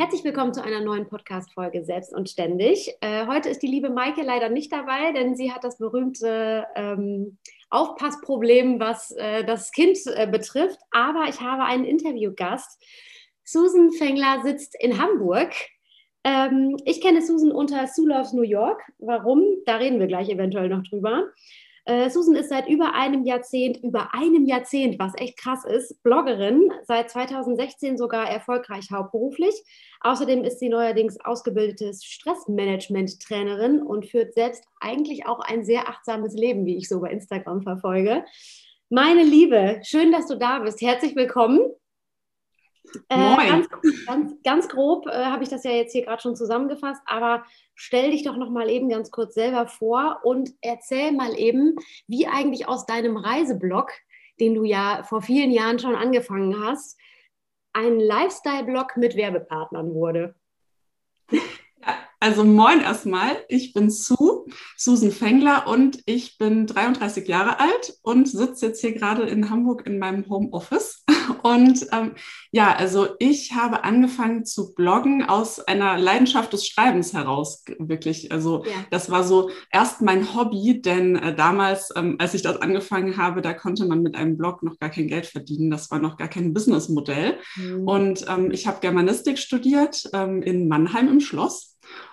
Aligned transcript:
Herzlich 0.00 0.24
willkommen 0.24 0.54
zu 0.54 0.64
einer 0.64 0.80
neuen 0.80 1.06
Podcast-Folge 1.06 1.84
Selbst 1.84 2.14
und 2.14 2.30
Ständig. 2.30 2.90
Äh, 3.02 3.26
heute 3.26 3.50
ist 3.50 3.62
die 3.62 3.66
liebe 3.66 3.90
Maike 3.90 4.22
leider 4.22 4.48
nicht 4.48 4.72
dabei, 4.72 5.12
denn 5.12 5.36
sie 5.36 5.52
hat 5.52 5.62
das 5.62 5.76
berühmte 5.76 6.64
ähm, 6.74 7.36
Aufpassproblem, 7.68 8.80
was 8.80 9.10
äh, 9.10 9.44
das 9.44 9.72
Kind 9.72 9.98
äh, 10.06 10.26
betrifft. 10.26 10.78
Aber 10.90 11.26
ich 11.28 11.42
habe 11.42 11.64
einen 11.64 11.84
Interviewgast. 11.84 12.82
Susan 13.44 13.92
Fengler 13.92 14.40
sitzt 14.42 14.74
in 14.80 14.98
Hamburg. 14.98 15.52
Ähm, 16.24 16.78
ich 16.86 17.02
kenne 17.02 17.20
Susan 17.20 17.52
unter 17.52 17.86
Sue 17.86 18.08
Loves 18.08 18.32
New 18.32 18.40
York. 18.40 18.80
Warum? 19.00 19.44
Da 19.66 19.76
reden 19.76 20.00
wir 20.00 20.06
gleich 20.06 20.30
eventuell 20.30 20.70
noch 20.70 20.82
drüber. 20.82 21.24
Äh, 21.90 22.08
Susan 22.08 22.36
ist 22.36 22.50
seit 22.50 22.68
über 22.68 22.94
einem 22.94 23.24
Jahrzehnt, 23.24 23.78
über 23.82 24.14
einem 24.14 24.46
Jahrzehnt, 24.46 25.00
was 25.00 25.12
echt 25.16 25.36
krass 25.36 25.64
ist, 25.64 26.00
Bloggerin, 26.04 26.70
seit 26.84 27.10
2016 27.10 27.98
sogar 27.98 28.30
erfolgreich 28.30 28.92
hauptberuflich. 28.92 29.56
Außerdem 30.00 30.44
ist 30.44 30.60
sie 30.60 30.68
neuerdings 30.68 31.18
ausgebildete 31.18 31.92
Stressmanagement-Trainerin 31.92 33.82
und 33.82 34.06
führt 34.06 34.34
selbst 34.34 34.62
eigentlich 34.78 35.26
auch 35.26 35.40
ein 35.40 35.64
sehr 35.64 35.88
achtsames 35.88 36.34
Leben, 36.34 36.64
wie 36.64 36.76
ich 36.76 36.88
so 36.88 37.00
bei 37.00 37.10
Instagram 37.10 37.62
verfolge. 37.62 38.24
Meine 38.88 39.24
Liebe, 39.24 39.80
schön, 39.82 40.12
dass 40.12 40.28
du 40.28 40.36
da 40.36 40.60
bist. 40.60 40.80
Herzlich 40.80 41.16
willkommen. 41.16 41.72
Äh, 43.08 43.36
ganz, 43.36 43.68
ganz, 44.06 44.42
ganz, 44.42 44.68
grob 44.68 45.06
äh, 45.06 45.24
habe 45.26 45.42
ich 45.42 45.48
das 45.48 45.64
ja 45.64 45.70
jetzt 45.70 45.92
hier 45.92 46.04
gerade 46.04 46.20
schon 46.20 46.34
zusammengefasst, 46.34 47.02
aber 47.06 47.44
stell 47.74 48.10
dich 48.10 48.24
doch 48.24 48.36
noch 48.36 48.50
mal 48.50 48.68
eben 48.68 48.88
ganz 48.88 49.10
kurz 49.10 49.34
selber 49.34 49.66
vor 49.66 50.20
und 50.24 50.50
erzähl 50.60 51.12
mal 51.12 51.38
eben, 51.38 51.76
wie 52.06 52.26
eigentlich 52.26 52.68
aus 52.68 52.86
deinem 52.86 53.16
Reiseblog, 53.16 53.90
den 54.40 54.54
du 54.54 54.64
ja 54.64 55.02
vor 55.04 55.22
vielen 55.22 55.50
Jahren 55.50 55.78
schon 55.78 55.94
angefangen 55.94 56.64
hast, 56.64 56.98
ein 57.72 58.00
Lifestyle-Blog 58.00 58.96
mit 58.96 59.16
Werbepartnern 59.16 59.94
wurde. 59.94 60.34
Also 62.22 62.44
moin 62.44 62.82
erstmal, 62.82 63.30
ich 63.48 63.72
bin 63.72 63.88
Sue, 63.88 64.44
Susan 64.76 65.10
Fengler 65.10 65.66
und 65.66 66.02
ich 66.04 66.36
bin 66.36 66.66
33 66.66 67.26
Jahre 67.26 67.58
alt 67.58 67.94
und 68.02 68.28
sitze 68.28 68.66
jetzt 68.66 68.82
hier 68.82 68.92
gerade 68.92 69.22
in 69.22 69.48
Hamburg 69.48 69.86
in 69.86 69.98
meinem 69.98 70.28
Homeoffice. 70.28 71.02
Und 71.42 71.86
ähm, 71.92 72.16
ja, 72.50 72.74
also 72.74 73.08
ich 73.18 73.54
habe 73.54 73.84
angefangen 73.84 74.44
zu 74.44 74.74
bloggen 74.74 75.24
aus 75.24 75.60
einer 75.60 75.96
Leidenschaft 75.96 76.52
des 76.52 76.66
Schreibens 76.66 77.14
heraus, 77.14 77.64
wirklich. 77.78 78.32
Also 78.32 78.64
ja. 78.64 78.72
das 78.90 79.10
war 79.10 79.24
so 79.24 79.50
erst 79.70 80.02
mein 80.02 80.34
Hobby, 80.34 80.82
denn 80.82 81.16
äh, 81.16 81.34
damals, 81.34 81.90
ähm, 81.96 82.16
als 82.18 82.34
ich 82.34 82.42
das 82.42 82.60
angefangen 82.60 83.16
habe, 83.16 83.40
da 83.40 83.54
konnte 83.54 83.86
man 83.86 84.02
mit 84.02 84.16
einem 84.16 84.36
Blog 84.36 84.62
noch 84.62 84.78
gar 84.78 84.90
kein 84.90 85.08
Geld 85.08 85.24
verdienen. 85.24 85.70
Das 85.70 85.90
war 85.90 86.00
noch 86.00 86.16
gar 86.16 86.28
kein 86.28 86.52
Businessmodell. 86.52 87.38
Mhm. 87.56 87.88
Und 87.88 88.26
ähm, 88.28 88.50
ich 88.50 88.66
habe 88.66 88.80
Germanistik 88.80 89.38
studiert 89.38 90.10
ähm, 90.12 90.42
in 90.42 90.68
Mannheim 90.68 91.08
im 91.08 91.20
Schloss 91.20 91.69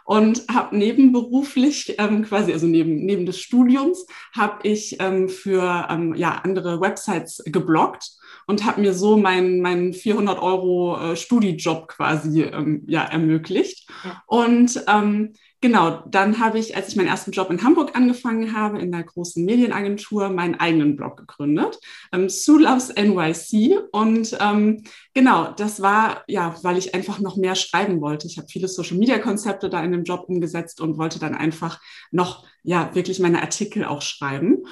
und 0.07 0.45
habe 0.49 0.77
nebenberuflich 0.77 1.95
ähm, 1.97 2.23
quasi, 2.23 2.53
also 2.53 2.65
neben, 2.65 3.05
neben 3.05 3.25
des 3.25 3.41
Studiums, 3.41 4.05
habe 4.33 4.59
ich 4.63 4.95
ähm, 5.01 5.27
für 5.27 5.85
ähm, 5.89 6.15
ja, 6.15 6.39
andere 6.45 6.79
Websites 6.79 7.43
gebloggt 7.45 8.11
und 8.47 8.63
habe 8.63 8.79
mir 8.79 8.93
so 8.93 9.17
meinen 9.17 9.59
mein 9.59 9.91
400 9.91 10.41
Euro 10.41 10.97
äh, 10.97 11.15
Studijob 11.17 11.89
quasi 11.89 12.43
ähm, 12.43 12.83
ja, 12.87 13.03
ermöglicht. 13.03 13.89
Ja. 14.05 14.23
Und 14.27 14.81
ähm, 14.87 15.33
Genau, 15.59 16.03
dann 16.05 16.39
habe 16.39 16.59
ich, 16.59 16.75
als 16.75 16.89
ich 16.89 16.95
meinen 16.95 17.07
ersten 17.07 17.31
Job 17.31 17.49
in 17.49 17.63
Hamburg 17.63 17.95
angefangen 17.95 18.53
habe, 18.55 18.77
in 18.79 18.91
der 18.91 19.03
großen 19.03 19.43
Medienagentur, 19.43 20.29
meinen 20.29 20.53
eigenen 20.53 20.95
Blog 20.95 21.17
gegründet, 21.17 21.79
ähm, 22.11 22.29
Sue 22.29 22.61
Loves 22.61 22.93
NYC. 22.95 23.79
Und 23.91 24.37
ähm, 24.39 24.83
genau, 25.15 25.51
das 25.57 25.81
war, 25.81 26.23
ja, 26.27 26.55
weil 26.61 26.77
ich 26.77 26.93
einfach 26.93 27.19
noch 27.19 27.37
mehr 27.37 27.55
schreiben 27.55 28.01
wollte. 28.01 28.27
Ich 28.27 28.37
habe 28.37 28.47
viele 28.47 28.67
Social-Media-Konzepte 28.67 29.67
da 29.67 29.83
in 29.83 29.91
dem 29.91 30.03
Job 30.03 30.25
umgesetzt 30.27 30.79
und 30.79 30.99
wollte 30.99 31.17
dann 31.17 31.33
einfach 31.33 31.81
noch, 32.11 32.45
ja, 32.61 32.93
wirklich 32.93 33.19
meine 33.19 33.41
Artikel 33.41 33.83
auch 33.85 34.03
schreiben. 34.03 34.63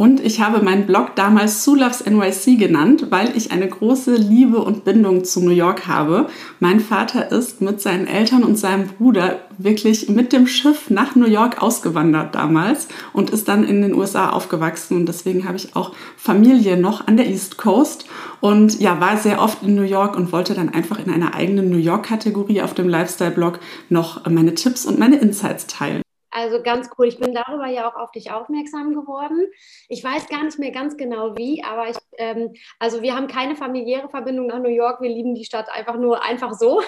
Und 0.00 0.24
ich 0.24 0.40
habe 0.40 0.64
meinen 0.64 0.86
Blog 0.86 1.16
damals 1.16 1.64
Sue 1.64 1.76
Loves 1.76 2.04
NYC 2.06 2.56
genannt, 2.56 3.06
weil 3.10 3.36
ich 3.36 3.50
eine 3.50 3.66
große 3.66 4.14
Liebe 4.14 4.58
und 4.58 4.84
Bindung 4.84 5.24
zu 5.24 5.40
New 5.40 5.50
York 5.50 5.88
habe. 5.88 6.28
Mein 6.60 6.78
Vater 6.78 7.32
ist 7.32 7.60
mit 7.60 7.80
seinen 7.80 8.06
Eltern 8.06 8.44
und 8.44 8.56
seinem 8.56 8.86
Bruder 8.86 9.40
wirklich 9.58 10.08
mit 10.08 10.32
dem 10.32 10.46
Schiff 10.46 10.88
nach 10.88 11.16
New 11.16 11.26
York 11.26 11.60
ausgewandert 11.60 12.36
damals 12.36 12.86
und 13.12 13.30
ist 13.30 13.48
dann 13.48 13.64
in 13.64 13.82
den 13.82 13.92
USA 13.92 14.30
aufgewachsen. 14.30 14.98
Und 14.98 15.06
deswegen 15.06 15.48
habe 15.48 15.56
ich 15.56 15.74
auch 15.74 15.92
Familie 16.16 16.76
noch 16.76 17.08
an 17.08 17.16
der 17.16 17.26
East 17.26 17.58
Coast 17.58 18.04
und 18.40 18.78
ja, 18.78 19.00
war 19.00 19.16
sehr 19.16 19.42
oft 19.42 19.64
in 19.64 19.74
New 19.74 19.82
York 19.82 20.16
und 20.16 20.30
wollte 20.30 20.54
dann 20.54 20.68
einfach 20.68 21.04
in 21.04 21.12
einer 21.12 21.34
eigenen 21.34 21.70
New 21.70 21.76
York-Kategorie 21.76 22.62
auf 22.62 22.72
dem 22.72 22.88
Lifestyle-Blog 22.88 23.58
noch 23.88 24.30
meine 24.30 24.54
Tipps 24.54 24.86
und 24.86 25.00
meine 25.00 25.16
Insights 25.16 25.66
teilen. 25.66 26.02
Also 26.38 26.62
ganz 26.62 26.88
cool. 26.96 27.08
Ich 27.08 27.18
bin 27.18 27.34
darüber 27.34 27.66
ja 27.66 27.90
auch 27.90 27.96
auf 27.96 28.12
dich 28.12 28.30
aufmerksam 28.30 28.94
geworden. 28.94 29.48
Ich 29.88 30.04
weiß 30.04 30.28
gar 30.28 30.44
nicht 30.44 30.56
mehr 30.60 30.70
ganz 30.70 30.96
genau 30.96 31.36
wie, 31.36 31.64
aber 31.64 31.88
ich, 31.88 31.96
ähm, 32.16 32.52
also 32.78 33.02
wir 33.02 33.16
haben 33.16 33.26
keine 33.26 33.56
familiäre 33.56 34.08
Verbindung 34.08 34.46
nach 34.46 34.60
New 34.60 34.68
York. 34.68 35.00
Wir 35.00 35.08
lieben 35.08 35.34
die 35.34 35.44
Stadt 35.44 35.68
einfach 35.68 35.96
nur 35.96 36.22
einfach 36.22 36.52
so. 36.54 36.80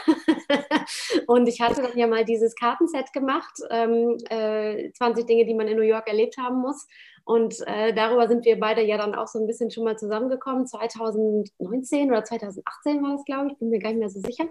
und 1.26 1.48
ich 1.48 1.60
hatte 1.60 1.82
dann 1.82 1.98
ja 1.98 2.06
mal 2.06 2.24
dieses 2.24 2.54
Kartenset 2.54 3.12
gemacht, 3.12 3.58
ähm, 3.70 4.18
äh, 4.28 4.92
20 4.92 5.26
Dinge, 5.26 5.44
die 5.44 5.54
man 5.54 5.66
in 5.66 5.76
New 5.76 5.82
York 5.82 6.06
erlebt 6.06 6.36
haben 6.38 6.60
muss. 6.60 6.86
Und 7.24 7.56
äh, 7.66 7.92
darüber 7.92 8.28
sind 8.28 8.44
wir 8.44 8.60
beide 8.60 8.82
ja 8.82 8.98
dann 8.98 9.16
auch 9.16 9.26
so 9.26 9.40
ein 9.40 9.48
bisschen 9.48 9.72
schon 9.72 9.82
mal 9.82 9.98
zusammengekommen. 9.98 10.68
2019 10.68 12.08
oder 12.08 12.22
2018 12.22 13.02
war 13.02 13.16
das, 13.16 13.24
glaube 13.24 13.48
ich, 13.50 13.58
bin 13.58 13.70
mir 13.70 13.80
gar 13.80 13.88
nicht 13.88 13.98
mehr 13.98 14.10
so 14.10 14.20
sicher. 14.20 14.46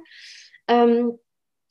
Ähm, 0.67 1.17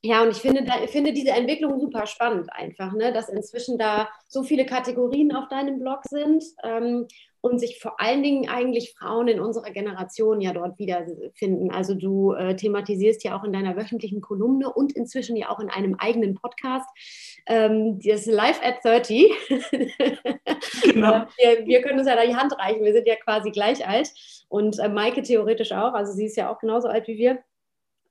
ja, 0.03 0.23
und 0.23 0.31
ich 0.31 0.37
finde, 0.37 0.63
da, 0.63 0.87
finde 0.87 1.13
diese 1.13 1.31
Entwicklung 1.31 1.81
super 1.81 2.07
spannend 2.07 2.53
einfach, 2.53 2.93
ne? 2.93 3.13
dass 3.13 3.29
inzwischen 3.29 3.79
da 3.79 4.09
so 4.29 4.45
viele 4.45 4.65
Kategorien 4.65 5.35
auf 5.35 5.49
deinem 5.49 5.81
Blog 5.81 6.03
sind 6.09 6.45
ähm, 6.63 7.09
und 7.41 7.59
sich 7.59 7.81
vor 7.81 8.01
allen 8.01 8.23
Dingen 8.23 8.49
eigentlich 8.49 8.95
Frauen 8.97 9.27
in 9.27 9.41
unserer 9.41 9.71
Generation 9.71 10.41
ja 10.41 10.53
dort 10.53 10.79
wiederfinden. 10.79 11.73
Also 11.73 11.95
du 11.95 12.33
äh, 12.33 12.55
thematisierst 12.55 13.25
ja 13.25 13.37
auch 13.37 13.43
in 13.43 13.53
deiner 13.53 13.77
wöchentlichen 13.77 14.21
Kolumne 14.21 14.73
und 14.73 14.93
inzwischen 14.93 15.37
ja 15.37 15.49
auch 15.51 15.59
in 15.59 15.69
einem 15.69 15.97
eigenen 15.99 16.37
Podcast 16.37 16.89
ähm, 17.47 17.99
das 18.01 18.27
Live 18.27 18.61
at 18.63 18.85
30. 18.85 19.33
Genau. 20.83 21.27
wir, 21.37 21.67
wir, 21.67 21.83
können 21.83 21.99
uns 21.99 22.09
ja 22.09 22.17
da 22.17 22.25
die 22.25 22.35
Hand 22.35 22.59
reichen, 22.59 22.85
wir 22.85 22.93
sind 22.93 23.07
ja 23.07 23.15
quasi 23.17 23.51
gleich 23.51 23.87
alt 23.87 24.11
und 24.49 24.79
äh, 24.79 24.89
Maike 24.89 25.23
theoretisch 25.23 25.73
auch, 25.73 25.93
also 25.93 26.13
sie 26.13 26.27
ist 26.27 26.37
ja 26.37 26.51
auch 26.51 26.59
genauso 26.59 26.89
alt 26.89 27.07
wie 27.07 27.19
wir. 27.19 27.39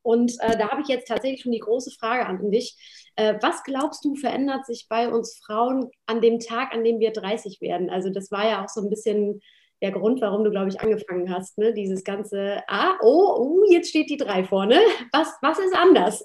Und 0.07 0.39
äh, 0.39 0.57
da 0.57 0.69
habe 0.69 0.83
ich 0.83 0.87
jetzt 0.87 1.09
tatsächlich 1.09 1.41
schon 1.41 1.51
die 1.51 1.59
große 1.59 1.91
Frage 1.91 2.25
an 2.25 2.49
dich. 2.49 2.77
Äh, 3.17 3.33
was 3.41 3.61
glaubst 3.63 4.05
du, 4.05 4.15
verändert 4.15 4.65
sich 4.65 4.85
bei 4.87 5.09
uns 5.09 5.37
Frauen 5.45 5.91
an 6.05 6.21
dem 6.21 6.39
Tag, 6.39 6.71
an 6.71 6.85
dem 6.85 7.01
wir 7.01 7.11
30 7.11 7.59
werden? 7.59 7.89
Also 7.89 8.09
das 8.09 8.31
war 8.31 8.47
ja 8.47 8.63
auch 8.63 8.69
so 8.69 8.79
ein 8.79 8.89
bisschen 8.89 9.41
der 9.81 9.91
Grund, 9.91 10.21
warum 10.21 10.45
du, 10.45 10.49
glaube 10.49 10.69
ich, 10.69 10.79
angefangen 10.79 11.29
hast. 11.29 11.57
Ne? 11.57 11.73
Dieses 11.73 12.05
ganze, 12.05 12.61
ah, 12.69 12.95
oh, 13.01 13.37
uh, 13.37 13.69
jetzt 13.69 13.89
steht 13.89 14.09
die 14.09 14.15
drei 14.15 14.45
vorne. 14.45 14.79
Was, 15.11 15.27
was 15.41 15.59
ist 15.59 15.75
anders? 15.75 16.23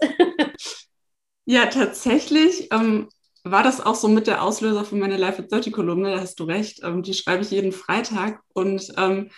ja, 1.45 1.67
tatsächlich 1.67 2.69
ähm, 2.73 3.09
war 3.43 3.65
das 3.65 3.85
auch 3.85 3.97
so 3.97 4.07
mit 4.07 4.29
der 4.29 4.45
Auslöser 4.45 4.85
für 4.85 4.95
meine 4.95 5.17
Life 5.17 5.43
at 5.43 5.51
30 5.51 5.73
Kolumne, 5.73 6.15
da 6.15 6.21
hast 6.21 6.39
du 6.39 6.45
recht. 6.45 6.85
Ähm, 6.85 7.03
die 7.03 7.15
schreibe 7.15 7.43
ich 7.43 7.51
jeden 7.51 7.73
Freitag 7.73 8.43
und 8.55 8.93
ähm, 8.97 9.31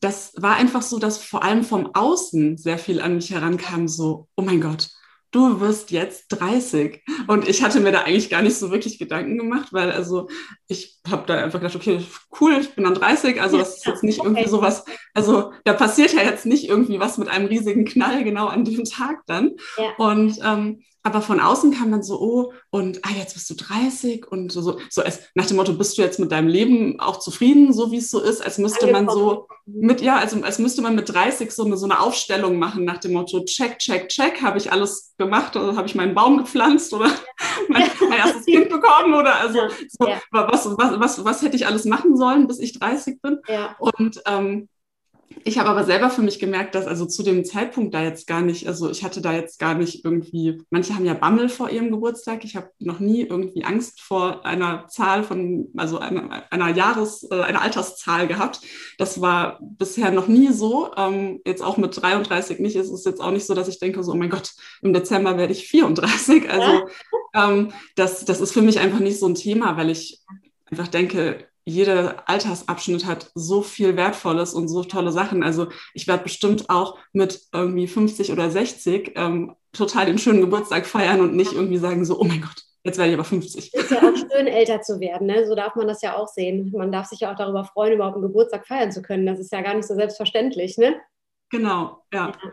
das 0.00 0.32
war 0.36 0.56
einfach 0.56 0.82
so, 0.82 0.98
dass 0.98 1.22
vor 1.22 1.42
allem 1.42 1.64
vom 1.64 1.94
Außen 1.94 2.56
sehr 2.56 2.78
viel 2.78 3.00
an 3.00 3.16
mich 3.16 3.30
herankam, 3.30 3.88
so, 3.88 4.28
oh 4.36 4.42
mein 4.42 4.60
Gott, 4.60 4.88
du 5.30 5.60
wirst 5.60 5.90
jetzt 5.90 6.28
30. 6.28 7.02
Und 7.26 7.48
ich 7.48 7.62
hatte 7.62 7.80
mir 7.80 7.92
da 7.92 8.02
eigentlich 8.02 8.30
gar 8.30 8.42
nicht 8.42 8.56
so 8.56 8.70
wirklich 8.70 8.98
Gedanken 8.98 9.36
gemacht, 9.36 9.72
weil 9.72 9.90
also 9.90 10.28
ich 10.68 10.98
habe 11.08 11.24
da 11.26 11.42
einfach 11.42 11.60
gedacht, 11.60 11.76
okay, 11.76 12.00
cool, 12.40 12.56
ich 12.60 12.74
bin 12.74 12.84
dann 12.84 12.94
30, 12.94 13.40
also 13.40 13.58
das 13.58 13.78
ist 13.78 13.86
jetzt 13.86 14.04
nicht 14.04 14.22
irgendwie 14.22 14.48
sowas, 14.48 14.84
also 15.14 15.52
da 15.64 15.74
passiert 15.74 16.14
ja 16.14 16.22
jetzt 16.22 16.46
nicht 16.46 16.68
irgendwie 16.68 17.00
was 17.00 17.18
mit 17.18 17.28
einem 17.28 17.46
riesigen 17.46 17.84
Knall 17.84 18.24
genau 18.24 18.46
an 18.46 18.64
dem 18.64 18.84
Tag 18.84 19.22
dann. 19.26 19.56
Ja. 19.76 19.92
Und 19.98 20.38
ähm, 20.42 20.82
aber 21.02 21.22
von 21.22 21.40
außen 21.40 21.72
kam 21.72 21.90
dann 21.90 22.02
so, 22.02 22.20
oh, 22.20 22.52
und 22.70 23.04
ah, 23.04 23.10
jetzt 23.16 23.34
bist 23.34 23.48
du 23.50 23.54
30 23.54 24.30
und 24.30 24.50
so, 24.50 24.78
so 24.90 25.02
als, 25.02 25.20
nach 25.34 25.46
dem 25.46 25.56
Motto, 25.56 25.72
bist 25.72 25.96
du 25.96 26.02
jetzt 26.02 26.18
mit 26.18 26.32
deinem 26.32 26.48
Leben 26.48 26.98
auch 27.00 27.18
zufrieden, 27.18 27.72
so 27.72 27.92
wie 27.92 27.98
es 27.98 28.10
so 28.10 28.20
ist, 28.20 28.44
als 28.44 28.58
müsste 28.58 28.90
man 28.90 29.08
so 29.08 29.46
mit, 29.66 30.00
ja, 30.00 30.16
also 30.16 30.42
als 30.42 30.58
müsste 30.58 30.82
man 30.82 30.94
mit 30.94 31.08
30 31.08 31.50
so 31.50 31.64
eine, 31.64 31.76
so 31.76 31.86
eine 31.86 32.00
Aufstellung 32.00 32.58
machen 32.58 32.84
nach 32.84 32.98
dem 32.98 33.12
Motto, 33.12 33.44
check, 33.44 33.78
check, 33.78 34.08
check, 34.08 34.42
habe 34.42 34.58
ich 34.58 34.72
alles 34.72 35.14
gemacht 35.18 35.56
oder 35.56 35.76
habe 35.76 35.86
ich 35.86 35.94
meinen 35.94 36.14
Baum 36.14 36.38
gepflanzt 36.38 36.92
oder 36.92 37.10
mein, 37.68 37.84
mein 38.00 38.18
erstes 38.18 38.44
Kind 38.44 38.68
bekommen 38.70 39.14
oder 39.14 39.36
also 39.36 39.60
so, 39.88 40.08
was, 40.30 40.66
was, 40.76 41.00
was, 41.00 41.24
was 41.24 41.42
hätte 41.42 41.56
ich 41.56 41.66
alles 41.66 41.84
machen 41.84 42.16
sollen, 42.16 42.46
bis 42.46 42.58
ich 42.58 42.78
30 42.78 43.22
bin? 43.22 43.38
Ja. 43.46 43.76
Und 43.78 44.20
ähm, 44.26 44.68
ich 45.44 45.58
habe 45.58 45.68
aber 45.68 45.84
selber 45.84 46.10
für 46.10 46.22
mich 46.22 46.38
gemerkt, 46.38 46.74
dass 46.74 46.86
also 46.86 47.06
zu 47.06 47.22
dem 47.22 47.44
Zeitpunkt 47.44 47.94
da 47.94 48.02
jetzt 48.02 48.26
gar 48.26 48.40
nicht, 48.40 48.66
also 48.66 48.90
ich 48.90 49.04
hatte 49.04 49.20
da 49.20 49.32
jetzt 49.32 49.58
gar 49.58 49.74
nicht 49.74 50.04
irgendwie, 50.04 50.62
manche 50.70 50.94
haben 50.94 51.04
ja 51.04 51.14
Bammel 51.14 51.48
vor 51.48 51.70
ihrem 51.70 51.90
Geburtstag. 51.90 52.44
Ich 52.44 52.56
habe 52.56 52.70
noch 52.78 53.00
nie 53.00 53.22
irgendwie 53.22 53.64
Angst 53.64 54.00
vor 54.00 54.44
einer 54.46 54.86
Zahl 54.88 55.24
von, 55.24 55.68
also 55.76 55.98
einer, 55.98 56.44
einer 56.50 56.74
Jahres-, 56.74 57.26
äh, 57.30 57.42
einer 57.42 57.62
Alterszahl 57.62 58.26
gehabt. 58.26 58.60
Das 58.98 59.20
war 59.20 59.58
bisher 59.60 60.10
noch 60.10 60.28
nie 60.28 60.52
so. 60.52 60.90
Ähm, 60.96 61.40
jetzt 61.44 61.62
auch 61.62 61.76
mit 61.76 62.00
33 62.00 62.58
nicht. 62.60 62.76
Es 62.76 62.90
ist 62.90 63.06
jetzt 63.06 63.20
auch 63.20 63.32
nicht 63.32 63.46
so, 63.46 63.54
dass 63.54 63.68
ich 63.68 63.78
denke, 63.78 64.02
so, 64.02 64.12
oh 64.12 64.16
mein 64.16 64.30
Gott, 64.30 64.52
im 64.82 64.92
Dezember 64.92 65.36
werde 65.36 65.52
ich 65.52 65.68
34. 65.68 66.50
Also 66.50 66.88
ähm, 67.34 67.72
das, 67.96 68.24
das 68.24 68.40
ist 68.40 68.52
für 68.52 68.62
mich 68.62 68.78
einfach 68.78 69.00
nicht 69.00 69.18
so 69.18 69.26
ein 69.26 69.34
Thema, 69.34 69.76
weil 69.76 69.90
ich 69.90 70.22
einfach 70.70 70.88
denke, 70.88 71.46
jeder 71.68 72.28
Altersabschnitt 72.28 73.06
hat 73.06 73.30
so 73.34 73.62
viel 73.62 73.96
Wertvolles 73.96 74.54
und 74.54 74.68
so 74.68 74.84
tolle 74.84 75.12
Sachen. 75.12 75.42
Also 75.42 75.68
ich 75.94 76.06
werde 76.08 76.22
bestimmt 76.22 76.70
auch 76.70 76.98
mit 77.12 77.42
irgendwie 77.52 77.86
50 77.86 78.32
oder 78.32 78.50
60 78.50 79.12
ähm, 79.16 79.54
total 79.72 80.06
den 80.06 80.18
schönen 80.18 80.40
Geburtstag 80.40 80.86
feiern 80.86 81.20
und 81.20 81.34
nicht 81.34 81.52
irgendwie 81.52 81.78
sagen 81.78 82.04
so, 82.04 82.18
oh 82.18 82.24
mein 82.24 82.40
Gott, 82.40 82.62
jetzt 82.84 82.98
werde 82.98 83.10
ich 83.10 83.18
aber 83.18 83.24
50. 83.24 83.74
Ist 83.74 83.90
ja 83.90 83.98
auch 83.98 84.16
schön, 84.16 84.46
älter 84.46 84.80
zu 84.80 84.98
werden. 84.98 85.26
Ne? 85.26 85.46
So 85.46 85.54
darf 85.54 85.74
man 85.76 85.86
das 85.86 86.02
ja 86.02 86.16
auch 86.16 86.28
sehen. 86.28 86.72
Man 86.76 86.90
darf 86.90 87.06
sich 87.06 87.20
ja 87.20 87.32
auch 87.32 87.36
darüber 87.36 87.64
freuen, 87.64 87.92
überhaupt 87.92 88.16
einen 88.16 88.26
Geburtstag 88.26 88.66
feiern 88.66 88.90
zu 88.90 89.02
können. 89.02 89.26
Das 89.26 89.38
ist 89.38 89.52
ja 89.52 89.60
gar 89.60 89.74
nicht 89.74 89.86
so 89.86 89.94
selbstverständlich. 89.94 90.78
Ne? 90.78 90.96
Genau, 91.50 92.02
ja. 92.12 92.32
ja. 92.42 92.52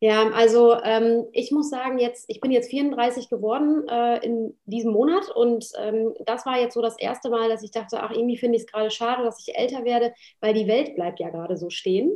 Ja, 0.00 0.30
also 0.30 0.76
ähm, 0.84 1.26
ich 1.32 1.50
muss 1.50 1.70
sagen, 1.70 1.98
jetzt, 1.98 2.26
ich 2.28 2.40
bin 2.40 2.52
jetzt 2.52 2.70
34 2.70 3.28
geworden 3.28 3.86
äh, 3.88 4.24
in 4.24 4.56
diesem 4.64 4.92
Monat 4.92 5.28
und 5.34 5.66
ähm, 5.76 6.14
das 6.24 6.46
war 6.46 6.60
jetzt 6.60 6.74
so 6.74 6.82
das 6.82 6.96
erste 6.98 7.30
Mal, 7.30 7.48
dass 7.48 7.64
ich 7.64 7.72
dachte, 7.72 8.00
ach, 8.00 8.12
irgendwie 8.12 8.36
finde 8.36 8.56
ich 8.56 8.62
es 8.62 8.70
gerade 8.70 8.90
schade, 8.90 9.24
dass 9.24 9.44
ich 9.44 9.56
älter 9.56 9.84
werde, 9.84 10.14
weil 10.40 10.54
die 10.54 10.68
Welt 10.68 10.94
bleibt 10.94 11.18
ja 11.18 11.30
gerade 11.30 11.56
so 11.56 11.68
stehen. 11.68 12.12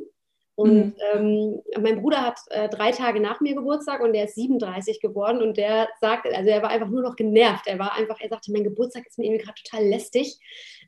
Und 0.54 0.94
mhm. 0.94 0.94
ähm, 1.14 1.62
mein 1.80 2.02
Bruder 2.02 2.20
hat 2.20 2.38
äh, 2.50 2.68
drei 2.68 2.92
Tage 2.92 3.20
nach 3.20 3.40
mir 3.40 3.54
Geburtstag 3.54 4.02
und 4.02 4.12
der 4.12 4.24
ist 4.24 4.34
37 4.34 5.00
geworden 5.00 5.42
und 5.42 5.56
der 5.56 5.88
sagt, 6.00 6.26
also 6.26 6.50
er 6.50 6.62
war 6.62 6.68
einfach 6.68 6.88
nur 6.88 7.02
noch 7.02 7.16
genervt. 7.16 7.66
Er 7.66 7.78
war 7.78 7.94
einfach, 7.94 8.20
er 8.20 8.28
sagte, 8.28 8.52
mein 8.52 8.62
Geburtstag 8.62 9.06
ist 9.06 9.18
mir 9.18 9.24
irgendwie 9.24 9.44
gerade 9.44 9.60
total 9.62 9.88
lästig. 9.88 10.38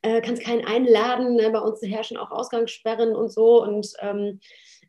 Äh, 0.02 0.20
kannst 0.20 0.44
keinen 0.44 0.67
einladen, 0.67 1.37
ne? 1.37 1.50
bei 1.50 1.61
uns 1.61 1.81
herrschen 1.82 2.19
auch 2.19 2.31
Ausgangssperren 2.31 3.17
und 3.17 3.32
so. 3.32 3.62
Und 3.62 3.94
ähm, 4.00 4.38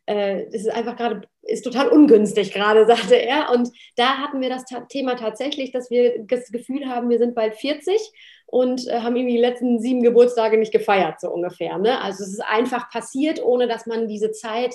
äh, 0.06 0.44
das 0.46 0.62
ist 0.62 0.70
einfach 0.70 0.96
gerade, 0.96 1.22
ist 1.42 1.64
total 1.64 1.88
ungünstig 1.88 2.52
gerade, 2.52 2.86
sagte 2.86 3.16
er. 3.16 3.50
Und 3.50 3.70
da 3.96 4.18
hatten 4.18 4.40
wir 4.40 4.48
das 4.48 4.64
Thema 4.88 5.16
tatsächlich, 5.16 5.72
dass 5.72 5.90
wir 5.90 6.24
das 6.26 6.50
Gefühl 6.50 6.86
haben, 6.86 7.10
wir 7.10 7.18
sind 7.18 7.34
bald 7.34 7.56
40 7.56 8.00
und 8.46 8.86
äh, 8.88 9.00
haben 9.00 9.16
irgendwie 9.16 9.36
die 9.36 9.42
letzten 9.42 9.80
sieben 9.80 10.02
Geburtstage 10.02 10.56
nicht 10.58 10.72
gefeiert, 10.72 11.20
so 11.20 11.30
ungefähr. 11.30 11.78
Ne? 11.78 12.00
Also 12.00 12.24
es 12.24 12.30
ist 12.30 12.44
einfach 12.44 12.90
passiert, 12.90 13.42
ohne 13.42 13.66
dass 13.66 13.86
man 13.86 14.08
diese 14.08 14.30
Zeit 14.30 14.74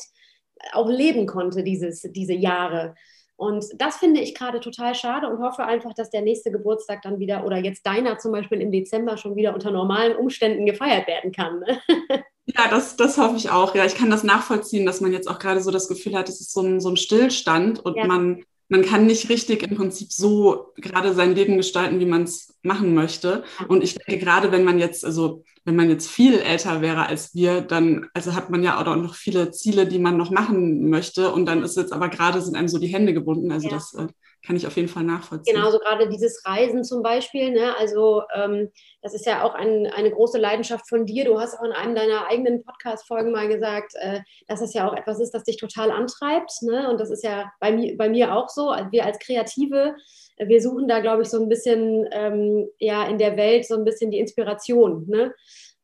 auch 0.74 0.90
leben 0.90 1.26
konnte, 1.26 1.64
dieses, 1.64 2.02
diese 2.02 2.34
Jahre. 2.34 2.94
Und 3.38 3.66
das 3.78 3.98
finde 3.98 4.22
ich 4.22 4.36
gerade 4.36 4.60
total 4.60 4.94
schade 4.94 5.28
und 5.28 5.42
hoffe 5.42 5.64
einfach, 5.64 5.96
dass 5.96 6.12
der 6.12 6.22
nächste 6.22 6.52
Geburtstag 6.52 7.02
dann 7.02 7.18
wieder 7.18 7.44
oder 7.44 7.58
jetzt 7.58 7.84
deiner 7.88 8.20
zum 8.20 8.34
Beispiel 8.34 8.62
im 8.62 8.72
Dezember 8.72 9.18
schon 9.18 9.36
wieder 9.36 9.56
unter 9.56 9.72
normalen 9.72 10.16
Umständen 10.16 10.68
gefeiert 10.68 11.08
werden 11.08 11.32
kann. 11.32 11.60
Ne? 11.60 11.82
Ja, 12.62 12.70
das, 12.70 12.96
das 12.96 13.18
hoffe 13.18 13.38
ich 13.38 13.50
auch. 13.50 13.74
Ja, 13.74 13.86
ich 13.86 13.96
kann 13.96 14.12
das 14.12 14.24
nachvollziehen, 14.24 14.86
dass 14.86 15.02
man 15.02 15.12
jetzt 15.12 15.28
auch 15.28 15.40
gerade 15.40 15.62
so 15.62 15.72
das 15.72 15.88
Gefühl 15.88 16.16
hat, 16.16 16.30
es 16.30 16.42
ist 16.42 16.54
so 16.54 16.62
ein, 16.62 16.80
so 16.80 16.90
ein 16.90 16.98
Stillstand 16.98 17.80
und 17.80 17.96
ja. 17.96 18.06
man, 18.06 18.44
man 18.70 18.84
kann 18.84 19.08
nicht 19.08 19.30
richtig 19.30 19.64
im 19.64 19.76
Prinzip 19.76 20.12
so 20.12 20.72
gerade 20.76 21.16
sein 21.16 21.34
Leben 21.34 21.58
gestalten, 21.58 22.00
wie 22.00 22.06
man 22.06 22.24
es 22.24 22.54
machen 22.62 22.94
möchte. 22.94 23.44
Und 23.68 23.84
ich 23.84 23.96
denke, 23.96 24.24
gerade 24.24 24.52
wenn 24.52 24.64
man 24.64 24.78
jetzt, 24.78 25.04
also 25.04 25.44
wenn 25.66 25.76
man 25.76 25.90
jetzt 25.90 26.08
viel 26.08 26.36
älter 26.36 26.82
wäre 26.82 27.08
als 27.08 27.34
wir, 27.34 27.62
dann 27.62 28.08
also 28.14 28.36
hat 28.36 28.52
man 28.52 28.64
ja 28.64 28.80
auch 28.80 28.96
noch 28.96 29.16
viele 29.16 29.50
Ziele, 29.52 29.88
die 29.88 30.00
man 30.00 30.18
noch 30.18 30.30
machen 30.30 30.88
möchte. 30.90 31.32
Und 31.32 31.48
dann 31.48 31.64
ist 31.64 31.78
jetzt 31.78 31.94
aber 31.94 32.10
gerade 32.10 32.42
sind 32.42 32.56
einem 32.56 32.68
so 32.68 32.78
die 32.78 32.88
Hände 32.88 33.14
gebunden. 33.14 33.52
Also 33.52 33.70
ja. 33.70 33.74
das 33.74 33.94
äh, 33.96 34.08
kann 34.46 34.56
ich 34.56 34.66
auf 34.66 34.76
jeden 34.76 34.88
Fall 34.88 35.04
nachvollziehen. 35.04 35.56
Genau, 35.56 35.70
so 35.70 35.80
gerade 35.80 36.10
dieses 36.10 36.44
Reisen 36.46 36.84
zum 36.84 37.04
Beispiel. 37.04 37.52
Ne? 37.52 37.76
Also 37.78 38.24
ähm, 38.34 38.72
das 39.02 39.14
ist 39.14 39.26
ja 39.26 39.44
auch 39.44 39.54
ein, 39.54 39.88
eine 39.88 40.12
große 40.12 40.40
Leidenschaft 40.40 40.90
von 40.90 41.06
dir. 41.06 41.26
Du 41.26 41.40
hast 41.40 41.58
auch 41.58 41.64
in 41.64 41.72
einem 41.72 41.96
deiner 41.96 42.28
eigenen 42.28 42.64
Podcast-Folgen 42.64 43.32
mal 43.32 43.48
gesagt, 43.48 43.94
äh, 43.96 44.22
dass 44.48 44.62
es 44.62 44.74
ja 44.74 44.90
auch 44.90 44.96
etwas 44.96 45.20
ist, 45.20 45.32
das 45.32 45.44
dich 45.44 45.58
total 45.58 45.92
antreibt. 45.92 46.52
Ne? 46.62 46.90
Und 46.90 47.00
das 47.00 47.12
ist 47.12 47.24
ja 47.24 47.52
bei 47.60 47.72
mir, 47.72 47.96
bei 47.98 48.10
mir 48.10 48.36
auch 48.36 48.50
so. 48.50 48.74
Wir 48.90 49.06
als 49.06 49.20
Kreative, 49.20 49.96
wir 50.38 50.62
suchen 50.62 50.88
da, 50.88 51.02
glaube 51.02 51.22
ich, 51.22 51.30
so 51.30 51.40
ein 51.40 51.50
bisschen 51.50 52.08
ähm, 52.12 52.68
ja 52.80 53.06
in 53.08 53.20
der 53.20 53.38
Welt 53.38 53.68
so 53.68 53.76
ein 53.76 53.84
bisschen 53.84 54.10
die 54.10 54.20
Inspiration. 54.20 55.06
Ne? 55.08 55.34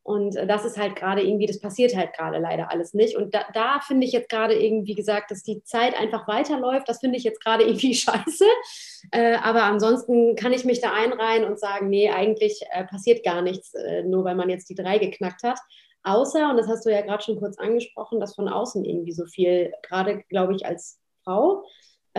Und 0.08 0.36
äh, 0.36 0.46
das 0.46 0.64
ist 0.64 0.78
halt 0.78 0.96
gerade 0.96 1.22
irgendwie, 1.22 1.44
das 1.44 1.60
passiert 1.60 1.94
halt 1.94 2.14
gerade 2.14 2.38
leider 2.38 2.70
alles 2.70 2.94
nicht. 2.94 3.14
Und 3.14 3.34
da, 3.34 3.44
da 3.52 3.80
finde 3.80 4.06
ich 4.06 4.12
jetzt 4.12 4.30
gerade 4.30 4.54
irgendwie 4.54 4.94
gesagt, 4.94 5.30
dass 5.30 5.42
die 5.42 5.62
Zeit 5.64 5.94
einfach 6.00 6.26
weiterläuft. 6.26 6.88
Das 6.88 7.00
finde 7.00 7.18
ich 7.18 7.24
jetzt 7.24 7.44
gerade 7.44 7.64
irgendwie 7.68 7.94
scheiße. 7.94 8.46
Äh, 9.12 9.34
aber 9.42 9.64
ansonsten 9.64 10.34
kann 10.34 10.54
ich 10.54 10.64
mich 10.64 10.80
da 10.80 10.94
einreihen 10.94 11.44
und 11.44 11.60
sagen, 11.60 11.90
nee, 11.90 12.08
eigentlich 12.08 12.62
äh, 12.70 12.84
passiert 12.84 13.22
gar 13.22 13.42
nichts, 13.42 13.74
äh, 13.74 14.02
nur 14.02 14.24
weil 14.24 14.34
man 14.34 14.48
jetzt 14.48 14.70
die 14.70 14.74
drei 14.74 14.96
geknackt 14.96 15.42
hat. 15.42 15.58
Außer, 16.04 16.48
und 16.48 16.56
das 16.56 16.68
hast 16.68 16.86
du 16.86 16.90
ja 16.90 17.02
gerade 17.02 17.22
schon 17.22 17.38
kurz 17.38 17.58
angesprochen, 17.58 18.18
dass 18.18 18.34
von 18.34 18.48
außen 18.48 18.84
irgendwie 18.86 19.12
so 19.12 19.26
viel, 19.26 19.72
gerade 19.82 20.22
glaube 20.30 20.54
ich 20.54 20.64
als 20.64 20.98
Frau, 21.22 21.64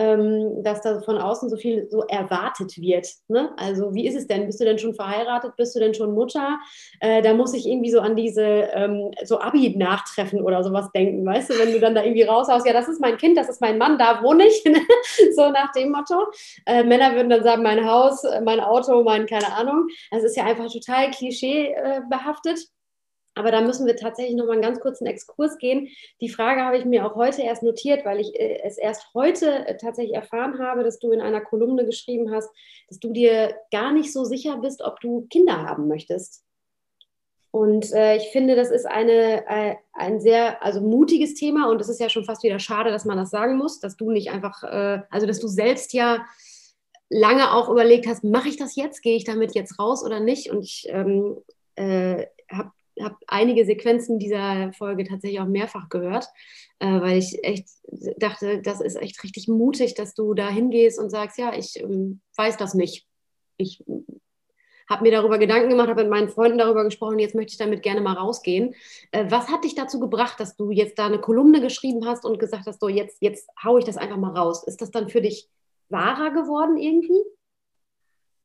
ähm, 0.00 0.62
dass 0.62 0.80
da 0.80 1.00
von 1.02 1.18
außen 1.18 1.50
so 1.50 1.56
viel 1.56 1.86
so 1.90 2.04
erwartet 2.08 2.80
wird. 2.80 3.06
Ne? 3.28 3.50
Also 3.58 3.94
wie 3.94 4.06
ist 4.06 4.16
es 4.16 4.26
denn? 4.26 4.46
Bist 4.46 4.58
du 4.58 4.64
denn 4.64 4.78
schon 4.78 4.94
verheiratet? 4.94 5.56
Bist 5.56 5.76
du 5.76 5.78
denn 5.78 5.92
schon 5.92 6.14
Mutter? 6.14 6.58
Äh, 7.00 7.20
da 7.20 7.34
muss 7.34 7.52
ich 7.52 7.68
irgendwie 7.68 7.90
so 7.90 8.00
an 8.00 8.16
diese 8.16 8.42
ähm, 8.42 9.10
so 9.24 9.38
Abi-Nachtreffen 9.40 10.40
oder 10.40 10.64
sowas 10.64 10.90
denken, 10.92 11.26
weißt 11.26 11.50
du, 11.50 11.58
wenn 11.58 11.72
du 11.72 11.80
dann 11.80 11.94
da 11.94 12.02
irgendwie 12.02 12.22
raushaust, 12.22 12.66
ja, 12.66 12.72
das 12.72 12.88
ist 12.88 13.00
mein 13.00 13.18
Kind, 13.18 13.36
das 13.36 13.50
ist 13.50 13.60
mein 13.60 13.76
Mann, 13.76 13.98
da 13.98 14.22
wohne 14.22 14.46
ich, 14.46 14.64
so 15.34 15.50
nach 15.50 15.70
dem 15.72 15.90
Motto. 15.90 16.28
Äh, 16.64 16.82
Männer 16.82 17.14
würden 17.14 17.28
dann 17.28 17.42
sagen, 17.42 17.62
mein 17.62 17.86
Haus, 17.86 18.22
mein 18.44 18.60
Auto, 18.60 19.02
mein, 19.02 19.26
keine 19.26 19.52
Ahnung. 19.54 19.88
Das 20.10 20.24
ist 20.24 20.36
ja 20.36 20.44
einfach 20.44 20.72
total 20.72 21.10
klischeebehaftet. 21.10 22.68
Aber 23.40 23.50
da 23.50 23.62
müssen 23.62 23.86
wir 23.86 23.96
tatsächlich 23.96 24.36
noch 24.36 24.44
mal 24.44 24.52
einen 24.52 24.60
ganz 24.60 24.80
kurzen 24.80 25.06
Exkurs 25.06 25.56
gehen. 25.56 25.88
Die 26.20 26.28
Frage 26.28 26.60
habe 26.60 26.76
ich 26.76 26.84
mir 26.84 27.06
auch 27.06 27.14
heute 27.14 27.40
erst 27.40 27.62
notiert, 27.62 28.04
weil 28.04 28.20
ich 28.20 28.38
äh, 28.38 28.60
es 28.62 28.76
erst 28.76 29.14
heute 29.14 29.66
äh, 29.66 29.78
tatsächlich 29.78 30.14
erfahren 30.14 30.58
habe, 30.58 30.84
dass 30.84 30.98
du 30.98 31.10
in 31.10 31.22
einer 31.22 31.40
Kolumne 31.40 31.86
geschrieben 31.86 32.30
hast, 32.34 32.50
dass 32.90 32.98
du 32.98 33.10
dir 33.14 33.54
gar 33.72 33.92
nicht 33.94 34.12
so 34.12 34.24
sicher 34.24 34.58
bist, 34.58 34.82
ob 34.82 35.00
du 35.00 35.26
Kinder 35.30 35.62
haben 35.62 35.88
möchtest. 35.88 36.44
Und 37.50 37.90
äh, 37.94 38.16
ich 38.16 38.28
finde, 38.28 38.56
das 38.56 38.70
ist 38.70 38.84
eine, 38.86 39.46
äh, 39.48 39.76
ein 39.94 40.20
sehr 40.20 40.62
also 40.62 40.82
mutiges 40.82 41.32
Thema 41.32 41.70
und 41.70 41.80
es 41.80 41.88
ist 41.88 41.98
ja 41.98 42.10
schon 42.10 42.26
fast 42.26 42.42
wieder 42.42 42.58
schade, 42.58 42.90
dass 42.90 43.06
man 43.06 43.16
das 43.16 43.30
sagen 43.30 43.56
muss, 43.56 43.80
dass 43.80 43.96
du 43.96 44.10
nicht 44.10 44.30
einfach, 44.30 44.62
äh, 44.64 45.00
also 45.08 45.26
dass 45.26 45.40
du 45.40 45.48
selbst 45.48 45.94
ja 45.94 46.26
lange 47.08 47.54
auch 47.54 47.70
überlegt 47.70 48.06
hast, 48.06 48.22
mache 48.22 48.50
ich 48.50 48.58
das 48.58 48.76
jetzt, 48.76 49.00
gehe 49.00 49.16
ich 49.16 49.24
damit 49.24 49.54
jetzt 49.54 49.78
raus 49.78 50.04
oder 50.04 50.20
nicht? 50.20 50.50
Und 50.50 50.62
ich 50.62 50.86
ähm, 50.90 51.38
äh, 51.76 52.26
habe 52.52 52.70
habe 53.02 53.16
einige 53.26 53.64
Sequenzen 53.64 54.18
dieser 54.18 54.72
Folge 54.72 55.04
tatsächlich 55.04 55.40
auch 55.40 55.46
mehrfach 55.46 55.88
gehört, 55.88 56.26
äh, 56.78 57.00
weil 57.00 57.18
ich 57.18 57.42
echt 57.44 57.68
dachte, 58.18 58.60
das 58.62 58.80
ist 58.80 58.96
echt 58.96 59.22
richtig 59.22 59.48
mutig, 59.48 59.94
dass 59.94 60.14
du 60.14 60.34
da 60.34 60.48
hingehst 60.48 60.98
und 60.98 61.10
sagst, 61.10 61.38
ja, 61.38 61.52
ich 61.56 61.80
ähm, 61.80 62.20
weiß 62.36 62.56
das 62.56 62.74
nicht. 62.74 63.06
Ich 63.56 63.84
habe 64.88 65.04
mir 65.04 65.12
darüber 65.12 65.38
Gedanken 65.38 65.70
gemacht, 65.70 65.88
habe 65.88 66.02
mit 66.02 66.10
meinen 66.10 66.28
Freunden 66.28 66.58
darüber 66.58 66.82
gesprochen, 66.84 67.20
jetzt 67.20 67.34
möchte 67.34 67.52
ich 67.52 67.58
damit 67.58 67.82
gerne 67.82 68.00
mal 68.00 68.14
rausgehen. 68.14 68.74
Äh, 69.12 69.26
was 69.30 69.48
hat 69.48 69.64
dich 69.64 69.76
dazu 69.76 70.00
gebracht, 70.00 70.40
dass 70.40 70.56
du 70.56 70.70
jetzt 70.70 70.98
da 70.98 71.06
eine 71.06 71.20
Kolumne 71.20 71.60
geschrieben 71.60 72.06
hast 72.06 72.24
und 72.24 72.38
gesagt 72.38 72.66
hast, 72.66 72.80
so 72.80 72.88
jetzt, 72.88 73.18
jetzt 73.20 73.48
haue 73.62 73.78
ich 73.78 73.84
das 73.84 73.96
einfach 73.96 74.16
mal 74.16 74.36
raus? 74.36 74.64
Ist 74.66 74.82
das 74.82 74.90
dann 74.90 75.08
für 75.08 75.20
dich 75.20 75.48
wahrer 75.88 76.30
geworden 76.30 76.76
irgendwie? 76.76 77.20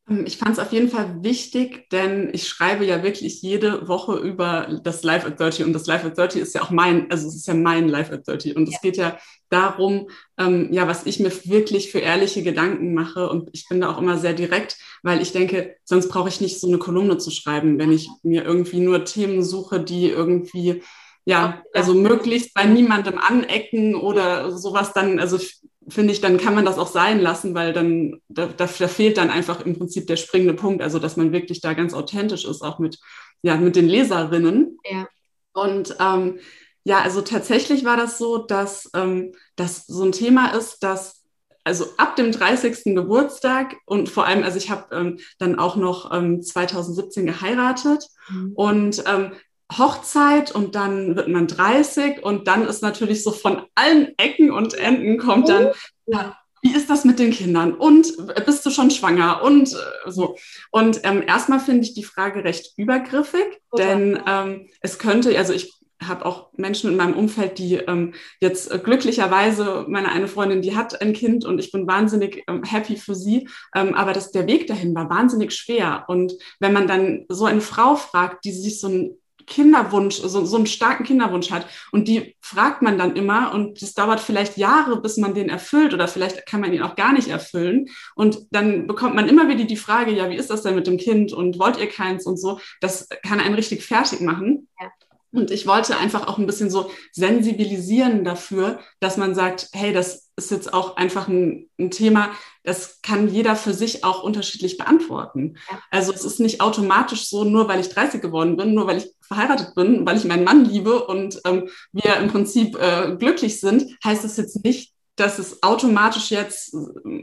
Ähm, 0.10 0.26
ich 0.26 0.38
fand 0.38 0.54
es 0.54 0.60
auf 0.60 0.72
jeden 0.72 0.90
Fall 0.90 1.24
wichtig, 1.24 1.90
denn 1.90 2.30
ich 2.34 2.48
schreibe 2.48 2.86
ja 2.86 3.04
wirklich 3.04 3.42
jede 3.42 3.88
Woche 3.88 4.18
über 4.18 4.80
das 4.84 5.04
Live 5.04 5.26
at 5.26 5.40
30 5.40 5.66
und 5.66 5.74
das 5.74 5.88
Live 5.88 6.06
at 6.06 6.18
30 6.18 6.42
ist 6.42 6.56
ja 6.56 6.62
auch 6.62 6.70
mein, 6.70 7.10
also 7.12 7.28
es 7.28 7.36
ist 7.36 7.48
ja 7.48 7.54
mein 7.54 7.88
Live 7.88 8.12
at 8.12 8.28
30 8.28 8.56
und 8.56 8.68
es 8.68 8.76
ja. 8.76 8.80
geht 8.82 8.98
ja 8.98 9.18
darum, 9.50 10.10
ähm, 10.38 10.70
ja, 10.72 10.88
was 10.88 11.06
ich 11.06 11.20
mir 11.20 11.32
wirklich 11.46 11.92
für 11.92 12.00
ehrliche 12.00 12.44
Gedanken 12.44 12.94
mache 12.94 13.30
und 13.30 13.50
ich 13.54 13.68
bin 13.68 13.82
da 13.82 13.92
auch 13.92 14.00
immer 14.00 14.18
sehr 14.18 14.34
direkt, 14.34 14.78
weil 15.04 15.22
ich 15.22 15.32
denke, 15.32 15.76
sonst 15.84 16.10
brauche 16.10 16.30
ich 16.30 16.42
nicht 16.42 16.60
so 16.60 16.68
eine 16.68 16.78
Kolumne 16.78 17.18
zu 17.18 17.32
schreiben, 17.32 17.80
wenn 17.80 17.92
ich 17.92 18.10
mir 18.24 18.44
irgendwie 18.44 18.80
nur 18.80 19.06
Themen 19.06 19.44
suche, 19.44 19.80
die 19.80 20.10
irgendwie 20.10 20.82
ja, 21.28 21.64
also 21.74 21.96
möglichst 21.96 22.54
bei 22.54 22.66
niemandem 22.66 23.18
anecken 23.18 23.96
oder 23.96 24.52
sowas 24.52 24.94
dann, 24.94 25.20
also 25.20 25.40
finde 25.88 26.14
ich, 26.14 26.22
dann 26.22 26.38
kann 26.38 26.56
man 26.56 26.66
das 26.66 26.78
auch 26.78 26.88
sein 26.88 27.20
lassen, 27.20 27.54
weil 27.54 27.74
dann, 27.74 28.22
da, 28.28 28.48
da, 28.48 28.66
da, 28.66 28.88
fehlt 28.88 29.18
dann 29.18 29.30
einfach 29.30 29.66
im 29.66 29.78
Prinzip 29.78 30.08
der 30.08 30.18
springende 30.18 30.54
Punkt, 30.54 30.82
also 30.82 31.00
dass 31.00 31.18
man 31.18 31.32
wirklich 31.32 31.62
da 31.62 31.74
ganz 31.74 31.94
authentisch 31.94 32.46
ist, 32.46 32.62
auch 32.62 32.80
mit, 32.80 33.00
ja, 33.42 33.56
mit 33.58 33.76
den 33.76 33.88
Leserinnen. 33.88 34.80
Ja. 34.90 35.08
Und 35.54 35.96
ähm, 36.00 36.40
ja, 36.84 37.02
also 37.02 37.22
tatsächlich 37.22 37.86
war 37.86 37.98
das 37.98 38.18
so, 38.18 38.38
dass 38.38 38.90
ähm, 38.94 39.34
das 39.56 39.86
so 39.88 40.04
ein 40.04 40.12
Thema 40.12 40.50
ist, 40.50 40.84
dass 40.84 41.24
also 41.64 41.86
ab 41.98 42.16
dem 42.16 42.32
30. 42.32 42.96
Geburtstag 42.96 43.76
und 43.86 44.08
vor 44.08 44.28
allem, 44.28 44.44
also 44.44 44.58
ich 44.58 44.70
habe 44.70 44.96
ähm, 44.96 45.20
dann 45.40 45.58
auch 45.58 45.76
noch 45.76 46.14
ähm, 46.14 46.44
2017 46.44 47.26
geheiratet 47.26 48.08
mhm. 48.30 48.52
und 48.54 49.04
ähm, 49.08 49.34
Hochzeit 49.72 50.52
und 50.52 50.76
dann 50.76 51.16
wird 51.16 51.28
man 51.28 51.48
30 51.48 52.24
und 52.24 52.48
dann 52.48 52.68
ist 52.68 52.82
natürlich 52.82 53.24
so 53.24 53.32
von 53.32 53.64
allen 53.76 54.14
Ecken 54.18 54.52
und 54.52 54.74
Enden 54.76 55.18
kommt 55.18 55.50
dann, 55.50 55.72
ja, 56.06 56.38
wie 56.62 56.76
ist 56.76 56.90
das 56.90 57.06
mit 57.06 57.20
den 57.20 57.32
Kindern 57.32 57.74
und 57.74 58.12
bist 58.46 58.66
du 58.66 58.72
schon 58.72 58.90
schwanger 58.90 59.44
und 59.44 59.74
äh, 59.74 60.12
so. 60.12 60.36
Und 60.72 61.02
ähm, 61.04 61.24
erstmal 61.28 61.60
finde 61.60 61.84
ich 61.84 61.94
die 61.94 62.04
Frage 62.04 62.44
recht 62.44 62.74
übergriffig, 62.78 63.62
denn 63.78 64.20
ähm, 64.28 64.68
es 64.82 64.98
könnte, 64.98 65.38
also 65.38 65.54
ich 65.54 65.74
habe 66.04 66.26
auch 66.26 66.50
Menschen 66.54 66.90
in 66.90 66.98
meinem 66.98 67.14
Umfeld, 67.14 67.58
die 67.58 67.76
ähm, 67.76 68.14
jetzt 68.40 68.72
äh, 68.72 68.80
glücklicherweise, 68.80 69.86
meine 69.88 70.12
eine 70.12 70.28
Freundin, 70.28 70.62
die 70.62 70.76
hat 70.76 71.02
ein 71.02 71.14
Kind 71.14 71.46
und 71.46 71.60
ich 71.60 71.72
bin 71.72 71.88
wahnsinnig 71.88 72.44
ähm, 72.48 72.64
happy 72.64 72.98
für 72.98 73.16
sie, 73.16 73.48
ähm, 73.76 73.94
aber 73.94 74.14
das, 74.14 74.32
der 74.32 74.48
Weg 74.48 74.68
dahin 74.68 74.96
war 74.96 75.10
wahnsinnig 75.10 75.54
schwer. 75.54 76.06
Und 76.08 76.34
wenn 76.60 76.74
man 76.74 76.88
dann 76.88 77.26
so 77.30 77.46
eine 77.46 77.62
Frau 77.62 77.96
fragt, 77.96 78.44
die 78.46 78.52
sich 78.52 78.80
so 78.80 78.88
ein 78.88 79.18
Kinderwunsch, 79.46 80.16
so, 80.16 80.46
so 80.46 80.58
einen 80.58 80.66
starken 80.66 81.04
Kinderwunsch 81.04 81.52
hat. 81.52 81.68
Und 81.92 82.08
die 82.08 82.36
fragt 82.42 82.82
man 82.82 82.98
dann 82.98 83.16
immer 83.16 83.54
und 83.54 83.82
es 83.82 83.94
dauert 83.94 84.20
vielleicht 84.20 84.58
Jahre, 84.58 85.02
bis 85.02 85.18
man 85.18 85.34
den 85.34 85.50
erfüllt 85.50 85.94
oder 85.94 86.08
vielleicht 86.08 86.46
kann 86.46 86.62
man 86.62 86.74
ihn 86.74 86.82
auch 86.82 86.96
gar 86.96 87.14
nicht 87.14 87.28
erfüllen. 87.28 87.88
Und 88.16 88.40
dann 88.52 88.88
bekommt 88.88 89.16
man 89.16 89.28
immer 89.28 89.48
wieder 89.48 89.66
die 89.66 89.78
Frage, 89.78 90.12
ja, 90.12 90.30
wie 90.30 90.36
ist 90.36 90.50
das 90.50 90.64
denn 90.64 90.76
mit 90.76 90.88
dem 90.88 90.98
Kind 90.98 91.34
und 91.34 91.60
wollt 91.60 91.78
ihr 91.78 91.90
keins 91.90 92.26
und 92.26 92.38
so. 92.38 92.60
Das 92.82 93.08
kann 93.24 93.40
einen 93.40 93.56
richtig 93.56 93.84
fertig 93.84 94.22
machen. 94.22 94.68
Ja. 94.80 94.92
Und 95.36 95.52
ich 95.52 95.68
wollte 95.68 95.98
einfach 95.98 96.28
auch 96.28 96.38
ein 96.38 96.46
bisschen 96.46 96.70
so 96.70 96.90
sensibilisieren 97.12 98.24
dafür, 98.24 98.80
dass 99.02 99.18
man 99.18 99.36
sagt, 99.36 99.70
hey, 99.74 99.92
das 99.92 100.30
ist 100.38 100.52
jetzt 100.52 100.74
auch 100.74 100.98
einfach 100.98 101.28
ein, 101.28 101.70
ein 101.78 101.92
Thema, 101.92 102.32
das 102.64 103.02
kann 103.02 103.30
jeder 103.30 103.56
für 103.56 103.74
sich 103.74 104.04
auch 104.04 104.24
unterschiedlich 104.24 104.78
beantworten. 104.78 105.58
Ja. 105.70 105.80
Also 105.92 106.14
es 106.14 106.24
ist 106.24 106.40
nicht 106.40 106.62
automatisch 106.62 107.28
so, 107.30 107.44
nur 107.44 107.68
weil 107.68 107.80
ich 107.80 107.90
30 107.90 108.22
geworden 108.22 108.56
bin, 108.58 108.74
nur 108.74 108.88
weil 108.88 108.98
ich 108.98 109.15
verheiratet 109.28 109.76
bin, 109.76 110.06
weil 110.06 110.18
ich 110.18 110.26
meinen 110.26 110.44
Mann 110.44 110.66
liebe 110.66 111.06
und 111.06 111.40
ähm, 111.46 111.70
wir 111.92 112.18
im 112.18 112.30
Prinzip 112.30 112.78
äh, 112.78 113.16
glücklich 113.18 113.60
sind, 113.60 113.96
heißt 114.04 114.26
es 114.26 114.38
jetzt 114.38 114.64
nicht, 114.64 114.95
dass 115.16 115.40
es 115.40 115.64
automatisch 115.64 116.30
jetzt 116.32 116.76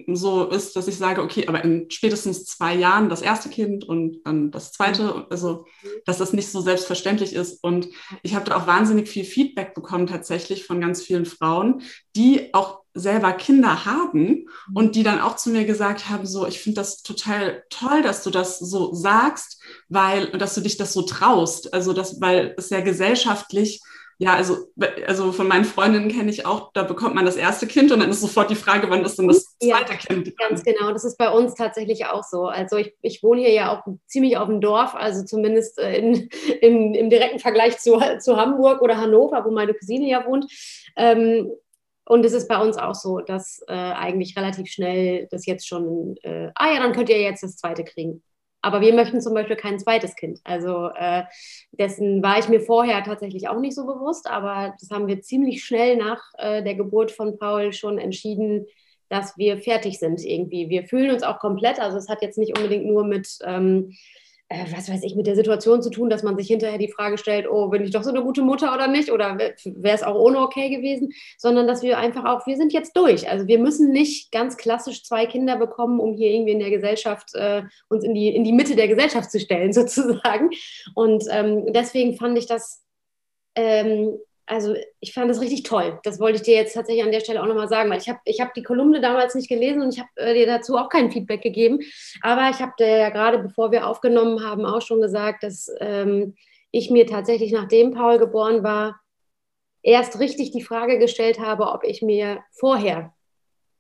so 0.06 0.48
ist, 0.48 0.76
dass 0.76 0.88
ich 0.88 0.96
sage, 0.96 1.22
okay, 1.22 1.46
aber 1.46 1.62
in 1.62 1.90
spätestens 1.90 2.46
zwei 2.46 2.74
Jahren 2.74 3.10
das 3.10 3.20
erste 3.20 3.50
Kind 3.50 3.84
und 3.84 4.22
dann 4.24 4.50
das 4.50 4.72
zweite, 4.72 5.26
also 5.28 5.66
dass 6.06 6.18
das 6.18 6.32
nicht 6.32 6.50
so 6.50 6.62
selbstverständlich 6.62 7.34
ist. 7.34 7.62
Und 7.62 7.88
ich 8.22 8.34
habe 8.34 8.46
da 8.46 8.56
auch 8.56 8.66
wahnsinnig 8.66 9.08
viel 9.08 9.24
Feedback 9.24 9.74
bekommen 9.74 10.06
tatsächlich 10.06 10.64
von 10.64 10.80
ganz 10.80 11.02
vielen 11.02 11.26
Frauen, 11.26 11.82
die 12.16 12.54
auch 12.54 12.80
selber 12.94 13.32
Kinder 13.32 13.84
haben 13.84 14.46
und 14.74 14.96
die 14.96 15.02
dann 15.02 15.20
auch 15.20 15.36
zu 15.36 15.50
mir 15.50 15.64
gesagt 15.64 16.08
haben, 16.08 16.26
so, 16.26 16.46
ich 16.46 16.60
finde 16.60 16.80
das 16.80 17.02
total 17.02 17.62
toll, 17.70 18.02
dass 18.02 18.22
du 18.22 18.30
das 18.30 18.58
so 18.58 18.94
sagst, 18.94 19.62
weil, 19.88 20.30
dass 20.32 20.54
du 20.54 20.60
dich 20.60 20.76
das 20.76 20.92
so 20.92 21.02
traust. 21.02 21.72
Also 21.72 21.92
das, 21.92 22.20
weil 22.20 22.54
es 22.56 22.70
ja 22.70 22.80
gesellschaftlich 22.80 23.80
ja, 24.22 24.34
also, 24.36 24.68
also 25.08 25.32
von 25.32 25.48
meinen 25.48 25.64
Freundinnen 25.64 26.08
kenne 26.08 26.30
ich 26.30 26.46
auch, 26.46 26.70
da 26.74 26.84
bekommt 26.84 27.16
man 27.16 27.24
das 27.24 27.34
erste 27.34 27.66
Kind 27.66 27.90
und 27.90 27.98
dann 27.98 28.08
ist 28.08 28.20
sofort 28.20 28.50
die 28.50 28.54
Frage, 28.54 28.88
wann 28.88 29.04
ist 29.04 29.18
denn 29.18 29.26
das 29.26 29.58
zweite 29.58 29.94
ja, 29.94 29.98
Kind? 29.98 30.38
Ganz 30.38 30.62
genau, 30.62 30.92
das 30.92 31.02
ist 31.02 31.18
bei 31.18 31.28
uns 31.28 31.54
tatsächlich 31.54 32.06
auch 32.06 32.22
so. 32.22 32.46
Also 32.46 32.76
ich, 32.76 32.94
ich 33.02 33.24
wohne 33.24 33.40
hier 33.40 33.52
ja 33.52 33.76
auch 33.76 33.82
ziemlich 34.06 34.36
auf 34.36 34.46
dem 34.46 34.60
Dorf, 34.60 34.94
also 34.94 35.24
zumindest 35.24 35.76
äh, 35.80 35.96
in, 35.96 36.28
im, 36.60 36.94
im 36.94 37.10
direkten 37.10 37.40
Vergleich 37.40 37.78
zu, 37.78 38.00
zu 38.20 38.36
Hamburg 38.36 38.80
oder 38.80 38.96
Hannover, 38.96 39.44
wo 39.44 39.50
meine 39.50 39.74
Cousine 39.74 40.08
ja 40.08 40.24
wohnt. 40.24 40.46
Ähm, 40.96 41.50
und 42.04 42.24
es 42.24 42.32
ist 42.32 42.46
bei 42.46 42.62
uns 42.62 42.76
auch 42.76 42.94
so, 42.94 43.18
dass 43.18 43.60
äh, 43.66 43.72
eigentlich 43.72 44.36
relativ 44.36 44.68
schnell 44.68 45.26
das 45.32 45.46
jetzt 45.46 45.66
schon, 45.66 46.16
äh, 46.22 46.52
ah 46.54 46.72
ja, 46.72 46.78
dann 46.78 46.92
könnt 46.92 47.08
ihr 47.08 47.20
jetzt 47.20 47.42
das 47.42 47.56
zweite 47.56 47.82
kriegen. 47.82 48.22
Aber 48.62 48.80
wir 48.80 48.94
möchten 48.94 49.20
zum 49.20 49.34
Beispiel 49.34 49.56
kein 49.56 49.78
zweites 49.78 50.14
Kind. 50.14 50.40
Also 50.44 50.88
äh, 50.94 51.24
dessen 51.72 52.22
war 52.22 52.38
ich 52.38 52.48
mir 52.48 52.60
vorher 52.60 53.02
tatsächlich 53.02 53.48
auch 53.48 53.60
nicht 53.60 53.74
so 53.74 53.84
bewusst, 53.84 54.30
aber 54.30 54.74
das 54.80 54.90
haben 54.90 55.08
wir 55.08 55.20
ziemlich 55.20 55.64
schnell 55.64 55.96
nach 55.96 56.22
äh, 56.38 56.62
der 56.62 56.76
Geburt 56.76 57.10
von 57.10 57.38
Paul 57.38 57.72
schon 57.72 57.98
entschieden, 57.98 58.66
dass 59.08 59.36
wir 59.36 59.58
fertig 59.58 59.98
sind 59.98 60.24
irgendwie. 60.24 60.70
Wir 60.70 60.84
fühlen 60.84 61.10
uns 61.10 61.22
auch 61.22 61.38
komplett. 61.38 61.80
Also 61.80 61.98
es 61.98 62.08
hat 62.08 62.22
jetzt 62.22 62.38
nicht 62.38 62.56
unbedingt 62.56 62.86
nur 62.86 63.04
mit 63.04 63.28
ähm, 63.44 63.94
äh, 64.52 64.66
was 64.70 64.90
weiß 64.90 65.02
ich, 65.02 65.16
mit 65.16 65.26
der 65.26 65.34
Situation 65.34 65.82
zu 65.82 65.90
tun, 65.90 66.10
dass 66.10 66.22
man 66.22 66.36
sich 66.36 66.46
hinterher 66.46 66.78
die 66.78 66.92
Frage 66.92 67.16
stellt, 67.16 67.48
oh, 67.48 67.68
bin 67.68 67.82
ich 67.82 67.90
doch 67.90 68.02
so 68.02 68.10
eine 68.10 68.22
gute 68.22 68.42
Mutter 68.42 68.74
oder 68.74 68.86
nicht? 68.86 69.10
Oder 69.10 69.38
wäre 69.38 69.94
es 69.94 70.02
auch 70.02 70.14
ohne 70.14 70.40
okay 70.40 70.68
gewesen? 70.68 71.12
Sondern 71.38 71.66
dass 71.66 71.82
wir 71.82 71.98
einfach 71.98 72.24
auch, 72.24 72.46
wir 72.46 72.56
sind 72.56 72.72
jetzt 72.72 72.96
durch. 72.96 73.30
Also 73.30 73.46
wir 73.46 73.58
müssen 73.58 73.92
nicht 73.92 74.30
ganz 74.30 74.56
klassisch 74.56 75.04
zwei 75.04 75.26
Kinder 75.26 75.56
bekommen, 75.56 76.00
um 76.00 76.14
hier 76.14 76.30
irgendwie 76.30 76.52
in 76.52 76.58
der 76.58 76.70
Gesellschaft 76.70 77.34
äh, 77.34 77.62
uns 77.88 78.04
in 78.04 78.14
die, 78.14 78.28
in 78.28 78.44
die 78.44 78.52
Mitte 78.52 78.76
der 78.76 78.88
Gesellschaft 78.88 79.30
zu 79.30 79.40
stellen, 79.40 79.72
sozusagen. 79.72 80.50
Und 80.94 81.24
ähm, 81.30 81.72
deswegen 81.72 82.16
fand 82.16 82.36
ich 82.36 82.46
das 82.46 82.82
ähm, 83.54 84.18
also 84.52 84.74
ich 85.00 85.14
fand 85.14 85.30
das 85.30 85.40
richtig 85.40 85.62
toll. 85.62 85.98
Das 86.04 86.20
wollte 86.20 86.36
ich 86.36 86.42
dir 86.42 86.54
jetzt 86.54 86.74
tatsächlich 86.74 87.02
an 87.02 87.10
der 87.10 87.20
Stelle 87.20 87.42
auch 87.42 87.46
nochmal 87.46 87.68
sagen, 87.68 87.90
weil 87.90 88.00
ich 88.00 88.08
habe 88.08 88.20
ich 88.26 88.40
hab 88.40 88.52
die 88.52 88.62
Kolumne 88.62 89.00
damals 89.00 89.34
nicht 89.34 89.48
gelesen 89.48 89.80
und 89.80 89.94
ich 89.94 90.00
habe 90.00 90.10
äh, 90.16 90.34
dir 90.34 90.46
dazu 90.46 90.76
auch 90.76 90.90
kein 90.90 91.10
Feedback 91.10 91.40
gegeben. 91.40 91.80
Aber 92.20 92.50
ich 92.50 92.60
habe 92.60 92.72
dir 92.78 92.98
ja 92.98 93.08
gerade, 93.08 93.38
bevor 93.38 93.72
wir 93.72 93.86
aufgenommen 93.86 94.44
haben, 94.44 94.66
auch 94.66 94.82
schon 94.82 95.00
gesagt, 95.00 95.42
dass 95.42 95.70
ähm, 95.80 96.34
ich 96.70 96.90
mir 96.90 97.06
tatsächlich, 97.06 97.50
nachdem 97.50 97.92
Paul 97.92 98.18
geboren 98.18 98.62
war, 98.62 99.00
erst 99.82 100.20
richtig 100.20 100.52
die 100.52 100.62
Frage 100.62 100.98
gestellt 100.98 101.40
habe, 101.40 101.68
ob 101.68 101.82
ich 101.84 102.02
mir 102.02 102.40
vorher 102.52 103.14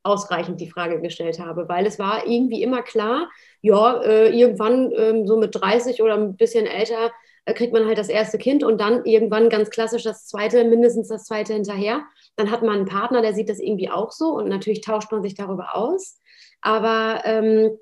ausreichend 0.04 0.60
die 0.60 0.70
Frage 0.70 1.00
gestellt 1.00 1.38
habe, 1.38 1.68
weil 1.68 1.86
es 1.86 1.98
war 1.98 2.26
irgendwie 2.26 2.62
immer 2.62 2.82
klar, 2.82 3.30
ja, 3.60 4.02
äh, 4.02 4.36
irgendwann 4.36 4.90
äh, 4.90 5.26
so 5.26 5.36
mit 5.36 5.54
30 5.54 6.02
oder 6.02 6.14
ein 6.14 6.36
bisschen 6.36 6.66
älter 6.66 7.12
kriegt 7.46 7.72
man 7.72 7.86
halt 7.86 7.98
das 7.98 8.08
erste 8.08 8.38
Kind 8.38 8.62
und 8.62 8.80
dann 8.80 9.04
irgendwann 9.04 9.48
ganz 9.48 9.70
klassisch 9.70 10.04
das 10.04 10.26
zweite, 10.26 10.64
mindestens 10.64 11.08
das 11.08 11.24
zweite 11.24 11.54
hinterher. 11.54 12.04
Dann 12.36 12.50
hat 12.50 12.62
man 12.62 12.76
einen 12.76 12.86
Partner, 12.86 13.20
der 13.20 13.34
sieht 13.34 13.48
das 13.48 13.58
irgendwie 13.58 13.90
auch 13.90 14.12
so 14.12 14.36
und 14.36 14.48
natürlich 14.48 14.80
tauscht 14.80 15.10
man 15.10 15.22
sich 15.22 15.34
darüber 15.34 15.74
aus. 15.74 16.18
Aber 16.60 17.22
ähm, 17.24 17.76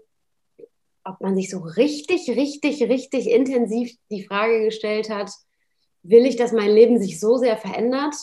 ob 1.04 1.20
man 1.20 1.34
sich 1.36 1.50
so 1.50 1.58
richtig, 1.58 2.30
richtig, 2.30 2.82
richtig 2.84 3.30
intensiv 3.30 3.92
die 4.10 4.24
Frage 4.24 4.64
gestellt 4.64 5.10
hat, 5.10 5.30
will 6.02 6.24
ich, 6.24 6.36
dass 6.36 6.52
mein 6.52 6.70
Leben 6.70 6.98
sich 6.98 7.20
so 7.20 7.36
sehr 7.36 7.56
verändert? 7.56 8.14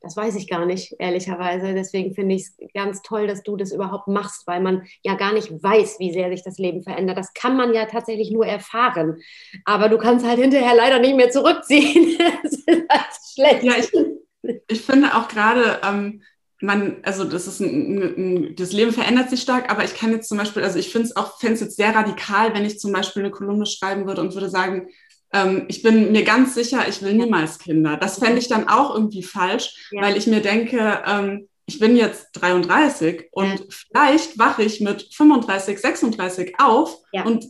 Das 0.00 0.16
weiß 0.16 0.36
ich 0.36 0.48
gar 0.48 0.64
nicht, 0.64 0.94
ehrlicherweise. 0.98 1.74
Deswegen 1.74 2.14
finde 2.14 2.36
ich 2.36 2.42
es 2.42 2.56
ganz 2.72 3.02
toll, 3.02 3.26
dass 3.26 3.42
du 3.42 3.56
das 3.56 3.72
überhaupt 3.72 4.06
machst, 4.06 4.46
weil 4.46 4.60
man 4.60 4.86
ja 5.02 5.14
gar 5.14 5.32
nicht 5.32 5.50
weiß, 5.50 5.98
wie 5.98 6.12
sehr 6.12 6.30
sich 6.30 6.44
das 6.44 6.58
Leben 6.58 6.82
verändert. 6.82 7.18
Das 7.18 7.34
kann 7.34 7.56
man 7.56 7.74
ja 7.74 7.86
tatsächlich 7.86 8.30
nur 8.30 8.46
erfahren. 8.46 9.20
Aber 9.64 9.88
du 9.88 9.98
kannst 9.98 10.26
halt 10.26 10.38
hinterher 10.38 10.74
leider 10.74 11.00
nicht 11.00 11.16
mehr 11.16 11.30
zurückziehen. 11.30 12.16
das 12.42 12.52
ist 12.52 12.68
halt 12.68 13.06
schlecht. 13.34 13.62
Ja, 13.64 13.74
ich, 13.76 14.60
ich 14.68 14.80
finde 14.82 15.16
auch 15.16 15.26
gerade, 15.28 15.80
ähm, 15.84 16.22
man, 16.60 16.96
also 17.02 17.24
das 17.24 17.46
ist 17.46 17.60
ein, 17.60 17.98
ein, 18.02 18.56
das 18.56 18.72
Leben 18.72 18.92
verändert 18.92 19.30
sich 19.30 19.40
stark, 19.40 19.70
aber 19.70 19.84
ich 19.84 19.94
kann 19.94 20.12
jetzt 20.12 20.28
zum 20.28 20.38
Beispiel, 20.38 20.62
also 20.62 20.78
ich 20.78 20.90
finde 20.90 21.08
es 21.08 21.16
auch, 21.16 21.38
fände 21.38 21.54
es 21.54 21.60
jetzt 21.60 21.76
sehr 21.76 21.94
radikal, 21.94 22.54
wenn 22.54 22.64
ich 22.64 22.78
zum 22.78 22.92
Beispiel 22.92 23.22
eine 23.22 23.30
Kolumne 23.30 23.66
schreiben 23.66 24.06
würde 24.06 24.20
und 24.20 24.34
würde 24.34 24.48
sagen, 24.48 24.88
ähm, 25.32 25.64
ich 25.68 25.82
bin 25.82 26.12
mir 26.12 26.24
ganz 26.24 26.54
sicher, 26.54 26.88
ich 26.88 27.02
will 27.02 27.14
niemals 27.14 27.58
Kinder. 27.58 27.96
Das 27.96 28.18
fände 28.18 28.38
ich 28.38 28.48
dann 28.48 28.68
auch 28.68 28.94
irgendwie 28.94 29.22
falsch, 29.22 29.88
ja. 29.90 30.02
weil 30.02 30.16
ich 30.16 30.26
mir 30.26 30.40
denke, 30.40 31.02
ähm, 31.06 31.48
ich 31.66 31.78
bin 31.78 31.96
jetzt 31.96 32.28
33 32.32 33.28
und 33.30 33.60
ja. 33.60 33.64
vielleicht 33.68 34.38
wache 34.38 34.62
ich 34.62 34.80
mit 34.80 35.14
35, 35.14 35.78
36 35.78 36.54
auf 36.58 36.96
ja. 37.12 37.24
und 37.24 37.46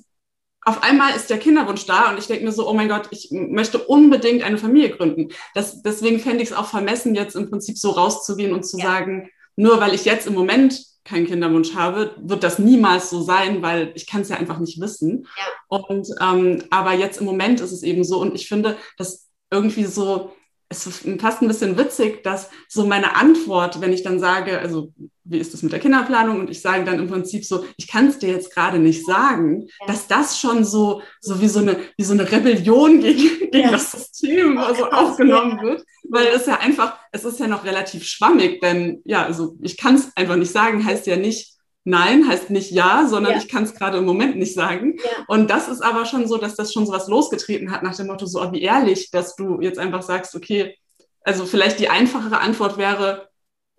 auf 0.65 0.83
einmal 0.83 1.15
ist 1.15 1.31
der 1.31 1.39
Kinderwunsch 1.39 1.87
da 1.87 2.11
und 2.11 2.19
ich 2.19 2.27
denke 2.27 2.45
mir 2.45 2.53
so, 2.53 2.69
oh 2.69 2.75
mein 2.75 2.89
Gott, 2.89 3.09
ich 3.11 3.29
möchte 3.31 3.79
unbedingt 3.79 4.43
eine 4.43 4.59
Familie 4.59 4.91
gründen. 4.91 5.29
Das, 5.55 5.83
deswegen 5.83 6.19
fände 6.19 6.43
ich 6.43 6.51
es 6.51 6.57
auch 6.57 6.67
vermessen, 6.67 7.15
jetzt 7.15 7.37
im 7.37 7.49
Prinzip 7.49 7.79
so 7.79 7.91
rauszugehen 7.91 8.53
und 8.53 8.67
zu 8.67 8.77
sagen, 8.77 9.31
nur 9.57 9.81
weil 9.81 9.95
ich 9.95 10.05
jetzt 10.05 10.27
im 10.27 10.35
Moment 10.35 10.79
keinen 11.09 11.27
Kinderwunsch 11.27 11.75
habe, 11.75 12.15
wird 12.19 12.45
das 12.45 12.59
niemals 12.59 13.11
so 13.11 13.23
sein, 13.23 13.62
weil 13.62 13.93
ich 13.95 14.07
kann 14.07 14.21
es 14.21 14.29
ja 14.29 14.37
einfach 14.37 14.59
nicht 14.59 14.81
wissen. 14.81 15.27
Ja. 15.37 15.79
Und 15.79 16.09
ähm, 16.21 16.65
aber 16.71 16.93
jetzt 16.93 17.19
im 17.19 17.27
Moment 17.27 17.61
ist 17.61 17.73
es 17.73 17.83
eben 17.83 18.05
so 18.05 18.21
und 18.21 18.35
ich 18.35 18.49
finde, 18.49 18.77
dass 18.97 19.29
irgendwie 19.50 19.85
so 19.85 20.33
es 20.71 20.87
ist 20.87 21.09
fast 21.19 21.41
ein 21.41 21.49
bisschen 21.49 21.79
witzig, 21.79 22.23
dass 22.23 22.50
so 22.69 22.85
meine 22.87 23.17
Antwort, 23.17 23.81
wenn 23.81 23.93
ich 23.93 24.03
dann 24.03 24.21
sage, 24.21 24.59
also 24.59 24.93
wie 25.29 25.39
ist 25.39 25.53
das 25.53 25.63
mit 25.63 25.73
der 25.73 25.81
Kinderplanung 25.81 26.41
und 26.41 26.51
ich 26.51 26.61
sage 26.61 26.85
dann 26.85 26.99
im 26.99 27.09
Prinzip 27.09 27.45
so, 27.45 27.65
ich 27.77 27.87
kann 27.87 28.09
es 28.09 28.19
dir 28.19 28.31
jetzt 28.31 28.55
gerade 28.55 28.79
nicht 28.79 29.05
sagen, 29.05 29.67
ja. 29.81 29.87
dass 29.87 30.07
das 30.07 30.41
schon 30.41 30.65
so, 30.65 31.03
so 31.21 31.41
wie 31.41 31.49
so 31.49 31.61
eine, 31.61 31.77
wie 31.97 32.05
so 32.05 32.15
eine 32.15 32.31
Rebellion 32.31 33.01
gegen, 33.01 33.51
gegen 33.51 33.67
ja. 33.67 33.71
das 33.71 33.93
System 33.93 34.57
also 34.59 34.91
aufgenommen 34.91 35.61
wird, 35.63 35.85
weil 36.09 36.29
es 36.29 36.47
ja 36.47 36.59
einfach, 36.61 36.99
es 37.13 37.25
ist 37.25 37.39
ja 37.41 37.47
noch 37.47 37.65
relativ 37.65 38.05
schwammig, 38.05 38.61
denn 38.61 39.03
ja, 39.05 39.25
also 39.25 39.57
ich 39.61 39.77
kann 39.77 39.97
es 39.97 40.17
einfach 40.17 40.37
nicht 40.37 40.53
sagen, 40.53 40.85
heißt 40.85 41.07
ja 41.07 41.17
nicht, 41.17 41.55
Nein 41.85 42.29
heißt 42.29 42.51
nicht 42.51 42.71
ja, 42.71 43.07
sondern 43.09 43.33
ja. 43.33 43.39
ich 43.39 43.49
kann 43.49 43.65
es 43.65 43.75
gerade 43.75 43.99
im 43.99 44.05
Moment 44.05 44.37
nicht 44.37 44.53
sagen. 44.53 44.99
Ja. 44.99 45.25
Und 45.27 45.49
das 45.49 45.69
ist 45.69 45.81
aber 45.81 46.05
schon 46.05 46.29
so, 46.29 46.37
dass 46.37 46.55
das 46.55 46.73
schon 46.73 46.85
so 46.85 46.93
was 46.93 47.09
losgetreten 47.09 47.71
hat 47.71 47.83
nach 47.83 47.97
dem 47.97 48.09
Motto, 48.09 48.27
so 48.27 48.43
oh, 48.43 48.53
wie 48.53 48.61
ehrlich, 48.61 49.11
dass 49.11 49.37
du 49.37 49.61
jetzt 49.63 49.79
einfach 49.79 50.03
sagst, 50.03 50.35
okay, 50.35 50.77
also 51.23 51.47
vielleicht 51.47 51.79
die 51.79 51.89
einfachere 51.89 52.41
Antwort 52.41 52.77
wäre 52.77 53.28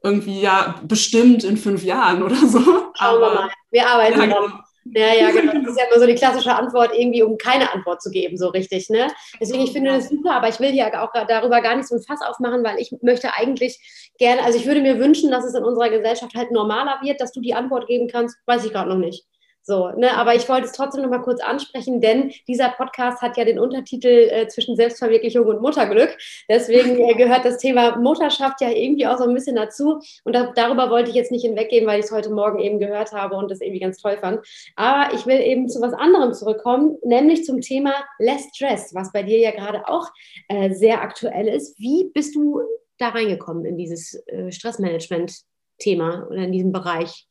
irgendwie 0.03 0.41
ja 0.41 0.75
bestimmt 0.83 1.43
in 1.43 1.57
fünf 1.57 1.83
Jahren 1.83 2.23
oder 2.23 2.35
so. 2.35 2.59
Schauen 2.59 2.93
aber, 2.97 3.19
wir 3.19 3.33
mal. 3.33 3.49
Wir 3.71 3.87
arbeiten 3.87 4.19
ja, 4.19 4.25
genau. 4.25 4.47
Ja, 4.95 5.13
ja, 5.13 5.31
genau. 5.31 5.53
Das 5.53 5.71
ist 5.71 5.79
ja 5.79 5.85
immer 5.89 5.99
so 5.99 6.07
die 6.07 6.15
klassische 6.15 6.55
Antwort, 6.55 6.91
irgendwie, 6.97 7.23
um 7.23 7.37
keine 7.37 7.71
Antwort 7.73 8.01
zu 8.01 8.09
geben, 8.09 8.37
so 8.37 8.49
richtig. 8.49 8.89
Ne? 8.89 9.07
Deswegen, 9.39 9.63
ich 9.63 9.71
finde 9.71 9.91
das 9.91 10.09
super, 10.09 10.33
aber 10.33 10.49
ich 10.49 10.59
will 10.59 10.71
hier 10.71 10.87
auch 11.01 11.11
darüber 11.27 11.61
gar 11.61 11.75
nicht 11.75 11.87
so 11.87 11.95
ein 11.95 12.01
Fass 12.01 12.21
aufmachen, 12.21 12.63
weil 12.63 12.79
ich 12.79 12.95
möchte 13.01 13.33
eigentlich 13.33 13.79
gerne, 14.17 14.43
also 14.43 14.57
ich 14.57 14.65
würde 14.65 14.81
mir 14.81 14.99
wünschen, 14.99 15.31
dass 15.31 15.45
es 15.45 15.53
in 15.53 15.63
unserer 15.63 15.89
Gesellschaft 15.89 16.33
halt 16.35 16.51
normaler 16.51 16.99
wird, 17.03 17.21
dass 17.21 17.31
du 17.31 17.41
die 17.41 17.53
Antwort 17.53 17.87
geben 17.87 18.07
kannst, 18.07 18.37
weiß 18.45 18.65
ich 18.65 18.71
gerade 18.71 18.89
noch 18.89 18.97
nicht. 18.97 19.25
So, 19.61 19.89
ne, 19.89 20.17
aber 20.17 20.35
ich 20.35 20.49
wollte 20.49 20.65
es 20.65 20.71
trotzdem 20.71 21.03
noch 21.03 21.09
mal 21.09 21.21
kurz 21.21 21.41
ansprechen, 21.41 22.01
denn 22.01 22.31
dieser 22.47 22.69
Podcast 22.69 23.21
hat 23.21 23.37
ja 23.37 23.45
den 23.45 23.59
Untertitel 23.59 24.07
äh, 24.07 24.47
zwischen 24.47 24.75
Selbstverwirklichung 24.75 25.45
und 25.45 25.61
Mutterglück. 25.61 26.17
Deswegen 26.49 26.97
äh, 26.97 27.13
gehört 27.13 27.45
das 27.45 27.59
Thema 27.59 27.97
Mutterschaft 27.97 28.61
ja 28.61 28.71
irgendwie 28.71 29.05
auch 29.05 29.17
so 29.17 29.25
ein 29.25 29.33
bisschen 29.33 29.55
dazu. 29.55 29.99
Und 30.23 30.35
da, 30.35 30.51
darüber 30.55 30.89
wollte 30.89 31.09
ich 31.09 31.15
jetzt 31.15 31.31
nicht 31.31 31.43
hinweggehen, 31.43 31.85
weil 31.85 31.99
ich 31.99 32.05
es 32.05 32.11
heute 32.11 32.31
Morgen 32.31 32.59
eben 32.59 32.79
gehört 32.79 33.11
habe 33.11 33.35
und 33.35 33.51
das 33.51 33.61
irgendwie 33.61 33.81
ganz 33.81 34.01
toll 34.01 34.17
fand. 34.17 34.39
Aber 34.75 35.13
ich 35.13 35.27
will 35.27 35.39
eben 35.39 35.69
zu 35.69 35.81
was 35.81 35.93
anderem 35.93 36.33
zurückkommen, 36.33 36.97
nämlich 37.03 37.45
zum 37.45 37.61
Thema 37.61 37.93
Less 38.17 38.47
Stress, 38.55 38.95
was 38.95 39.11
bei 39.11 39.23
dir 39.23 39.37
ja 39.37 39.51
gerade 39.51 39.87
auch 39.87 40.07
äh, 40.47 40.73
sehr 40.73 41.01
aktuell 41.01 41.47
ist. 41.47 41.77
Wie 41.79 42.09
bist 42.11 42.35
du 42.35 42.61
da 42.97 43.09
reingekommen 43.09 43.65
in 43.65 43.77
dieses 43.77 44.15
äh, 44.27 44.51
Stressmanagement-Thema 44.51 46.27
oder 46.27 46.43
in 46.43 46.51
diesem 46.51 46.71
Bereich? 46.71 47.28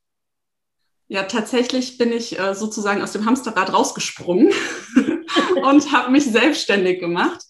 Ja, 1.10 1.22
tatsächlich 1.22 1.96
bin 1.96 2.12
ich 2.12 2.38
äh, 2.38 2.54
sozusagen 2.54 3.00
aus 3.00 3.12
dem 3.12 3.24
Hamsterrad 3.24 3.72
rausgesprungen 3.72 4.52
und 5.62 5.92
habe 5.92 6.10
mich 6.10 6.24
selbstständig 6.24 7.00
gemacht. 7.00 7.40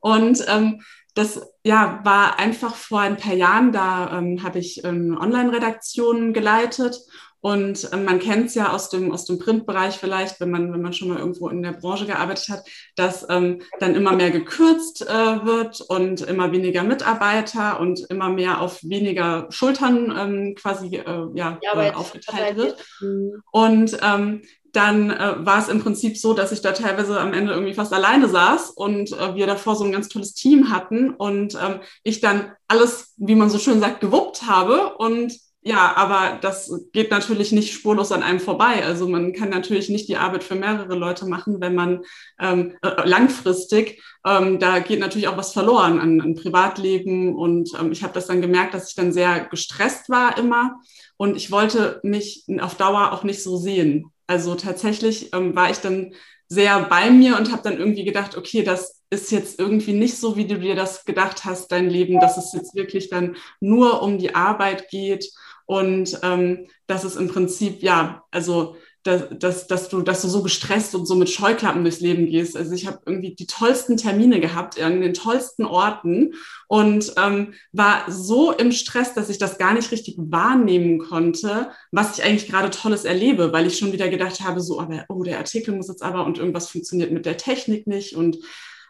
Und 0.00 0.44
ähm, 0.48 0.82
das 1.14 1.40
ja, 1.64 2.00
war 2.04 2.38
einfach 2.38 2.74
vor 2.74 3.00
ein 3.00 3.16
paar 3.16 3.32
Jahren, 3.32 3.72
da 3.72 4.18
ähm, 4.18 4.42
habe 4.42 4.58
ich 4.58 4.84
ähm, 4.84 5.16
Online-Redaktionen 5.18 6.34
geleitet 6.34 6.98
und 7.46 7.88
ähm, 7.92 8.04
man 8.04 8.18
kennt 8.18 8.46
es 8.46 8.56
ja 8.56 8.72
aus 8.72 8.90
dem, 8.90 9.12
aus 9.12 9.24
dem 9.24 9.38
Printbereich 9.38 9.98
vielleicht, 9.98 10.40
wenn 10.40 10.50
man, 10.50 10.72
wenn 10.72 10.82
man 10.82 10.92
schon 10.92 11.10
mal 11.10 11.20
irgendwo 11.20 11.48
in 11.48 11.62
der 11.62 11.74
Branche 11.74 12.04
gearbeitet 12.04 12.48
hat, 12.48 12.64
dass 12.96 13.24
ähm, 13.30 13.62
dann 13.78 13.94
immer 13.94 14.10
mehr 14.16 14.32
gekürzt 14.32 15.02
äh, 15.02 15.06
wird 15.46 15.80
und 15.82 16.22
immer 16.22 16.50
weniger 16.50 16.82
Mitarbeiter 16.82 17.78
und 17.78 18.00
immer 18.10 18.30
mehr 18.30 18.60
auf 18.60 18.82
weniger 18.82 19.46
Schultern 19.50 20.12
ähm, 20.18 20.54
quasi 20.56 20.96
äh, 20.96 21.26
ja, 21.34 21.60
äh, 21.62 21.92
aufgeteilt 21.92 22.56
wird. 22.56 22.84
Mhm. 23.00 23.40
Und 23.52 23.96
ähm, 24.02 24.42
dann 24.72 25.10
äh, 25.10 25.46
war 25.46 25.60
es 25.60 25.68
im 25.68 25.80
Prinzip 25.80 26.16
so, 26.16 26.34
dass 26.34 26.50
ich 26.50 26.62
da 26.62 26.72
teilweise 26.72 27.20
am 27.20 27.32
Ende 27.32 27.52
irgendwie 27.52 27.74
fast 27.74 27.92
alleine 27.92 28.28
saß 28.28 28.70
und 28.70 29.12
äh, 29.12 29.36
wir 29.36 29.46
davor 29.46 29.76
so 29.76 29.84
ein 29.84 29.92
ganz 29.92 30.08
tolles 30.08 30.34
Team 30.34 30.70
hatten 30.70 31.10
und 31.10 31.54
ähm, 31.54 31.78
ich 32.02 32.20
dann 32.20 32.50
alles, 32.66 33.14
wie 33.18 33.36
man 33.36 33.50
so 33.50 33.58
schön 33.60 33.78
sagt, 33.78 34.00
gewuppt 34.00 34.48
habe 34.48 34.96
und 34.96 35.45
ja, 35.66 35.96
aber 35.96 36.38
das 36.40 36.72
geht 36.92 37.10
natürlich 37.10 37.50
nicht 37.50 37.72
spurlos 37.72 38.12
an 38.12 38.22
einem 38.22 38.38
vorbei. 38.38 38.84
Also 38.84 39.08
man 39.08 39.32
kann 39.32 39.48
natürlich 39.48 39.88
nicht 39.88 40.08
die 40.08 40.16
Arbeit 40.16 40.44
für 40.44 40.54
mehrere 40.54 40.94
Leute 40.94 41.26
machen, 41.26 41.60
wenn 41.60 41.74
man 41.74 42.04
ähm, 42.38 42.76
äh, 42.82 43.04
langfristig, 43.04 44.00
ähm, 44.24 44.60
da 44.60 44.78
geht 44.78 45.00
natürlich 45.00 45.26
auch 45.26 45.36
was 45.36 45.52
verloren 45.52 45.98
an, 45.98 46.20
an 46.20 46.36
Privatleben. 46.36 47.34
Und 47.34 47.70
ähm, 47.80 47.90
ich 47.90 48.04
habe 48.04 48.12
das 48.12 48.28
dann 48.28 48.40
gemerkt, 48.40 48.74
dass 48.74 48.90
ich 48.90 48.94
dann 48.94 49.12
sehr 49.12 49.40
gestresst 49.46 50.08
war 50.08 50.38
immer. 50.38 50.78
Und 51.16 51.36
ich 51.36 51.50
wollte 51.50 51.98
mich 52.04 52.44
auf 52.60 52.76
Dauer 52.76 53.10
auch 53.10 53.24
nicht 53.24 53.42
so 53.42 53.56
sehen. 53.56 54.12
Also 54.28 54.54
tatsächlich 54.54 55.34
ähm, 55.34 55.56
war 55.56 55.68
ich 55.70 55.78
dann 55.78 56.12
sehr 56.46 56.78
bei 56.82 57.10
mir 57.10 57.36
und 57.36 57.50
habe 57.50 57.62
dann 57.62 57.78
irgendwie 57.78 58.04
gedacht, 58.04 58.36
okay, 58.36 58.62
das 58.62 59.02
ist 59.10 59.32
jetzt 59.32 59.58
irgendwie 59.58 59.94
nicht 59.94 60.16
so, 60.16 60.36
wie 60.36 60.46
du 60.46 60.60
dir 60.60 60.76
das 60.76 61.04
gedacht 61.04 61.44
hast, 61.44 61.72
dein 61.72 61.90
Leben, 61.90 62.20
dass 62.20 62.36
es 62.36 62.52
jetzt 62.52 62.76
wirklich 62.76 63.10
dann 63.10 63.34
nur 63.58 64.00
um 64.02 64.18
die 64.18 64.36
Arbeit 64.36 64.88
geht 64.90 65.28
und 65.66 66.18
ähm, 66.22 66.66
dass 66.86 67.04
es 67.04 67.16
im 67.16 67.28
Prinzip, 67.28 67.82
ja, 67.82 68.24
also 68.30 68.76
dass, 69.06 69.28
dass, 69.38 69.66
dass, 69.66 69.88
du, 69.88 70.02
dass 70.02 70.22
du 70.22 70.28
so 70.28 70.42
gestresst 70.42 70.94
und 70.94 71.06
so 71.06 71.14
mit 71.14 71.30
Scheuklappen 71.30 71.82
durchs 71.82 72.00
Leben 72.00 72.26
gehst. 72.26 72.56
Also 72.56 72.72
ich 72.72 72.86
habe 72.86 72.98
irgendwie 73.06 73.34
die 73.34 73.46
tollsten 73.46 73.96
Termine 73.96 74.40
gehabt 74.40 74.80
an 74.80 75.00
den 75.00 75.14
tollsten 75.14 75.64
Orten 75.64 76.34
und 76.66 77.12
ähm, 77.22 77.54
war 77.72 78.10
so 78.10 78.52
im 78.52 78.72
Stress, 78.72 79.14
dass 79.14 79.30
ich 79.30 79.38
das 79.38 79.58
gar 79.58 79.74
nicht 79.74 79.92
richtig 79.92 80.16
wahrnehmen 80.18 80.98
konnte, 80.98 81.70
was 81.92 82.18
ich 82.18 82.24
eigentlich 82.24 82.48
gerade 82.48 82.70
Tolles 82.70 83.04
erlebe, 83.04 83.52
weil 83.52 83.66
ich 83.66 83.78
schon 83.78 83.92
wieder 83.92 84.08
gedacht 84.08 84.40
habe, 84.40 84.60
so, 84.60 84.80
aber 84.80 85.04
oh, 85.08 85.22
der 85.22 85.38
Artikel 85.38 85.74
muss 85.74 85.88
jetzt 85.88 86.02
aber 86.02 86.26
und 86.26 86.38
irgendwas 86.38 86.68
funktioniert 86.68 87.12
mit 87.12 87.26
der 87.26 87.36
Technik 87.36 87.86
nicht 87.86 88.16
und 88.16 88.38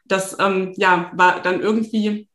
das 0.06 0.36
ähm, 0.38 0.72
ja 0.76 1.10
war 1.14 1.42
dann 1.42 1.60
irgendwie 1.60 2.28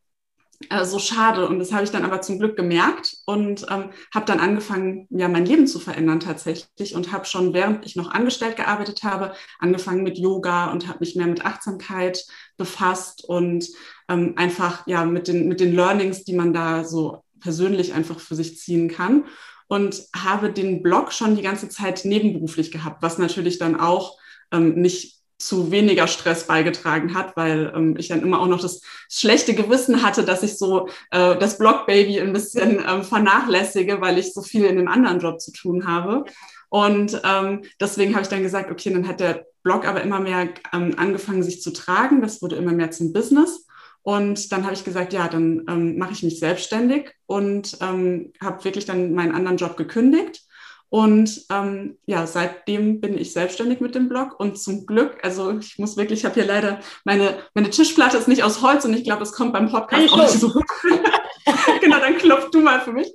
äh, 0.70 0.86
so 0.86 1.00
schade. 1.00 1.48
Und 1.48 1.60
das 1.60 1.72
habe 1.72 1.84
ich 1.84 1.92
dann 1.92 2.06
aber 2.06 2.22
zum 2.22 2.40
Glück 2.40 2.56
gemerkt 2.56 3.18
und 3.26 3.66
ähm, 3.70 3.90
habe 4.14 4.26
dann 4.26 4.40
angefangen, 4.40 5.08
ja, 5.10 5.28
mein 5.28 5.46
Leben 5.46 5.68
zu 5.68 5.80
verändern 5.80 6.20
tatsächlich 6.20 6.96
und 6.96 7.12
habe 7.12 7.26
schon, 7.26 7.54
während 7.54 7.86
ich 7.86 7.96
noch 7.96 8.12
angestellt 8.12 8.56
gearbeitet 8.56 9.04
habe, 9.04 9.34
angefangen 9.60 10.04
mit 10.04 10.18
Yoga 10.18 10.72
und 10.72 10.88
habe 10.88 11.00
mich 11.02 11.16
mehr 11.16 11.28
mit 11.28 11.46
Achtsamkeit 11.46 12.26
befasst 12.58 13.24
und 13.28 13.68
ähm, 14.10 14.34
einfach 14.36 14.86
ja 14.88 15.06
mit 15.06 15.28
den, 15.28 15.48
mit 15.48 15.60
den 15.60 15.76
Learnings, 15.76 16.24
die 16.24 16.34
man 16.34 16.54
da 16.54 16.84
so 16.84 17.24
persönlich 17.40 17.94
einfach 17.94 18.20
für 18.20 18.36
sich 18.36 18.58
ziehen 18.58 18.90
kann. 18.90 19.26
Und 19.68 20.04
habe 20.14 20.52
den 20.52 20.84
Blog 20.84 21.14
schon 21.14 21.38
die 21.38 21.42
ganze 21.42 21.70
Zeit 21.70 22.04
nebenberuflich 22.04 22.72
gehabt, 22.72 23.02
was 23.02 23.18
natürlich 23.18 23.58
dann 23.58 23.80
auch 23.80 24.18
ähm, 24.52 24.76
nicht 24.76 25.21
zu 25.42 25.72
weniger 25.72 26.08
Stress 26.08 26.46
beigetragen 26.46 27.14
hat, 27.16 27.36
weil 27.36 27.72
ähm, 27.76 27.96
ich 27.98 28.08
dann 28.08 28.22
immer 28.22 28.40
auch 28.40 28.48
noch 28.48 28.62
das 28.62 28.82
schlechte 29.10 29.54
Gewissen 29.54 30.04
hatte, 30.04 30.24
dass 30.24 30.44
ich 30.44 30.58
so 30.58 30.88
äh, 31.10 31.38
das 31.38 31.58
Blog-Baby 31.58 32.22
ein 32.22 32.34
bisschen 32.34 32.84
ähm, 32.88 33.04
vernachlässige, 33.04 34.02
weil 34.02 34.18
ich 34.18 34.34
so 34.34 34.42
viel 34.42 34.66
in 34.66 34.78
dem 34.78 34.88
anderen 34.88 35.20
Job 35.20 35.42
zu 35.42 35.52
tun 35.52 35.88
habe. 35.88 36.26
Und 36.70 37.20
ähm, 37.26 37.64
deswegen 37.80 38.14
habe 38.14 38.24
ich 38.24 38.30
dann 38.30 38.44
gesagt, 38.44 38.72
okay, 38.72 38.94
dann 38.94 39.08
hat 39.08 39.20
der 39.20 39.46
Blog 39.64 39.86
aber 39.86 40.02
immer 40.02 40.20
mehr 40.20 40.50
ähm, 40.74 40.94
angefangen, 40.98 41.44
sich 41.44 41.62
zu 41.62 41.72
tragen. 41.72 42.22
Das 42.22 42.42
wurde 42.42 42.56
immer 42.56 42.72
mehr 42.72 42.92
zum 42.92 43.12
Business. 43.12 43.66
Und 44.04 44.52
dann 44.52 44.64
habe 44.64 44.74
ich 44.74 44.84
gesagt, 44.84 45.14
ja, 45.14 45.28
dann 45.28 45.66
ähm, 45.70 45.98
mache 45.98 46.14
ich 46.14 46.24
mich 46.24 46.40
selbstständig 46.40 47.12
und 47.26 47.78
ähm, 47.82 48.32
habe 48.42 48.64
wirklich 48.64 48.86
dann 48.86 49.14
meinen 49.14 49.36
anderen 49.36 49.58
Job 49.58 49.78
gekündigt 49.78 50.44
und 50.92 51.46
ähm, 51.50 51.98
ja, 52.06 52.28
seitdem 52.28 53.00
bin 53.00 53.18
ich 53.18 53.32
selbstständig 53.32 53.80
mit 53.80 53.96
dem 53.96 54.10
Blog 54.10 54.38
und 54.38 54.60
zum 54.60 54.86
Glück, 54.86 55.20
also 55.24 55.58
ich 55.58 55.80
muss 55.80 55.96
wirklich, 55.96 56.20
ich 56.20 56.26
habe 56.26 56.36
hier 56.36 56.46
leider, 56.46 56.82
meine, 57.06 57.40
meine 57.54 57.70
Tischplatte 57.70 58.18
ist 58.18 58.28
nicht 58.28 58.44
aus 58.44 58.62
Holz 58.62 58.84
und 58.84 58.94
ich 58.94 59.06
glaube, 59.06 59.24
es 59.24 59.32
kommt 59.32 59.54
beim 59.54 59.72
Podcast 59.72 60.12
auch 60.12 60.18
nicht 60.18 60.32
so 60.32 60.50
gut. 60.50 60.66
genau, 61.80 61.98
dann 61.98 62.18
klopf 62.18 62.50
du 62.52 62.60
mal 62.60 62.82
für 62.82 62.92
mich. 62.92 63.08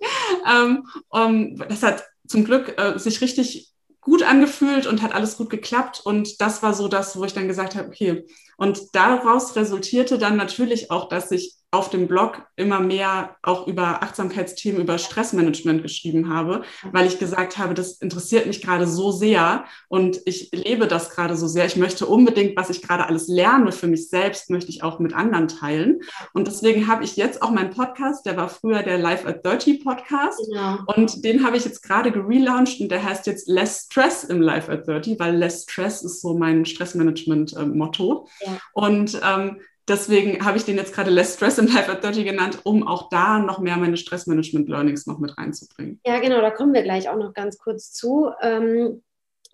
Ähm, 0.51 0.87
um, 1.11 1.59
das 1.69 1.83
hat 1.83 2.05
zum 2.27 2.47
Glück 2.47 2.81
äh, 2.81 2.99
sich 2.99 3.21
richtig 3.21 3.71
gut 4.01 4.23
angefühlt 4.23 4.87
und 4.87 5.03
hat 5.03 5.15
alles 5.15 5.37
gut 5.37 5.51
geklappt. 5.51 6.01
Und 6.03 6.41
das 6.41 6.63
war 6.63 6.73
so 6.73 6.89
das, 6.89 7.19
wo 7.19 7.25
ich 7.25 7.35
dann 7.35 7.47
gesagt 7.47 7.77
habe, 7.77 7.89
okay. 7.89 8.25
Und 8.57 8.81
daraus 8.95 9.55
resultierte 9.55 10.17
dann 10.17 10.39
natürlich 10.39 10.91
auch, 10.91 11.11
dass 11.11 11.31
ich 11.31 11.57
auf 11.73 11.91
dem 11.91 12.07
Blog 12.07 12.47
immer 12.55 12.81
mehr 12.81 13.37
auch 13.43 13.67
über 13.67 14.03
Achtsamkeitsthemen, 14.03 14.81
über 14.81 14.99
Stressmanagement 14.99 15.83
geschrieben 15.83 16.33
habe, 16.33 16.63
weil 16.93 17.07
ich 17.07 17.19
gesagt 17.19 17.59
habe, 17.59 17.75
das 17.75 17.95
interessiert 17.95 18.47
mich 18.47 18.63
gerade 18.63 18.87
so 18.87 19.11
sehr 19.11 19.65
und 19.89 20.21
ich 20.27 20.51
lebe 20.53 20.87
das 20.87 21.11
gerade 21.11 21.37
so 21.37 21.49
sehr. 21.49 21.67
Ich 21.67 21.77
möchte 21.77 22.07
unbedingt, 22.07 22.57
was 22.57 22.71
ich 22.71 22.83
gerade 22.83 23.07
alles 23.07 23.27
lerne 23.27 23.73
für 23.73 23.89
mich 23.89 24.09
selbst, 24.09 24.49
möchte 24.49 24.71
ich 24.71 24.85
auch 24.85 25.01
mit 25.01 25.13
anderen 25.13 25.49
teilen. 25.49 26.01
Und 26.33 26.47
deswegen 26.47 26.87
habe 26.87 27.05
ich 27.05 27.17
jetzt 27.17 27.43
auch 27.43 27.51
meinen 27.51 27.71
Podcast, 27.71 28.27
der 28.27 28.37
war 28.37 28.49
früher 28.49 28.83
der 28.83 28.99
Life 28.99 29.27
at 29.27 29.45
Dirty 29.45 29.75
Podcast 29.79 30.41
genau. 30.49 30.79
und 30.95 31.25
den 31.25 31.45
habe 31.45 31.57
ich 31.57 31.65
jetzt 31.65 31.83
gerade 31.83 32.13
gelauncht 32.13 32.81
und 32.81 32.91
der 32.91 33.03
heißt 33.03 33.27
jetzt 33.27 33.49
Less 33.49 33.87
Stress 33.87 34.25
im 34.25 34.41
Life 34.41 34.71
at 34.71 34.87
Dirty, 34.87 35.19
weil 35.19 35.37
Less 35.37 35.65
Stress 35.65 36.03
ist 36.03 36.23
so 36.23 36.39
mein 36.39 36.65
Stressmanagement-Motto. 36.65 38.29
Äh, 38.41 38.47
ja. 38.47 38.59
Und 38.73 39.21
ähm, 39.23 39.61
deswegen 39.89 40.45
habe 40.45 40.59
ich 40.59 40.65
den 40.65 40.77
jetzt 40.77 40.95
gerade 40.95 41.11
Less 41.11 41.35
Stress 41.35 41.59
in 41.59 41.69
Life 41.69 41.91
at 41.91 42.03
30 42.03 42.25
genannt, 42.25 42.59
um 42.65 42.87
auch 42.87 43.09
da 43.09 43.39
noch 43.39 43.59
mehr 43.59 43.77
meine 43.77 43.97
Stressmanagement-Learnings 43.97 45.07
noch 45.07 45.19
mit 45.19 45.37
reinzubringen. 45.37 46.01
Ja, 46.07 46.19
genau, 46.21 46.41
da 46.41 46.51
kommen 46.51 46.75
wir 46.75 46.83
gleich 46.83 47.09
auch 47.09 47.17
noch 47.17 47.35
ganz 47.35 47.59
kurz 47.59 47.93
zu. 47.93 48.31
Ähm, 48.41 49.03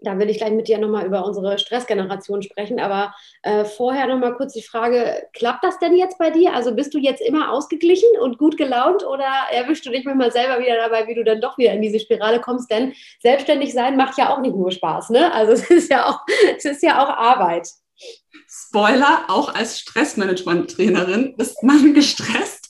da 0.05 0.19
will 0.19 0.31
ich 0.31 0.39
gleich 0.39 0.53
mit 0.53 0.69
dir 0.69 0.79
nochmal 0.79 1.07
über 1.07 1.25
unsere 1.25 1.59
Stressgeneration 1.59 2.43
sprechen. 2.43 2.81
Aber 2.81 3.15
äh, 3.43 3.65
vorher 3.65 4.07
nochmal 4.07 4.35
kurz 4.35 4.53
die 4.53 4.63
Frage, 4.63 5.27
klappt 5.33 5.65
das 5.65 5.79
denn 5.79 5.97
jetzt 5.97 6.19
bei 6.19 6.31
dir? 6.31 6.55
Also 6.55 6.75
bist 6.75 6.95
du 6.95 6.99
jetzt 6.99 7.21
immer 7.21 7.53
ausgeglichen 7.53 8.09
und 8.21 8.39
gut 8.39 8.57
gelaunt 8.57 9.07
oder 9.07 9.29
erwischst 9.53 9.87
du 9.87 9.91
dich 9.91 10.05
manchmal 10.05 10.33
selber 10.33 10.61
wieder 10.61 10.77
dabei, 10.77 11.07
wie 11.07 11.15
du 11.15 11.25
dann 11.25 11.41
doch 11.41 11.59
wieder 11.59 11.73
in 11.73 11.83
diese 11.83 12.01
Spirale 12.01 12.41
kommst? 12.41 12.71
Denn 12.71 12.95
selbstständig 13.21 13.73
sein 13.73 13.97
macht 13.97 14.19
ja 14.19 14.35
auch 14.35 14.41
nicht 14.41 14.57
nur 14.57 14.71
Spaß, 14.71 15.11
ne? 15.11 15.33
Also 15.33 15.53
es 15.53 15.71
ist 15.71 15.91
ja 15.91 16.07
auch, 16.07 16.21
es 16.57 16.65
ist 16.65 16.83
ja 16.83 17.03
auch 17.03 17.09
Arbeit. 17.09 17.69
Spoiler, 18.49 19.25
auch 19.29 19.55
als 19.55 19.79
Stressmanagement-Trainerin 19.81 21.35
ist 21.39 21.63
man 21.63 21.95
gestresst. 21.95 22.62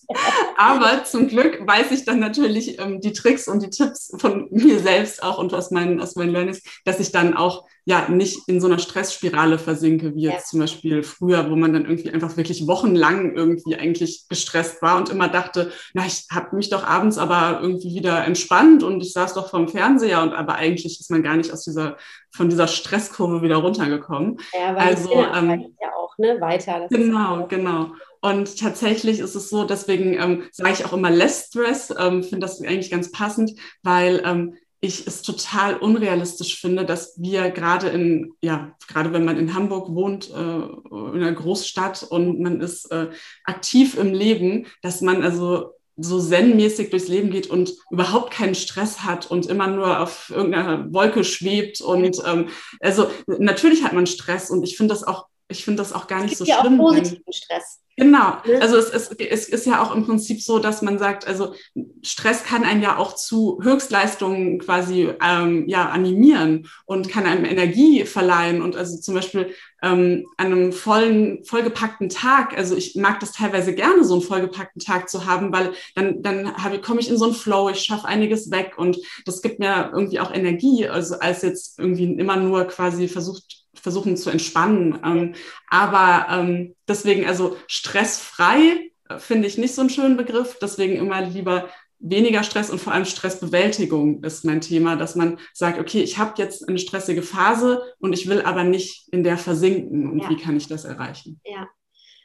Aber 0.57 1.05
zum 1.05 1.29
Glück 1.29 1.67
weiß 1.67 1.91
ich 1.93 2.05
dann 2.05 2.19
natürlich 2.19 2.79
ähm, 2.79 3.01
die 3.01 3.13
Tricks 3.13 3.49
und 3.49 3.63
die 3.63 3.71
Tipps 3.71 4.13
von 4.19 4.49
mir 4.51 4.79
selbst 4.79 5.23
auch 5.23 5.39
und 5.39 5.55
aus 5.55 5.71
meinen, 5.71 6.01
aus 6.01 6.17
meinen 6.17 6.33
Learnings, 6.33 6.63
dass 6.85 7.01
ich 7.01 7.13
dann 7.13 7.35
auch 7.35 7.65
ja 7.85 8.09
nicht 8.09 8.49
in 8.49 8.61
so 8.61 8.69
einer 8.69 8.79
Stressspirale 8.79 9.59
versinke, 9.59 10.15
wie 10.15 10.23
jetzt 10.23 10.33
ja. 10.33 10.51
zum 10.51 10.61
Beispiel 10.61 11.03
früher, 11.03 11.51
wo 11.51 11.57
man 11.57 11.73
dann 11.73 11.85
irgendwie 11.85 12.11
einfach 12.11 12.37
wirklich 12.37 12.67
wochenlang 12.69 13.35
irgendwie 13.35 13.77
eigentlich 13.77 14.27
gestresst 14.29 14.83
war 14.83 14.99
und 14.99 15.11
immer 15.11 15.29
dachte, 15.29 15.73
na, 15.93 16.07
ich 16.07 16.27
habe 16.31 16.55
mich 16.55 16.71
doch 16.71 16.85
abends 16.85 17.19
aber 17.19 17.61
irgendwie 17.61 17.95
wieder 17.95 18.25
entspannt 18.25 18.83
und 18.85 19.01
ich 19.01 19.13
saß 19.13 19.35
doch 19.35 19.51
vorm 19.51 19.69
Fernseher 19.69 20.23
und 20.23 20.33
aber 20.33 20.55
eigentlich 20.55 21.01
ist 21.01 21.11
man 21.11 21.23
gar 21.23 21.37
nicht 21.37 21.53
aus 21.53 21.65
dieser 21.65 21.97
von 22.31 22.49
dieser 22.49 22.69
Stresskurve 22.69 23.43
wieder 23.43 23.57
runtergekommen. 23.57 24.39
Ja, 24.55 24.75
weil 24.77 24.89
also 24.89 25.13
ähm, 25.13 25.75
ja 25.81 25.95
auch 25.97 26.17
ne, 26.19 26.41
weiter. 26.41 26.87
genau, 26.89 27.47
genau. 27.47 27.93
Und 28.23 28.59
tatsächlich 28.59 29.19
ist 29.19 29.35
es 29.35 29.51
so, 29.51 29.65
deswegen 29.65 30.15
ähm, 30.15 30.45
sage 30.53 30.73
ich 30.73 30.85
auch 30.85 30.93
immer 30.93 31.11
less 31.11 31.49
Stress, 31.49 31.93
ähm, 31.99 32.23
finde 32.23 32.47
das 32.47 32.63
eigentlich 32.63 32.91
ganz 32.91 33.11
passend, 33.11 33.53
weil 33.83 34.23
ähm, 34.25 34.55
ich 34.81 35.07
es 35.07 35.23
total 35.23 35.77
unrealistisch 35.77 36.61
finde, 36.61 36.85
dass 36.85 37.15
wir 37.17 37.51
gerade 37.51 37.89
in, 37.89 38.33
ja, 38.41 38.77
gerade 38.89 39.13
wenn 39.13 39.25
man 39.25 39.39
in 39.39 39.55
Hamburg 39.55 39.89
wohnt, 39.95 40.31
äh, 40.31 40.35
in 40.35 41.15
einer 41.15 41.33
Großstadt 41.33 42.05
und 42.05 42.41
man 42.41 42.61
ist 42.61 42.91
äh, 42.93 43.11
aktiv 43.45 43.97
im 43.99 44.15
Leben, 44.15 44.67
dass 44.83 45.01
man 45.01 45.23
also 45.23 45.73
so 45.97 46.21
zen-mäßig 46.21 46.91
durchs 46.91 47.09
Leben 47.09 47.31
geht 47.31 47.49
und 47.49 47.75
überhaupt 47.91 48.33
keinen 48.33 48.55
Stress 48.55 49.05
hat 49.05 49.31
und 49.31 49.47
immer 49.47 49.67
nur 49.67 50.01
auf 50.01 50.31
irgendeiner 50.31 50.93
Wolke 50.93 51.23
schwebt. 51.23 51.81
Und 51.81 52.23
ähm, 52.25 52.49
also 52.81 53.11
natürlich 53.27 53.85
hat 53.85 53.93
man 53.93 54.07
Stress 54.07 54.51
und 54.51 54.63
ich 54.63 54.77
finde 54.77 54.95
das 54.95 55.05
auch, 55.05 55.27
ich 55.53 55.65
finde 55.65 55.83
das 55.83 55.93
auch 55.93 56.09
gar 56.09 56.23
nicht 56.23 56.37
so 56.37 56.45
ja 56.45 56.61
schlimm. 56.61 56.81
Auch 56.81 56.89
positiven 56.89 57.33
Stress. 57.33 57.83
Genau, 57.97 58.39
also 58.61 58.79
es 58.79 58.89
ist, 58.89 59.21
es 59.21 59.49
ist 59.51 59.67
ja 59.67 59.83
auch 59.83 59.95
im 59.95 60.07
Prinzip 60.07 60.41
so, 60.41 60.59
dass 60.59 60.81
man 60.81 60.99
sagt, 60.99 61.27
also 61.27 61.55
Stress 62.03 62.43
kann 62.43 62.65
einen 62.65 62.81
ja 62.81 62.97
auch 62.97 63.15
zu 63.15 63.61
Höchstleistungen 63.63 64.59
quasi 64.61 65.11
ähm, 65.23 65.69
ja, 65.69 65.91
animieren 65.91 66.69
und 66.87 67.11
kann 67.11 67.27
einem 67.27 67.45
Energie 67.45 68.07
verleihen. 68.07 68.63
Und 68.63 68.77
also 68.77 68.99
zum 68.99 69.15
Beispiel 69.15 69.55
ähm, 69.83 70.25
an 70.39 70.47
einem 70.47 70.73
vollen, 70.73 71.45
vollgepackten 71.45 72.09
Tag, 72.09 72.57
also 72.57 72.75
ich 72.77 72.97
mag 72.97 73.21
das 73.21 73.33
teilweise 73.33 73.75
gerne, 73.75 74.05
so 74.05 74.15
einen 74.15 74.23
vollgepackten 74.23 74.81
Tag 74.81 75.11
zu 75.11 75.27
haben, 75.27 75.53
weil 75.53 75.73
dann, 75.95 76.23
dann 76.23 76.55
komme 76.81 77.01
ich 77.01 77.11
in 77.11 77.19
so 77.19 77.27
einen 77.27 77.35
Flow, 77.35 77.69
ich 77.69 77.81
schaffe 77.81 78.07
einiges 78.07 78.51
weg 78.51 78.79
und 78.79 78.97
das 79.27 79.43
gibt 79.43 79.59
mir 79.59 79.91
irgendwie 79.93 80.19
auch 80.19 80.33
Energie, 80.33 80.89
also 80.89 81.19
als 81.19 81.43
jetzt 81.43 81.79
irgendwie 81.79 82.05
immer 82.05 82.37
nur 82.37 82.65
quasi 82.65 83.07
versucht, 83.07 83.62
versuchen 83.83 84.17
zu 84.17 84.31
entspannen. 84.31 84.99
Ähm, 85.05 85.35
aber 85.69 86.27
ähm, 86.31 86.75
deswegen, 86.89 87.27
also 87.27 87.57
stressfrei 87.67 88.91
äh, 89.09 89.19
finde 89.19 89.49
ich 89.49 89.59
nicht 89.59 89.75
so 89.75 89.83
einen 89.83 89.91
schönen 89.91 90.17
Begriff. 90.17 90.59
Deswegen 90.61 90.97
immer 90.97 91.21
lieber 91.21 91.69
weniger 91.99 92.43
Stress 92.43 92.71
und 92.71 92.81
vor 92.81 92.93
allem 92.93 93.05
Stressbewältigung 93.05 94.23
ist 94.25 94.45
mein 94.45 94.61
Thema, 94.61 94.97
dass 94.97 95.15
man 95.15 95.39
sagt, 95.53 95.79
okay, 95.79 96.03
ich 96.03 96.19
habe 96.19 96.35
jetzt 96.37 96.69
eine 96.69 96.79
stressige 96.79 97.23
Phase 97.23 97.83
und 98.01 98.13
ich 98.13 98.29
will 98.29 98.43
aber 98.43 98.65
nicht 98.65 99.09
in 99.13 99.23
der 99.25 99.37
versinken. 99.37 100.11
Und 100.11 100.21
ja. 100.21 100.31
wie 100.31 100.37
kann 100.37 100.57
ich 100.57 100.69
das 100.69 100.85
erreichen? 100.85 101.41
Ja. 101.45 101.69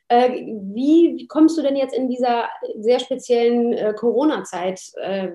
Äh, 0.09 0.45
wie 0.73 1.27
kommst 1.27 1.57
du 1.57 1.61
denn 1.61 1.75
jetzt 1.75 1.93
in 1.93 2.09
dieser 2.09 2.47
sehr 2.79 2.99
speziellen 2.99 3.73
äh, 3.73 3.93
Corona-Zeit 3.93 4.79
äh, 5.01 5.29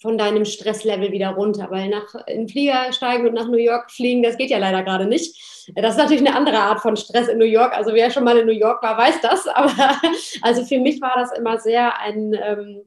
von 0.00 0.16
deinem 0.16 0.46
Stresslevel 0.46 1.12
wieder 1.12 1.30
runter, 1.30 1.68
weil 1.70 1.88
nach 1.88 2.14
in 2.26 2.38
den 2.38 2.48
Flieger 2.48 2.92
steigen 2.92 3.26
und 3.28 3.34
nach 3.34 3.48
New 3.48 3.58
York 3.58 3.90
fliegen, 3.90 4.22
das 4.22 4.38
geht 4.38 4.50
ja 4.50 4.58
leider 4.58 4.82
gerade 4.82 5.06
nicht. 5.06 5.68
Das 5.74 5.92
ist 5.92 6.00
natürlich 6.00 6.26
eine 6.26 6.36
andere 6.36 6.58
Art 6.58 6.80
von 6.80 6.96
Stress 6.96 7.28
in 7.28 7.38
New 7.38 7.44
York. 7.44 7.76
Also 7.76 7.92
wer 7.92 8.10
schon 8.10 8.24
mal 8.24 8.38
in 8.38 8.46
New 8.46 8.52
York 8.52 8.82
war, 8.82 8.96
weiß 8.96 9.20
das. 9.20 9.46
Aber 9.46 9.70
also 10.42 10.64
für 10.64 10.78
mich 10.78 11.00
war 11.02 11.14
das 11.16 11.36
immer 11.36 11.58
sehr 11.58 11.98
ein 11.98 12.32
ähm, 12.32 12.82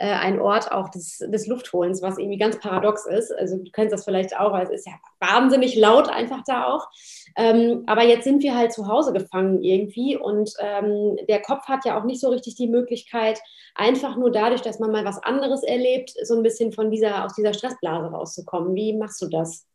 äh, 0.00 0.06
ein 0.06 0.40
Ort 0.40 0.70
auch 0.72 0.88
des, 0.88 1.18
des 1.18 1.46
Luftholens, 1.46 2.02
was 2.02 2.18
irgendwie 2.18 2.38
ganz 2.38 2.58
paradox 2.58 3.04
ist. 3.06 3.32
Also 3.32 3.56
du 3.56 3.70
kennst 3.72 3.92
das 3.92 4.04
vielleicht 4.04 4.38
auch, 4.38 4.56
es 4.58 4.70
ist 4.70 4.86
ja 4.86 4.94
wahnsinnig 5.20 5.76
laut 5.76 6.08
einfach 6.08 6.42
da 6.46 6.64
auch. 6.66 6.88
Ähm, 7.36 7.84
aber 7.86 8.04
jetzt 8.04 8.24
sind 8.24 8.42
wir 8.42 8.56
halt 8.56 8.72
zu 8.72 8.88
Hause 8.88 9.12
gefangen 9.12 9.62
irgendwie 9.62 10.16
und 10.16 10.52
ähm, 10.60 11.16
der 11.28 11.42
Kopf 11.42 11.66
hat 11.66 11.84
ja 11.84 11.98
auch 11.98 12.04
nicht 12.04 12.20
so 12.20 12.28
richtig 12.30 12.54
die 12.54 12.68
Möglichkeit, 12.68 13.40
einfach 13.74 14.16
nur 14.16 14.30
dadurch, 14.30 14.62
dass 14.62 14.78
man 14.78 14.90
mal 14.92 15.04
was 15.04 15.22
anderes 15.22 15.62
erlebt, 15.62 16.12
so 16.22 16.36
ein 16.36 16.42
bisschen 16.42 16.72
von 16.72 16.90
dieser, 16.90 17.24
aus 17.24 17.34
dieser 17.34 17.52
Stressblase 17.52 18.08
rauszukommen. 18.08 18.74
Wie 18.74 18.96
machst 18.96 19.20
du 19.22 19.28
das? 19.28 19.67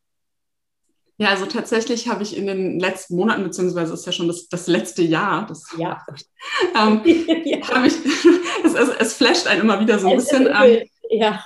Ja, 1.18 1.30
also 1.30 1.46
tatsächlich 1.46 2.08
habe 2.08 2.24
ich 2.24 2.36
in 2.36 2.48
den 2.48 2.80
letzten 2.80 3.16
Monaten, 3.16 3.44
beziehungsweise 3.44 3.94
ist 3.94 4.06
ja 4.06 4.12
schon 4.12 4.28
das, 4.28 4.48
das 4.50 4.68
letzte 4.68 5.04
Jahr, 5.04 5.46
das 5.46 5.64
ja. 5.78 6.04
ähm, 6.76 7.02
ja. 7.46 7.68
habe 7.70 7.88
ich, 7.88 7.94
es, 8.64 8.74
es, 8.74 8.90
es, 8.90 9.14
flasht 9.14 9.48
einen 9.48 9.62
immer 9.62 9.80
wieder 9.80 10.00
so 10.00 10.10
ein 10.10 10.18
es 10.18 10.26
bisschen. 10.26 10.48
Ähm, 10.48 10.84
ja. 11.10 11.46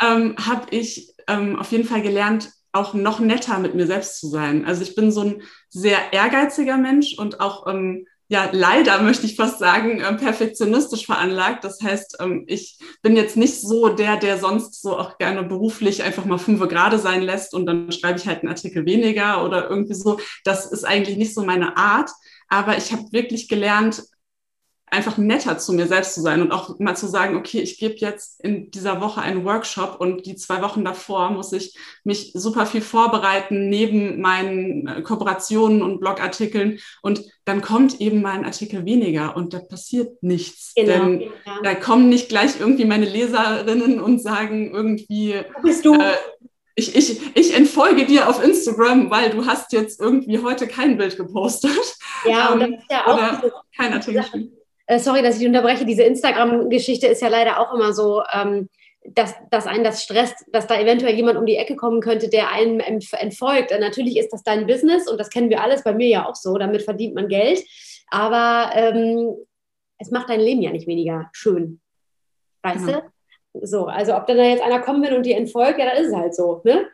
Ähm, 0.00 0.36
habe 0.38 0.66
ich 0.70 1.12
ähm, 1.26 1.58
auf 1.58 1.70
jeden 1.72 1.84
Fall 1.84 2.02
gelernt, 2.02 2.50
auch 2.72 2.94
noch 2.94 3.18
netter 3.18 3.58
mit 3.58 3.74
mir 3.74 3.86
selbst 3.86 4.20
zu 4.20 4.28
sein. 4.28 4.64
Also 4.64 4.82
ich 4.82 4.94
bin 4.94 5.10
so 5.10 5.22
ein 5.22 5.42
sehr 5.68 6.12
ehrgeiziger 6.12 6.76
Mensch 6.76 7.18
und 7.18 7.40
auch 7.40 7.66
ähm, 7.66 8.06
ja, 8.30 8.50
leider 8.52 9.00
möchte 9.00 9.24
ich 9.24 9.36
fast 9.36 9.58
sagen, 9.58 10.00
äh, 10.00 10.14
perfektionistisch 10.14 11.06
veranlagt. 11.06 11.64
Das 11.64 11.80
heißt, 11.82 12.18
ähm, 12.20 12.44
ich 12.46 12.78
bin 13.02 13.16
jetzt 13.16 13.36
nicht 13.38 13.60
so 13.60 13.88
der, 13.88 14.18
der 14.18 14.38
sonst 14.38 14.82
so 14.82 14.98
auch 14.98 15.16
gerne 15.16 15.42
beruflich 15.42 16.02
einfach 16.02 16.26
mal 16.26 16.38
fünf 16.38 16.60
gerade 16.68 16.98
sein 16.98 17.22
lässt 17.22 17.54
und 17.54 17.64
dann 17.64 17.90
schreibe 17.90 18.18
ich 18.18 18.26
halt 18.26 18.40
einen 18.40 18.50
Artikel 18.50 18.84
weniger 18.84 19.44
oder 19.44 19.70
irgendwie 19.70 19.94
so. 19.94 20.20
Das 20.44 20.66
ist 20.70 20.84
eigentlich 20.84 21.16
nicht 21.16 21.34
so 21.34 21.42
meine 21.42 21.76
Art. 21.78 22.10
Aber 22.48 22.76
ich 22.76 22.92
habe 22.92 23.04
wirklich 23.12 23.48
gelernt, 23.48 24.02
einfach 24.90 25.18
netter 25.18 25.58
zu 25.58 25.72
mir 25.72 25.86
selbst 25.86 26.14
zu 26.14 26.20
sein 26.20 26.42
und 26.42 26.52
auch 26.52 26.78
mal 26.78 26.96
zu 26.96 27.06
sagen, 27.06 27.36
okay, 27.36 27.60
ich 27.60 27.78
gebe 27.78 27.96
jetzt 27.96 28.40
in 28.44 28.70
dieser 28.70 29.00
Woche 29.00 29.20
einen 29.20 29.44
Workshop 29.44 30.00
und 30.00 30.26
die 30.26 30.36
zwei 30.36 30.62
Wochen 30.62 30.84
davor 30.84 31.30
muss 31.30 31.52
ich 31.52 31.76
mich 32.04 32.32
super 32.34 32.66
viel 32.66 32.80
vorbereiten 32.80 33.68
neben 33.68 34.20
meinen 34.20 34.86
äh, 34.86 35.02
Kooperationen 35.02 35.82
und 35.82 36.00
Blogartikeln 36.00 36.78
und 37.02 37.24
dann 37.44 37.62
kommt 37.62 38.00
eben 38.00 38.22
mal 38.22 38.32
ein 38.32 38.44
Artikel 38.44 38.84
weniger 38.84 39.36
und 39.36 39.54
da 39.54 39.58
passiert 39.58 40.22
nichts. 40.22 40.72
Genau, 40.74 40.92
denn 40.92 41.20
ja. 41.20 41.30
da 41.62 41.74
kommen 41.74 42.08
nicht 42.08 42.28
gleich 42.28 42.60
irgendwie 42.60 42.84
meine 42.84 43.06
Leserinnen 43.06 44.00
und 44.00 44.22
sagen 44.22 44.72
irgendwie, 44.72 45.34
Wo 45.56 45.62
bist 45.62 45.84
du? 45.84 45.94
Äh, 45.94 46.14
ich, 46.74 46.94
ich, 46.94 47.20
ich 47.34 47.54
entfolge 47.56 48.06
dir 48.06 48.28
auf 48.28 48.42
Instagram, 48.42 49.10
weil 49.10 49.30
du 49.30 49.46
hast 49.46 49.72
jetzt 49.72 50.00
irgendwie 50.00 50.38
heute 50.38 50.68
kein 50.68 50.96
Bild 50.96 51.16
gepostet. 51.16 51.96
Ja, 52.24 52.52
und 52.52 52.60
das 52.60 52.70
ist 52.78 52.90
ja 52.90 53.06
auch 53.06 53.64
kein 53.76 53.92
Artikel 53.92 54.52
äh, 54.88 54.98
sorry, 54.98 55.22
dass 55.22 55.38
ich 55.40 55.46
unterbreche, 55.46 55.84
diese 55.84 56.02
Instagram-Geschichte 56.02 57.06
ist 57.06 57.20
ja 57.20 57.28
leider 57.28 57.60
auch 57.60 57.74
immer 57.74 57.92
so, 57.92 58.22
ähm, 58.32 58.68
dass, 59.04 59.34
dass 59.50 59.66
einen 59.66 59.84
das 59.84 60.02
stresst, 60.02 60.46
dass 60.50 60.66
da 60.66 60.80
eventuell 60.80 61.14
jemand 61.14 61.38
um 61.38 61.46
die 61.46 61.56
Ecke 61.56 61.76
kommen 61.76 62.00
könnte, 62.00 62.28
der 62.28 62.50
einem 62.50 62.80
entfolgt. 62.80 63.70
Äh, 63.70 63.78
natürlich 63.78 64.16
ist 64.16 64.32
das 64.32 64.42
dein 64.42 64.66
Business 64.66 65.06
und 65.08 65.18
das 65.18 65.28
kennen 65.28 65.50
wir 65.50 65.62
alles, 65.62 65.84
bei 65.84 65.92
mir 65.92 66.08
ja 66.08 66.26
auch 66.26 66.34
so, 66.34 66.56
damit 66.56 66.82
verdient 66.82 67.14
man 67.14 67.28
Geld, 67.28 67.62
aber 68.08 68.70
ähm, 68.74 69.36
es 69.98 70.10
macht 70.10 70.30
dein 70.30 70.40
Leben 70.40 70.62
ja 70.62 70.70
nicht 70.70 70.86
weniger 70.86 71.28
schön. 71.32 71.80
Weißt 72.62 72.86
mhm. 72.86 72.92
du? 72.92 73.66
So, 73.66 73.86
also 73.86 74.16
ob 74.16 74.26
dann 74.26 74.38
da 74.38 74.44
jetzt 74.44 74.62
einer 74.62 74.80
kommen 74.80 75.02
will 75.02 75.14
und 75.14 75.26
dir 75.26 75.36
entfolgt, 75.36 75.78
ja, 75.78 75.84
dann 75.86 76.02
ist 76.02 76.08
es 76.08 76.14
halt 76.14 76.34
so, 76.34 76.62
ne? 76.64 76.86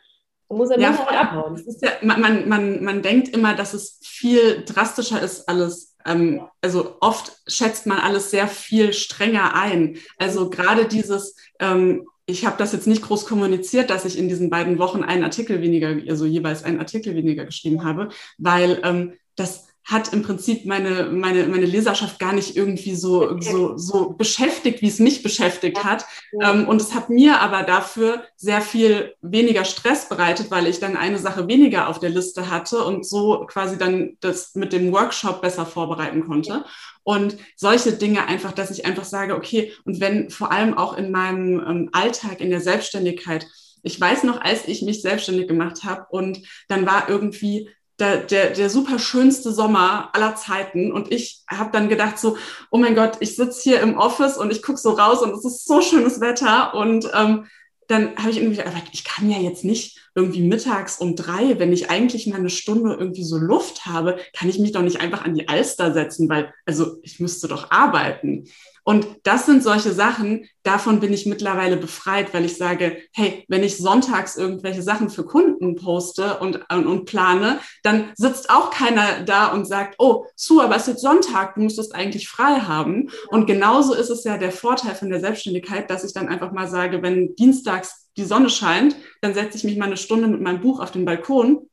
Man 0.48 0.58
muss 0.58 0.70
ja, 0.70 0.98
halt 0.98 1.16
abhauen. 1.16 1.62
Ja, 1.80 1.90
man, 2.02 2.48
man, 2.48 2.84
man 2.84 3.02
denkt 3.02 3.28
immer, 3.28 3.54
dass 3.54 3.72
es 3.72 4.00
viel 4.02 4.64
drastischer 4.64 5.20
ist 5.22 5.48
alles 5.48 5.93
ähm, 6.04 6.42
also 6.60 6.96
oft 7.00 7.32
schätzt 7.46 7.86
man 7.86 7.98
alles 7.98 8.30
sehr 8.30 8.48
viel 8.48 8.92
strenger 8.92 9.54
ein. 9.54 9.98
Also 10.18 10.50
gerade 10.50 10.86
dieses, 10.86 11.36
ähm, 11.60 12.06
ich 12.26 12.46
habe 12.46 12.56
das 12.58 12.72
jetzt 12.72 12.86
nicht 12.86 13.02
groß 13.02 13.26
kommuniziert, 13.26 13.90
dass 13.90 14.04
ich 14.04 14.18
in 14.18 14.28
diesen 14.28 14.50
beiden 14.50 14.78
Wochen 14.78 15.02
einen 15.02 15.24
Artikel 15.24 15.60
weniger, 15.60 15.96
also 16.08 16.24
jeweils 16.24 16.64
einen 16.64 16.78
Artikel 16.78 17.14
weniger 17.14 17.44
geschrieben 17.44 17.84
habe, 17.84 18.08
weil 18.38 18.80
ähm, 18.82 19.14
das 19.36 19.68
hat 19.84 20.14
im 20.14 20.22
Prinzip 20.22 20.64
meine, 20.64 21.10
meine, 21.10 21.46
meine 21.46 21.66
Leserschaft 21.66 22.18
gar 22.18 22.32
nicht 22.32 22.56
irgendwie 22.56 22.94
so, 22.94 23.38
so, 23.40 23.76
so 23.76 24.10
beschäftigt, 24.10 24.80
wie 24.80 24.88
es 24.88 24.98
mich 24.98 25.22
beschäftigt 25.22 25.84
hat. 25.84 26.06
Ähm, 26.42 26.66
und 26.66 26.80
es 26.80 26.94
hat 26.94 27.10
mir 27.10 27.40
aber 27.40 27.64
dafür 27.64 28.24
sehr 28.36 28.62
viel 28.62 29.14
weniger 29.20 29.66
Stress 29.66 30.08
bereitet, 30.08 30.50
weil 30.50 30.66
ich 30.66 30.80
dann 30.80 30.96
eine 30.96 31.18
Sache 31.18 31.48
weniger 31.48 31.88
auf 31.88 32.00
der 32.00 32.08
Liste 32.08 32.50
hatte 32.50 32.82
und 32.82 33.06
so 33.06 33.44
quasi 33.46 33.76
dann 33.76 34.16
das 34.20 34.54
mit 34.54 34.72
dem 34.72 34.90
Workshop 34.90 35.42
besser 35.42 35.66
vorbereiten 35.66 36.24
konnte. 36.24 36.64
Und 37.02 37.36
solche 37.54 37.92
Dinge 37.92 38.26
einfach, 38.26 38.52
dass 38.52 38.70
ich 38.70 38.86
einfach 38.86 39.04
sage, 39.04 39.36
okay, 39.36 39.72
und 39.84 40.00
wenn 40.00 40.30
vor 40.30 40.50
allem 40.50 40.78
auch 40.78 40.96
in 40.96 41.10
meinem 41.10 41.60
ähm, 41.60 41.90
Alltag, 41.92 42.40
in 42.40 42.48
der 42.48 42.62
Selbstständigkeit, 42.62 43.46
ich 43.82 44.00
weiß 44.00 44.24
noch, 44.24 44.40
als 44.40 44.66
ich 44.66 44.80
mich 44.80 45.02
selbstständig 45.02 45.46
gemacht 45.46 45.84
habe 45.84 46.06
und 46.08 46.40
dann 46.68 46.86
war 46.86 47.10
irgendwie 47.10 47.68
der, 47.98 48.18
der, 48.18 48.50
der 48.50 48.70
super 48.70 48.98
schönste 48.98 49.52
Sommer 49.52 50.10
aller 50.12 50.34
Zeiten. 50.36 50.92
Und 50.92 51.12
ich 51.12 51.42
habe 51.48 51.70
dann 51.72 51.88
gedacht 51.88 52.18
so, 52.18 52.36
oh 52.70 52.78
mein 52.78 52.94
Gott, 52.94 53.18
ich 53.20 53.36
sitze 53.36 53.62
hier 53.62 53.80
im 53.80 53.96
Office 53.96 54.36
und 54.36 54.50
ich 54.50 54.62
gucke 54.62 54.78
so 54.78 54.92
raus 54.92 55.22
und 55.22 55.32
es 55.32 55.44
ist 55.44 55.66
so 55.66 55.80
schönes 55.80 56.20
Wetter. 56.20 56.74
Und 56.74 57.08
ähm, 57.14 57.46
dann 57.88 58.16
habe 58.16 58.30
ich 58.30 58.38
irgendwie 58.38 58.56
gedacht, 58.56 58.90
ich 58.92 59.04
kann 59.04 59.30
ja 59.30 59.38
jetzt 59.38 59.64
nicht 59.64 60.00
irgendwie 60.14 60.42
mittags 60.42 60.98
um 60.98 61.16
drei, 61.16 61.58
wenn 61.58 61.72
ich 61.72 61.90
eigentlich 61.90 62.26
mal 62.26 62.38
eine 62.38 62.50
Stunde 62.50 62.94
irgendwie 62.94 63.24
so 63.24 63.36
Luft 63.36 63.86
habe, 63.86 64.18
kann 64.32 64.48
ich 64.48 64.58
mich 64.58 64.72
doch 64.72 64.82
nicht 64.82 65.00
einfach 65.00 65.24
an 65.24 65.34
die 65.34 65.48
Alster 65.48 65.92
setzen, 65.92 66.28
weil, 66.28 66.52
also 66.66 66.98
ich 67.02 67.20
müsste 67.20 67.48
doch 67.48 67.70
arbeiten. 67.70 68.46
Und 68.86 69.06
das 69.22 69.46
sind 69.46 69.62
solche 69.62 69.92
Sachen, 69.92 70.46
davon 70.62 71.00
bin 71.00 71.12
ich 71.12 71.24
mittlerweile 71.24 71.78
befreit, 71.78 72.34
weil 72.34 72.44
ich 72.44 72.58
sage, 72.58 72.98
hey, 73.14 73.44
wenn 73.48 73.62
ich 73.62 73.78
sonntags 73.78 74.36
irgendwelche 74.36 74.82
Sachen 74.82 75.08
für 75.08 75.24
Kunden 75.24 75.74
poste 75.74 76.38
und, 76.38 76.70
und, 76.70 77.06
plane, 77.06 77.60
dann 77.82 78.12
sitzt 78.14 78.50
auch 78.50 78.70
keiner 78.70 79.22
da 79.24 79.46
und 79.46 79.66
sagt, 79.66 79.94
oh, 79.98 80.26
Sue, 80.36 80.62
aber 80.62 80.76
es 80.76 80.82
ist 80.82 80.88
jetzt 80.88 81.02
Sonntag, 81.02 81.54
du 81.54 81.62
müsstest 81.62 81.94
eigentlich 81.94 82.28
frei 82.28 82.60
haben. 82.60 83.08
Und 83.28 83.46
genauso 83.46 83.94
ist 83.94 84.10
es 84.10 84.22
ja 84.24 84.36
der 84.36 84.52
Vorteil 84.52 84.94
von 84.94 85.08
der 85.08 85.20
Selbstständigkeit, 85.20 85.88
dass 85.88 86.04
ich 86.04 86.12
dann 86.12 86.28
einfach 86.28 86.52
mal 86.52 86.68
sage, 86.68 87.02
wenn 87.02 87.34
dienstags 87.36 88.03
die 88.16 88.24
Sonne 88.24 88.50
scheint, 88.50 88.96
dann 89.20 89.34
setze 89.34 89.56
ich 89.56 89.64
mich 89.64 89.76
mal 89.76 89.86
eine 89.86 89.96
Stunde 89.96 90.28
mit 90.28 90.40
meinem 90.40 90.60
Buch 90.60 90.80
auf 90.80 90.90
den 90.90 91.04
Balkon 91.04 91.68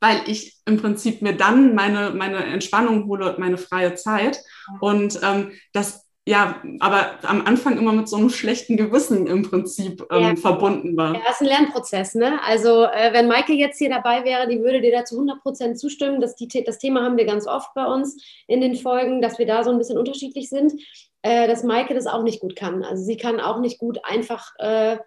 weil 0.00 0.22
ich 0.26 0.56
im 0.64 0.78
Prinzip 0.78 1.22
mir 1.22 1.36
dann 1.36 1.74
meine, 1.74 2.10
meine 2.10 2.42
Entspannung 2.44 3.06
hole 3.06 3.28
und 3.28 3.38
meine 3.38 3.58
freie 3.58 3.94
Zeit. 3.94 4.42
Und 4.80 5.20
ähm, 5.22 5.52
das 5.72 6.06
ja, 6.26 6.62
aber 6.80 7.18
am 7.22 7.44
Anfang 7.46 7.78
immer 7.78 7.92
mit 7.92 8.08
so 8.08 8.16
einem 8.16 8.28
schlechten 8.28 8.76
Gewissen 8.76 9.26
im 9.26 9.42
Prinzip 9.42 10.06
ähm, 10.12 10.22
ja. 10.22 10.36
verbunden 10.36 10.96
war. 10.96 11.14
Ja, 11.14 11.20
das 11.26 11.40
ist 11.40 11.40
ein 11.40 11.46
Lernprozess, 11.48 12.14
ne? 12.14 12.38
Also 12.44 12.84
äh, 12.84 13.12
wenn 13.12 13.26
Maike 13.26 13.54
jetzt 13.54 13.78
hier 13.78 13.88
dabei 13.88 14.22
wäre, 14.22 14.46
die 14.46 14.60
würde 14.60 14.82
dir 14.82 14.92
da 14.92 15.04
zu 15.04 15.16
100 15.16 15.40
Prozent 15.40 15.78
zustimmen. 15.78 16.20
Das, 16.20 16.36
die, 16.36 16.46
das 16.62 16.78
Thema 16.78 17.02
haben 17.02 17.16
wir 17.16 17.24
ganz 17.24 17.46
oft 17.46 17.72
bei 17.74 17.86
uns 17.86 18.22
in 18.46 18.60
den 18.60 18.76
Folgen, 18.76 19.22
dass 19.22 19.38
wir 19.38 19.46
da 19.46 19.64
so 19.64 19.70
ein 19.70 19.78
bisschen 19.78 19.98
unterschiedlich 19.98 20.50
sind, 20.50 20.74
äh, 21.22 21.48
dass 21.48 21.64
Maike 21.64 21.94
das 21.94 22.06
auch 22.06 22.22
nicht 22.22 22.40
gut 22.40 22.54
kann. 22.54 22.84
Also 22.84 23.02
sie 23.02 23.16
kann 23.16 23.40
auch 23.40 23.58
nicht 23.58 23.78
gut 23.78 23.98
einfach 24.04 24.52
äh, 24.58 24.98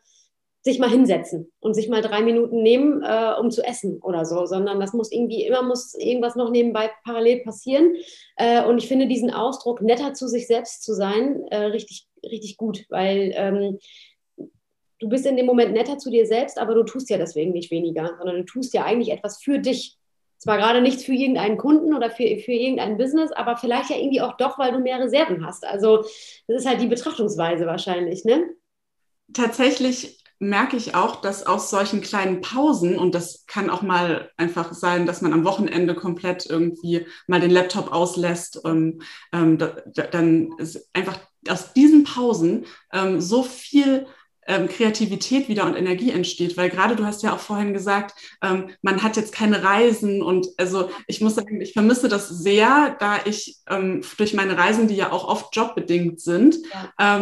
sich 0.63 0.79
mal 0.79 0.89
hinsetzen 0.89 1.51
und 1.59 1.73
sich 1.73 1.89
mal 1.89 2.01
drei 2.01 2.21
Minuten 2.21 2.63
nehmen, 2.63 3.03
äh, 3.03 3.33
um 3.37 3.51
zu 3.51 3.61
essen 3.63 3.99
oder 4.01 4.23
so, 4.25 4.45
sondern 4.45 4.79
das 4.79 4.93
muss 4.93 5.11
irgendwie 5.11 5.45
immer 5.45 5.61
muss 5.61 5.93
irgendwas 5.93 6.35
noch 6.35 6.49
nebenbei 6.51 6.89
parallel 7.03 7.43
passieren. 7.43 7.95
Äh, 8.37 8.63
und 8.63 8.77
ich 8.77 8.87
finde 8.87 9.07
diesen 9.07 9.29
Ausdruck, 9.29 9.81
netter 9.81 10.13
zu 10.13 10.27
sich 10.27 10.47
selbst 10.47 10.83
zu 10.83 10.93
sein, 10.93 11.43
äh, 11.51 11.65
richtig, 11.65 12.07
richtig 12.23 12.55
gut, 12.55 12.85
weil 12.89 13.33
ähm, 13.35 13.77
du 14.99 15.09
bist 15.09 15.25
in 15.25 15.35
dem 15.35 15.45
Moment 15.45 15.73
netter 15.73 15.97
zu 15.97 16.09
dir 16.09 16.25
selbst, 16.25 16.57
aber 16.57 16.75
du 16.75 16.83
tust 16.83 17.09
ja 17.09 17.17
deswegen 17.17 17.51
nicht 17.51 17.69
weniger, 17.69 18.15
sondern 18.17 18.37
du 18.37 18.45
tust 18.45 18.73
ja 18.73 18.85
eigentlich 18.85 19.11
etwas 19.11 19.43
für 19.43 19.59
dich. 19.59 19.97
Zwar 20.37 20.57
gerade 20.57 20.81
nichts 20.81 21.03
für 21.03 21.13
irgendeinen 21.13 21.57
Kunden 21.57 21.93
oder 21.93 22.09
für, 22.09 22.37
für 22.37 22.51
irgendein 22.53 22.97
Business, 22.97 23.33
aber 23.33 23.57
vielleicht 23.57 23.89
ja 23.89 23.97
irgendwie 23.97 24.21
auch 24.21 24.37
doch, 24.37 24.57
weil 24.57 24.71
du 24.71 24.79
mehr 24.79 24.99
Reserven 24.99 25.45
hast. 25.45 25.65
Also 25.65 25.97
das 26.47 26.61
ist 26.61 26.65
halt 26.65 26.81
die 26.81 26.87
Betrachtungsweise 26.87 27.65
wahrscheinlich, 27.65 28.23
ne? 28.23 28.45
Tatsächlich 29.33 30.22
merke 30.43 30.77
ich 30.77 30.95
auch, 30.95 31.17
dass 31.17 31.45
aus 31.45 31.69
solchen 31.69 32.01
kleinen 32.01 32.41
Pausen, 32.41 32.97
und 32.97 33.15
das 33.15 33.45
kann 33.47 33.69
auch 33.69 33.81
mal 33.81 34.31
einfach 34.37 34.73
sein, 34.73 35.05
dass 35.05 35.21
man 35.21 35.33
am 35.33 35.45
Wochenende 35.45 35.95
komplett 35.95 36.45
irgendwie 36.45 37.05
mal 37.27 37.39
den 37.39 37.51
Laptop 37.51 37.91
auslässt, 37.91 38.61
ähm, 38.65 39.01
ähm, 39.31 39.57
da, 39.57 39.75
dann 40.11 40.53
ist 40.57 40.89
einfach 40.93 41.19
aus 41.47 41.73
diesen 41.73 42.03
Pausen 42.03 42.65
ähm, 42.91 43.19
so 43.19 43.43
viel 43.43 44.07
ähm, 44.45 44.67
Kreativität 44.67 45.47
wieder 45.47 45.65
und 45.65 45.75
Energie 45.75 46.11
entsteht, 46.11 46.57
weil 46.57 46.69
gerade 46.69 46.95
du 46.95 47.05
hast 47.05 47.23
ja 47.23 47.33
auch 47.33 47.39
vorhin 47.39 47.73
gesagt, 47.73 48.13
ähm, 48.41 48.69
man 48.81 49.01
hat 49.01 49.15
jetzt 49.15 49.33
keine 49.33 49.63
Reisen 49.63 50.21
und 50.21 50.47
also 50.57 50.89
ich 51.07 51.21
muss 51.21 51.35
sagen, 51.35 51.61
ich 51.61 51.73
vermisse 51.73 52.09
das 52.09 52.29
sehr, 52.29 52.95
da 52.99 53.19
ich 53.25 53.57
ähm, 53.69 54.01
durch 54.17 54.33
meine 54.33 54.57
Reisen, 54.57 54.87
die 54.87 54.95
ja 54.95 55.11
auch 55.11 55.27
oft 55.27 55.55
jobbedingt 55.55 56.19
sind, 56.19 56.57
ja. 56.95 57.21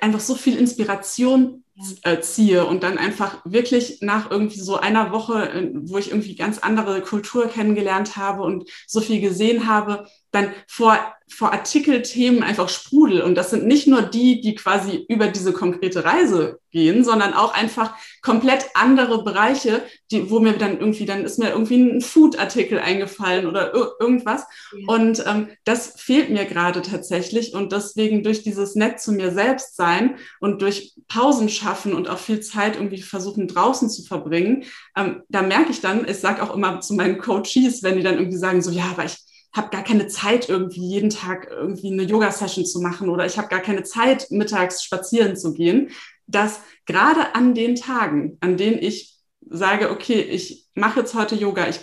einfach 0.00 0.20
so 0.20 0.34
viel 0.34 0.56
Inspiration 0.56 1.62
äh, 2.02 2.20
ziehe 2.20 2.66
und 2.66 2.82
dann 2.82 2.98
einfach 2.98 3.38
wirklich 3.44 3.98
nach 4.02 4.30
irgendwie 4.30 4.60
so 4.60 4.76
einer 4.76 5.12
Woche, 5.12 5.50
äh, 5.50 5.70
wo 5.74 5.98
ich 5.98 6.10
irgendwie 6.10 6.36
ganz 6.36 6.58
andere 6.58 7.00
Kultur 7.02 7.48
kennengelernt 7.48 8.16
habe 8.16 8.42
und 8.42 8.68
so 8.86 9.00
viel 9.00 9.20
gesehen 9.20 9.66
habe, 9.66 10.06
dann 10.32 10.52
vor, 10.66 10.98
vor 11.28 11.52
Artikelthemen 11.52 12.42
einfach 12.42 12.68
sprudel. 12.68 13.20
Und 13.20 13.34
das 13.34 13.50
sind 13.50 13.66
nicht 13.66 13.86
nur 13.86 14.02
die, 14.02 14.40
die 14.40 14.54
quasi 14.54 15.04
über 15.08 15.28
diese 15.28 15.52
konkrete 15.52 16.04
Reise 16.04 16.58
gehen, 16.70 17.04
sondern 17.04 17.34
auch 17.34 17.52
einfach 17.52 17.94
komplett 18.22 18.64
andere 18.74 19.22
Bereiche, 19.24 19.82
die, 20.10 20.30
wo 20.30 20.40
mir 20.40 20.54
dann 20.54 20.80
irgendwie, 20.80 21.04
dann 21.04 21.24
ist 21.24 21.38
mir 21.38 21.50
irgendwie 21.50 21.76
ein 21.76 22.00
Food-Artikel 22.00 22.78
eingefallen 22.78 23.46
oder 23.46 23.74
irgendwas. 23.74 24.44
Ja. 24.72 24.94
Und 24.94 25.22
ähm, 25.26 25.48
das 25.64 26.00
fehlt 26.00 26.30
mir 26.30 26.46
gerade 26.46 26.80
tatsächlich. 26.80 27.54
Und 27.54 27.72
deswegen 27.72 28.22
durch 28.22 28.42
dieses 28.42 28.74
Nett 28.74 29.00
zu 29.00 29.12
mir 29.12 29.32
selbst 29.32 29.76
sein 29.76 30.16
und 30.40 30.62
durch 30.62 30.94
Pausen 31.08 31.50
schaffen 31.50 31.92
und 31.92 32.08
auch 32.08 32.18
viel 32.18 32.40
Zeit 32.40 32.76
irgendwie 32.76 33.02
versuchen 33.02 33.48
draußen 33.48 33.90
zu 33.90 34.02
verbringen, 34.02 34.64
ähm, 34.96 35.22
da 35.28 35.42
merke 35.42 35.72
ich 35.72 35.82
dann, 35.82 36.08
ich 36.08 36.18
sage 36.18 36.42
auch 36.42 36.54
immer 36.54 36.80
zu 36.80 36.94
meinen 36.94 37.18
Coaches, 37.18 37.82
wenn 37.82 37.96
die 37.96 38.02
dann 38.02 38.18
irgendwie 38.18 38.38
sagen, 38.38 38.62
so 38.62 38.70
ja, 38.70 38.84
aber 38.92 39.04
ich 39.04 39.18
habe 39.52 39.70
gar 39.70 39.84
keine 39.84 40.08
Zeit, 40.08 40.48
irgendwie 40.48 40.86
jeden 40.86 41.10
Tag 41.10 41.48
irgendwie 41.50 41.92
eine 41.92 42.02
Yoga-Session 42.02 42.64
zu 42.64 42.80
machen 42.80 43.08
oder 43.08 43.26
ich 43.26 43.38
habe 43.38 43.48
gar 43.48 43.60
keine 43.60 43.82
Zeit, 43.82 44.30
mittags 44.30 44.82
spazieren 44.82 45.36
zu 45.36 45.52
gehen, 45.52 45.90
dass 46.26 46.60
gerade 46.86 47.34
an 47.34 47.54
den 47.54 47.76
Tagen, 47.76 48.38
an 48.40 48.56
denen 48.56 48.78
ich 48.78 49.12
sage, 49.48 49.90
okay, 49.90 50.20
ich 50.20 50.66
mache 50.74 51.00
jetzt 51.00 51.14
heute 51.14 51.34
Yoga, 51.34 51.68
ich 51.68 51.80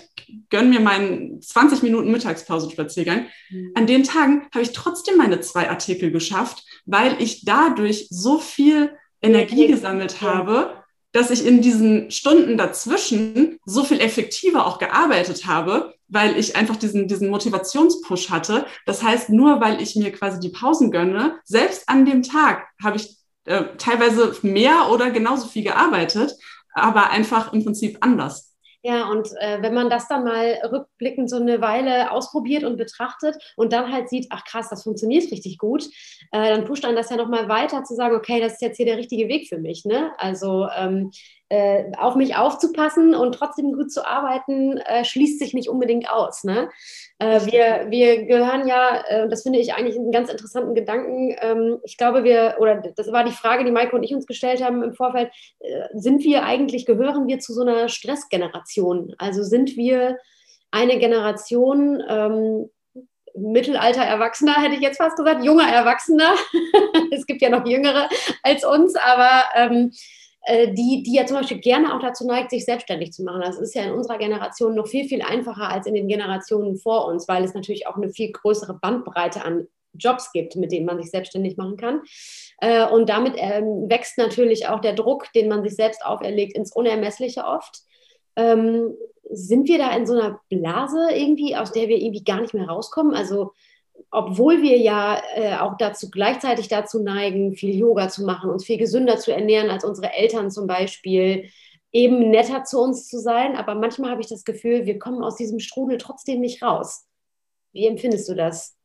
gönne 0.49 0.69
mir 0.69 0.79
meinen 0.79 1.41
20 1.41 1.83
Minuten 1.83 2.11
Mittagspausenspaziergang, 2.11 3.27
mhm. 3.49 3.71
an 3.75 3.87
den 3.87 4.03
Tagen 4.03 4.47
habe 4.53 4.63
ich 4.63 4.71
trotzdem 4.71 5.17
meine 5.17 5.41
zwei 5.41 5.69
Artikel 5.69 6.11
geschafft, 6.11 6.63
weil 6.85 7.21
ich 7.21 7.45
dadurch 7.45 8.07
so 8.09 8.39
viel 8.39 8.91
Energie 9.21 9.67
gesammelt 9.67 10.21
habe, 10.21 10.73
dass 11.11 11.31
ich 11.31 11.45
in 11.45 11.61
diesen 11.61 12.11
Stunden 12.11 12.57
dazwischen 12.57 13.59
so 13.65 13.83
viel 13.83 13.99
effektiver 13.99 14.65
auch 14.65 14.77
gearbeitet 14.77 15.45
habe, 15.45 15.93
weil 16.09 16.37
ich 16.37 16.55
einfach 16.55 16.75
diesen, 16.75 17.07
diesen 17.07 17.29
Motivationspush 17.29 18.29
hatte. 18.29 18.65
Das 18.85 19.03
heißt, 19.03 19.29
nur 19.29 19.61
weil 19.61 19.81
ich 19.81 19.95
mir 19.95 20.11
quasi 20.11 20.39
die 20.39 20.49
Pausen 20.49 20.91
gönne, 20.91 21.39
selbst 21.43 21.87
an 21.87 22.05
dem 22.05 22.23
Tag 22.23 22.67
habe 22.83 22.97
ich 22.97 23.17
äh, 23.45 23.63
teilweise 23.77 24.35
mehr 24.41 24.89
oder 24.91 25.11
genauso 25.11 25.47
viel 25.47 25.63
gearbeitet, 25.63 26.33
aber 26.73 27.09
einfach 27.09 27.53
im 27.53 27.63
Prinzip 27.63 27.97
anders. 28.01 28.49
Ja, 28.81 29.09
und 29.09 29.27
äh, 29.41 29.61
wenn 29.61 29.73
man 29.73 29.89
das 29.89 30.07
dann 30.07 30.23
mal 30.23 30.57
rückblickend 30.71 31.29
so 31.29 31.35
eine 31.35 31.59
Weile 31.59 32.11
ausprobiert 32.11 32.63
und 32.63 32.77
betrachtet 32.77 33.35
und 33.57 33.73
dann 33.73 33.91
halt 33.91 34.07
sieht, 34.07 34.27
ach 34.29 34.45
krass, 34.45 34.69
das 34.69 34.83
funktioniert 34.83 35.29
richtig 35.31 35.57
gut, 35.57 35.83
äh, 36.31 36.55
dann 36.55 36.63
pusht 36.63 36.85
einen 36.85 36.95
das 36.95 37.09
ja 37.09 37.17
nochmal 37.17 37.49
weiter 37.49 37.83
zu 37.83 37.93
sagen, 37.95 38.15
okay, 38.15 38.39
das 38.39 38.53
ist 38.53 38.61
jetzt 38.61 38.77
hier 38.77 38.85
der 38.85 38.97
richtige 38.97 39.27
Weg 39.27 39.49
für 39.49 39.57
mich. 39.57 39.83
Ne? 39.83 40.11
Also 40.17 40.67
ähm, 40.77 41.11
äh, 41.49 41.91
auf 41.97 42.15
mich 42.15 42.35
aufzupassen 42.35 43.15
und 43.15 43.33
trotzdem 43.33 43.73
gut 43.73 43.91
zu 43.91 44.05
arbeiten, 44.05 44.77
äh, 44.77 45.03
schließt 45.03 45.39
sich 45.39 45.53
nicht 45.53 45.67
unbedingt 45.67 46.09
aus. 46.09 46.43
Ne? 46.43 46.69
Äh, 47.17 47.41
wir, 47.45 47.87
wir 47.89 48.25
gehören 48.25 48.67
ja, 48.67 49.03
äh, 49.07 49.29
das 49.29 49.43
finde 49.43 49.59
ich 49.59 49.73
eigentlich 49.73 49.97
einen 49.97 50.11
ganz 50.11 50.29
interessanten 50.29 50.75
Gedanken. 50.75 51.35
Ähm, 51.41 51.79
ich 51.83 51.97
glaube, 51.97 52.23
wir, 52.23 52.57
oder 52.59 52.81
das 52.95 53.11
war 53.11 53.23
die 53.23 53.31
Frage, 53.31 53.65
die 53.65 53.71
Maike 53.71 53.95
und 53.95 54.03
ich 54.03 54.13
uns 54.13 54.27
gestellt 54.27 54.63
haben 54.63 54.83
im 54.83 54.93
Vorfeld, 54.93 55.31
äh, 55.59 55.87
sind 55.93 56.23
wir 56.23 56.43
eigentlich, 56.43 56.85
gehören 56.85 57.27
wir 57.27 57.39
zu 57.39 57.53
so 57.53 57.61
einer 57.61 57.89
Stressgeneration? 57.89 59.15
Also 59.17 59.43
sind 59.43 59.75
wir 59.75 60.17
eine 60.71 60.99
Generation, 60.99 62.03
ähm, 62.07 62.69
Mittelalter 63.35 64.01
Erwachsener, 64.01 64.55
hätte 64.61 64.75
ich 64.75 64.81
jetzt 64.81 64.97
fast 64.97 65.17
gesagt, 65.17 65.43
junger 65.43 65.67
Erwachsener. 65.67 66.33
es 67.11 67.25
gibt 67.25 67.41
ja 67.41 67.49
noch 67.49 67.65
jüngere 67.65 68.09
als 68.43 68.65
uns, 68.65 68.95
aber 68.95 69.43
ähm, 69.55 69.91
äh, 69.91 70.18
die, 70.49 71.03
die 71.03 71.13
ja 71.13 71.25
zum 71.25 71.37
Beispiel 71.37 71.59
gerne 71.59 71.95
auch 71.95 71.99
dazu 71.99 72.25
neigt, 72.25 72.49
sich 72.49 72.65
selbstständig 72.65 73.13
zu 73.13 73.23
machen. 73.23 73.41
Das 73.41 73.59
ist 73.59 73.75
ja 73.75 73.83
in 73.83 73.91
unserer 73.91 74.17
Generation 74.17 74.75
noch 74.75 74.87
viel, 74.87 75.07
viel 75.07 75.21
einfacher 75.21 75.69
als 75.69 75.85
in 75.85 75.93
den 75.93 76.07
Generationen 76.07 76.77
vor 76.77 77.05
uns, 77.05 77.27
weil 77.27 77.43
es 77.43 77.53
natürlich 77.53 77.87
auch 77.87 77.97
eine 77.97 78.09
viel 78.09 78.31
größere 78.31 78.73
Bandbreite 78.73 79.43
an 79.45 79.67
Jobs 79.93 80.31
gibt, 80.31 80.55
mit 80.55 80.71
denen 80.71 80.85
man 80.85 81.01
sich 81.01 81.11
selbstständig 81.11 81.57
machen 81.57 81.77
kann. 81.77 82.01
Äh, 82.59 82.87
und 82.87 83.09
damit 83.09 83.33
ähm, 83.37 83.89
wächst 83.89 84.17
natürlich 84.17 84.67
auch 84.67 84.79
der 84.79 84.93
Druck, 84.93 85.31
den 85.33 85.49
man 85.49 85.63
sich 85.63 85.75
selbst 85.75 86.05
auferlegt, 86.05 86.55
ins 86.55 86.71
Unermessliche 86.71 87.43
oft. 87.43 87.81
Ähm, 88.35 88.93
sind 89.31 89.67
wir 89.67 89.77
da 89.77 89.95
in 89.95 90.07
so 90.07 90.13
einer 90.13 90.39
Blase 90.49 91.09
irgendwie, 91.13 91.55
aus 91.55 91.71
der 91.71 91.87
wir 91.87 91.97
irgendwie 91.97 92.23
gar 92.23 92.41
nicht 92.41 92.53
mehr 92.53 92.67
rauskommen? 92.67 93.13
Also 93.13 93.53
obwohl 94.11 94.61
wir 94.61 94.77
ja 94.77 95.21
äh, 95.35 95.55
auch 95.57 95.77
dazu 95.77 96.09
gleichzeitig 96.09 96.67
dazu 96.67 97.01
neigen, 97.01 97.53
viel 97.55 97.75
Yoga 97.75 98.09
zu 98.09 98.23
machen, 98.23 98.49
uns 98.49 98.65
viel 98.65 98.77
gesünder 98.77 99.17
zu 99.17 99.33
ernähren 99.33 99.69
als 99.69 99.83
unsere 99.83 100.13
Eltern 100.13 100.51
zum 100.51 100.67
Beispiel, 100.67 101.49
eben 101.91 102.29
netter 102.29 102.63
zu 102.63 102.79
uns 102.79 103.07
zu 103.07 103.19
sein. 103.19 103.55
Aber 103.55 103.75
manchmal 103.75 104.11
habe 104.11 104.21
ich 104.21 104.27
das 104.27 104.43
Gefühl, 104.43 104.85
wir 104.85 104.99
kommen 104.99 105.23
aus 105.23 105.35
diesem 105.35 105.59
Strudel 105.59 105.97
trotzdem 105.97 106.39
nicht 106.39 106.61
raus. 106.61 107.05
Wie 107.71 107.87
empfindest 107.87 108.27
du 108.29 108.35
das? 108.35 108.75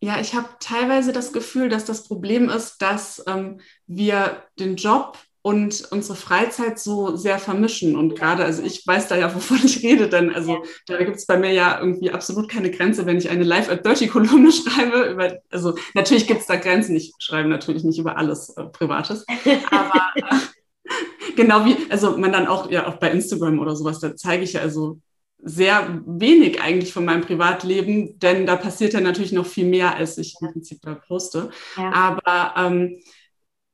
Ja, 0.00 0.20
ich 0.20 0.34
habe 0.34 0.48
teilweise 0.60 1.12
das 1.12 1.32
Gefühl, 1.32 1.68
dass 1.68 1.84
das 1.84 2.04
Problem 2.04 2.48
ist, 2.48 2.78
dass 2.78 3.24
ähm, 3.26 3.60
wir 3.86 4.44
den 4.58 4.76
Job 4.76 5.18
und 5.42 5.84
unsere 5.90 6.16
Freizeit 6.16 6.78
so 6.78 7.16
sehr 7.16 7.38
vermischen. 7.38 7.96
Und 7.96 8.14
gerade, 8.16 8.44
also 8.44 8.62
ich 8.62 8.86
weiß 8.86 9.08
da 9.08 9.16
ja, 9.16 9.34
wovon 9.34 9.60
ich 9.64 9.82
rede, 9.82 10.08
denn 10.08 10.34
also 10.34 10.62
da 10.86 10.98
gibt 10.98 11.16
es 11.16 11.26
bei 11.26 11.38
mir 11.38 11.52
ja 11.52 11.78
irgendwie 11.80 12.10
absolut 12.10 12.48
keine 12.48 12.70
Grenze, 12.70 13.06
wenn 13.06 13.18
ich 13.18 13.30
eine 13.30 13.44
Live 13.44 13.70
at 13.70 13.84
Dirty 13.84 14.08
Kolumne 14.08 14.52
schreibe. 14.52 15.10
Über, 15.10 15.38
also 15.50 15.74
natürlich 15.94 16.26
gibt 16.26 16.40
es 16.40 16.46
da 16.46 16.56
Grenzen. 16.56 16.96
Ich 16.96 17.12
schreibe 17.18 17.48
natürlich 17.48 17.84
nicht 17.84 17.98
über 17.98 18.16
alles 18.16 18.50
äh, 18.56 18.64
Privates, 18.64 19.24
aber 19.70 20.02
äh, 20.16 21.32
genau 21.36 21.64
wie, 21.64 21.76
also 21.90 22.16
man 22.16 22.32
dann 22.32 22.46
auch 22.46 22.70
ja 22.70 22.86
auch 22.86 22.96
bei 22.96 23.10
Instagram 23.10 23.58
oder 23.58 23.76
sowas, 23.76 24.00
da 24.00 24.16
zeige 24.16 24.42
ich 24.42 24.54
ja 24.54 24.60
also 24.60 24.98
sehr 25.40 26.02
wenig 26.04 26.60
eigentlich 26.60 26.92
von 26.92 27.04
meinem 27.04 27.22
Privatleben, 27.22 28.18
denn 28.18 28.44
da 28.44 28.56
passiert 28.56 28.92
ja 28.92 29.00
natürlich 29.00 29.32
noch 29.32 29.46
viel 29.46 29.66
mehr, 29.66 29.94
als 29.94 30.18
ich 30.18 30.34
im 30.40 30.52
Prinzip 30.52 30.80
da 30.82 30.96
poste. 30.96 31.50
Ja. 31.76 31.92
Aber 31.92 32.54
ähm, 32.56 33.00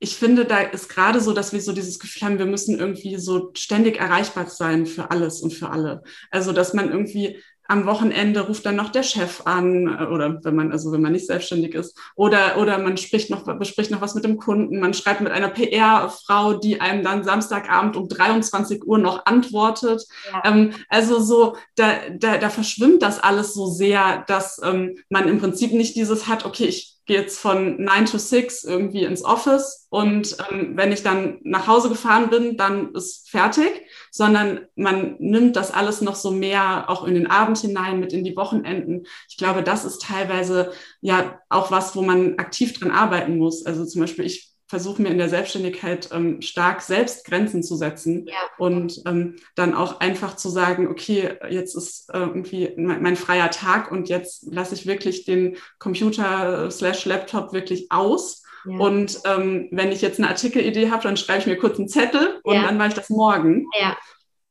ich 0.04 0.16
finde, 0.16 0.44
da 0.44 0.58
ist 0.58 0.90
gerade 0.90 1.18
so, 1.18 1.32
dass 1.32 1.54
wir 1.54 1.62
so 1.62 1.72
dieses 1.72 1.98
Gefühl 1.98 2.28
haben, 2.28 2.38
wir 2.38 2.44
müssen 2.44 2.78
irgendwie 2.78 3.16
so 3.16 3.52
ständig 3.54 3.98
erreichbar 3.98 4.46
sein 4.48 4.84
für 4.84 5.10
alles 5.10 5.40
und 5.40 5.54
für 5.54 5.70
alle. 5.70 6.02
Also, 6.30 6.52
dass 6.52 6.74
man 6.74 6.90
irgendwie 6.90 7.40
am 7.66 7.86
Wochenende 7.86 8.42
ruft 8.42 8.66
dann 8.66 8.76
noch 8.76 8.90
der 8.90 9.02
Chef 9.02 9.40
an 9.46 9.86
äh, 9.86 10.04
oder 10.04 10.44
wenn 10.44 10.54
man 10.54 10.72
also 10.72 10.92
wenn 10.92 11.00
man 11.00 11.12
nicht 11.12 11.26
selbstständig 11.26 11.72
ist 11.74 11.98
oder 12.14 12.58
oder 12.58 12.76
man 12.76 12.98
spricht 12.98 13.30
noch 13.30 13.44
bespricht 13.58 13.90
noch 13.90 14.02
was 14.02 14.14
mit 14.14 14.24
dem 14.24 14.36
Kunden 14.36 14.80
man 14.80 14.92
schreibt 14.92 15.22
mit 15.22 15.32
einer 15.32 15.48
PR-Frau 15.48 16.52
die 16.52 16.82
einem 16.82 17.02
dann 17.02 17.24
Samstagabend 17.24 17.96
um 17.96 18.06
23 18.06 18.84
Uhr 18.84 18.98
noch 18.98 19.24
antwortet 19.24 20.04
ja. 20.30 20.42
ähm, 20.44 20.74
also 20.90 21.20
so 21.20 21.56
da, 21.76 21.94
da 22.10 22.36
da 22.36 22.50
verschwimmt 22.50 23.00
das 23.00 23.18
alles 23.18 23.54
so 23.54 23.64
sehr 23.64 24.24
dass 24.26 24.60
ähm, 24.62 24.98
man 25.08 25.26
im 25.26 25.40
Prinzip 25.40 25.72
nicht 25.72 25.96
dieses 25.96 26.28
hat 26.28 26.44
okay 26.44 26.66
ich 26.66 26.93
gehe 27.06 27.20
jetzt 27.20 27.38
von 27.38 27.82
9 27.82 28.06
to 28.06 28.18
6 28.18 28.64
irgendwie 28.64 29.04
ins 29.04 29.24
Office 29.24 29.86
und 29.90 30.36
ähm, 30.50 30.76
wenn 30.76 30.92
ich 30.92 31.02
dann 31.02 31.38
nach 31.42 31.66
Hause 31.66 31.88
gefahren 31.88 32.30
bin, 32.30 32.56
dann 32.56 32.94
ist 32.94 33.28
fertig, 33.28 33.82
sondern 34.10 34.66
man 34.74 35.16
nimmt 35.18 35.56
das 35.56 35.70
alles 35.70 36.00
noch 36.00 36.14
so 36.14 36.30
mehr 36.30 36.88
auch 36.88 37.04
in 37.06 37.14
den 37.14 37.26
Abend 37.26 37.58
hinein, 37.58 38.00
mit 38.00 38.12
in 38.12 38.24
die 38.24 38.36
Wochenenden. 38.36 39.06
Ich 39.28 39.36
glaube, 39.36 39.62
das 39.62 39.84
ist 39.84 40.02
teilweise 40.02 40.72
ja 41.00 41.40
auch 41.48 41.70
was, 41.70 41.94
wo 41.94 42.02
man 42.02 42.38
aktiv 42.38 42.72
dran 42.78 42.90
arbeiten 42.90 43.36
muss. 43.36 43.66
Also 43.66 43.84
zum 43.84 44.00
Beispiel, 44.00 44.24
ich 44.24 44.53
versuche 44.66 45.03
mir 45.03 45.11
in 45.11 45.18
der 45.18 45.29
Selbstständigkeit 45.29 46.09
ähm, 46.12 46.40
stark 46.40 46.81
selbst 46.81 47.27
Grenzen 47.27 47.62
zu 47.62 47.77
setzen 47.77 48.27
ja. 48.27 48.35
und 48.59 49.03
ähm, 49.07 49.37
dann 49.55 49.74
auch 49.74 50.00
einfach 50.00 50.37
zu 50.37 50.48
sagen, 50.48 50.88
okay, 50.88 51.37
jetzt 51.50 51.74
ist 51.74 52.09
äh, 52.11 52.18
irgendwie 52.18 52.72
mein, 52.77 53.03
mein, 53.03 53.16
freier 53.16 53.50
Tag 53.50 53.92
und 53.92 54.09
jetzt 54.09 54.46
lasse 54.50 54.74
ich 54.74 54.87
wirklich 54.87 55.24
den 55.27 55.57
Computer 55.79 56.70
slash 56.70 57.05
Laptop 57.05 57.53
wirklich 57.53 57.90
aus. 57.90 58.42
Ja. 58.66 58.79
Und 58.79 59.20
ähm, 59.27 59.68
wenn 59.70 59.92
ich 59.92 60.00
jetzt 60.00 60.18
eine 60.18 60.29
Artikelidee 60.29 60.90
habe, 60.90 61.03
dann 61.03 61.18
schreibe 61.18 61.40
ich 61.40 61.46
mir 61.46 61.59
kurz 61.59 61.79
einen 61.79 61.88
Zettel 61.88 62.40
und 62.42 62.55
ja. 62.55 62.62
dann 62.62 62.79
mache 62.79 62.88
ich 62.88 62.94
das 62.94 63.11
morgen. 63.11 63.66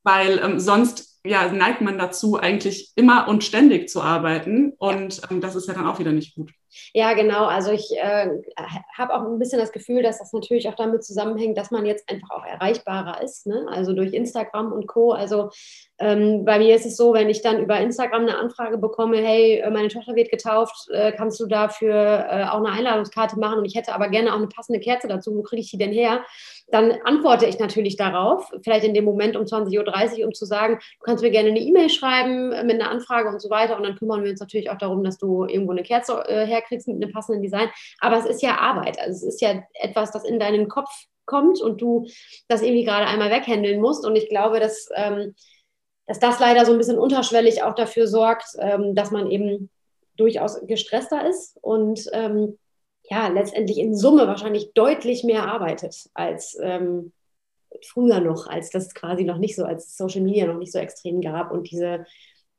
Weil 0.03 0.39
ähm, 0.43 0.59
sonst 0.59 1.19
ja, 1.25 1.51
neigt 1.51 1.81
man 1.81 1.97
dazu, 1.97 2.37
eigentlich 2.37 2.91
immer 2.95 3.27
und 3.27 3.43
ständig 3.43 3.89
zu 3.89 4.01
arbeiten. 4.01 4.73
Und 4.77 5.21
ähm, 5.31 5.41
das 5.41 5.55
ist 5.55 5.67
ja 5.67 5.73
dann 5.73 5.87
auch 5.87 5.99
wieder 5.99 6.11
nicht 6.11 6.35
gut. 6.35 6.51
Ja, 6.93 7.13
genau. 7.13 7.45
Also 7.45 7.71
ich 7.71 7.91
äh, 7.97 8.29
habe 8.97 9.13
auch 9.13 9.21
ein 9.23 9.39
bisschen 9.39 9.59
das 9.59 9.71
Gefühl, 9.71 10.03
dass 10.03 10.19
das 10.19 10.33
natürlich 10.33 10.67
auch 10.69 10.75
damit 10.75 11.03
zusammenhängt, 11.03 11.57
dass 11.57 11.71
man 11.71 11.85
jetzt 11.85 12.09
einfach 12.09 12.31
auch 12.31 12.45
erreichbarer 12.45 13.21
ist. 13.21 13.47
Ne? 13.47 13.65
Also 13.69 13.93
durch 13.93 14.13
Instagram 14.13 14.71
und 14.71 14.87
Co. 14.87 15.11
Also 15.11 15.49
ähm, 15.99 16.45
bei 16.45 16.59
mir 16.59 16.75
ist 16.75 16.85
es 16.85 16.97
so, 16.97 17.13
wenn 17.13 17.29
ich 17.29 17.41
dann 17.41 17.61
über 17.61 17.79
Instagram 17.79 18.23
eine 18.23 18.37
Anfrage 18.37 18.77
bekomme, 18.77 19.17
hey, 19.17 19.59
äh, 19.59 19.69
meine 19.69 19.87
Tochter 19.87 20.15
wird 20.15 20.31
getauft, 20.31 20.89
äh, 20.91 21.11
kannst 21.11 21.39
du 21.39 21.45
dafür 21.45 21.93
äh, 22.29 22.43
auch 22.45 22.57
eine 22.57 22.71
Einladungskarte 22.71 23.39
machen 23.39 23.59
und 23.59 23.65
ich 23.65 23.75
hätte 23.75 23.93
aber 23.93 24.09
gerne 24.09 24.33
auch 24.33 24.37
eine 24.37 24.47
passende 24.47 24.79
Kerze 24.79 25.07
dazu, 25.07 25.35
wo 25.35 25.43
kriege 25.43 25.61
ich 25.61 25.71
die 25.71 25.77
denn 25.77 25.91
her? 25.91 26.21
dann 26.73 26.91
antworte 27.03 27.45
ich 27.45 27.59
natürlich 27.59 27.97
darauf, 27.97 28.51
vielleicht 28.63 28.83
in 28.83 28.95
dem 28.95 29.05
Moment 29.05 29.35
um 29.35 29.43
20.30 29.43 30.19
Uhr, 30.19 30.25
um 30.25 30.33
zu 30.33 30.45
sagen, 30.45 30.79
du 30.99 31.05
kannst 31.05 31.23
mir 31.23 31.29
gerne 31.29 31.49
eine 31.49 31.59
E-Mail 31.59 31.89
schreiben 31.89 32.49
mit 32.49 32.81
einer 32.81 32.89
Anfrage 32.89 33.29
und 33.29 33.39
so 33.39 33.51
weiter. 33.51 33.77
Und 33.77 33.83
dann 33.83 33.95
kümmern 33.95 34.23
wir 34.23 34.31
uns 34.31 34.39
natürlich 34.39 34.71
auch 34.71 34.79
darum, 34.79 35.03
dass 35.03 35.19
du 35.19 35.45
irgendwo 35.45 35.71
eine 35.71 35.83
Kerze 35.83 36.23
äh, 36.27 36.47
herkriegst 36.47 36.87
mit 36.87 37.01
einem 37.01 37.13
passenden 37.13 37.43
Design. 37.43 37.69
Aber 37.99 38.17
es 38.17 38.25
ist 38.25 38.41
ja 38.41 38.57
Arbeit. 38.57 38.99
Also 38.99 39.11
es 39.11 39.35
ist 39.35 39.41
ja 39.41 39.63
etwas, 39.75 40.11
das 40.11 40.23
in 40.23 40.39
deinen 40.39 40.67
Kopf 40.67 40.89
kommt 41.25 41.61
und 41.61 41.79
du 41.79 42.07
das 42.47 42.63
irgendwie 42.63 42.85
gerade 42.85 43.05
einmal 43.05 43.29
weghändeln 43.29 43.79
musst. 43.79 44.03
Und 44.03 44.15
ich 44.15 44.27
glaube, 44.27 44.59
dass, 44.59 44.89
ähm, 44.95 45.35
dass 46.05 46.19
das 46.19 46.39
leider 46.39 46.65
so 46.65 46.71
ein 46.71 46.77
bisschen 46.77 46.99
unterschwellig 46.99 47.63
auch 47.63 47.75
dafür 47.75 48.07
sorgt, 48.07 48.55
ähm, 48.59 48.95
dass 48.95 49.11
man 49.11 49.29
eben 49.29 49.69
durchaus 50.17 50.59
gestresster 50.67 51.27
ist 51.27 51.57
und 51.61 52.09
ähm, 52.13 52.57
ja, 53.09 53.27
letztendlich 53.27 53.77
in 53.79 53.95
Summe 53.95 54.27
wahrscheinlich 54.27 54.73
deutlich 54.73 55.23
mehr 55.23 55.47
arbeitet 55.47 56.09
als 56.13 56.57
ähm, 56.61 57.11
früher 57.85 58.19
noch, 58.19 58.47
als 58.47 58.69
das 58.69 58.93
quasi 58.93 59.23
noch 59.23 59.37
nicht 59.37 59.55
so, 59.55 59.65
als 59.65 59.97
Social 59.97 60.21
Media 60.21 60.45
noch 60.45 60.57
nicht 60.57 60.71
so 60.71 60.79
extrem 60.79 61.21
gab 61.21 61.51
und 61.51 61.69
diese 61.71 62.05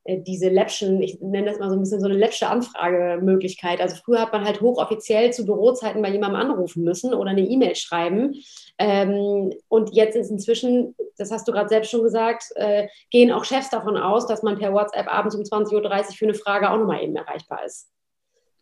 diese 0.07 0.49
Läppchen, 0.49 1.03
ich 1.03 1.21
nenne 1.21 1.51
das 1.51 1.59
mal 1.59 1.71
so 1.71 1.77
ein 1.77 1.81
bisschen 1.81 2.01
so 2.01 2.07
eine 2.07 2.17
läppsche 2.17 2.49
Anfragemöglichkeit. 2.49 3.81
Also 3.81 3.97
früher 3.97 4.21
hat 4.21 4.33
man 4.33 4.45
halt 4.45 4.61
hochoffiziell 4.61 5.33
zu 5.33 5.47
Bürozeiten 5.47 6.03
bei 6.03 6.11
jemandem 6.11 6.41
anrufen 6.41 6.85
müssen 6.85 7.15
oder 7.15 7.31
eine 7.31 7.41
E-Mail 7.41 7.75
schreiben. 7.75 8.35
Ähm, 8.79 9.53
und 9.69 9.95
jetzt 9.95 10.17
ist 10.17 10.31
inzwischen, 10.31 10.95
das 11.17 11.31
hast 11.31 11.49
du 11.49 11.53
gerade 11.53 11.69
selbst 11.69 11.91
schon 11.91 12.03
gesagt, 12.03 12.45
äh, 12.57 12.89
gehen 13.11 13.33
auch 13.33 13.45
Chefs 13.45 13.71
davon 13.71 13.97
aus, 13.97 14.27
dass 14.27 14.43
man 14.43 14.59
per 14.59 14.75
WhatsApp 14.75 15.07
abends 15.09 15.35
um 15.35 15.43
20.30 15.43 15.75
Uhr 15.75 16.15
für 16.15 16.25
eine 16.27 16.35
Frage 16.35 16.71
auch 16.71 16.79
nochmal 16.79 17.03
eben 17.03 17.17
erreichbar 17.17 17.65
ist. 17.65 17.89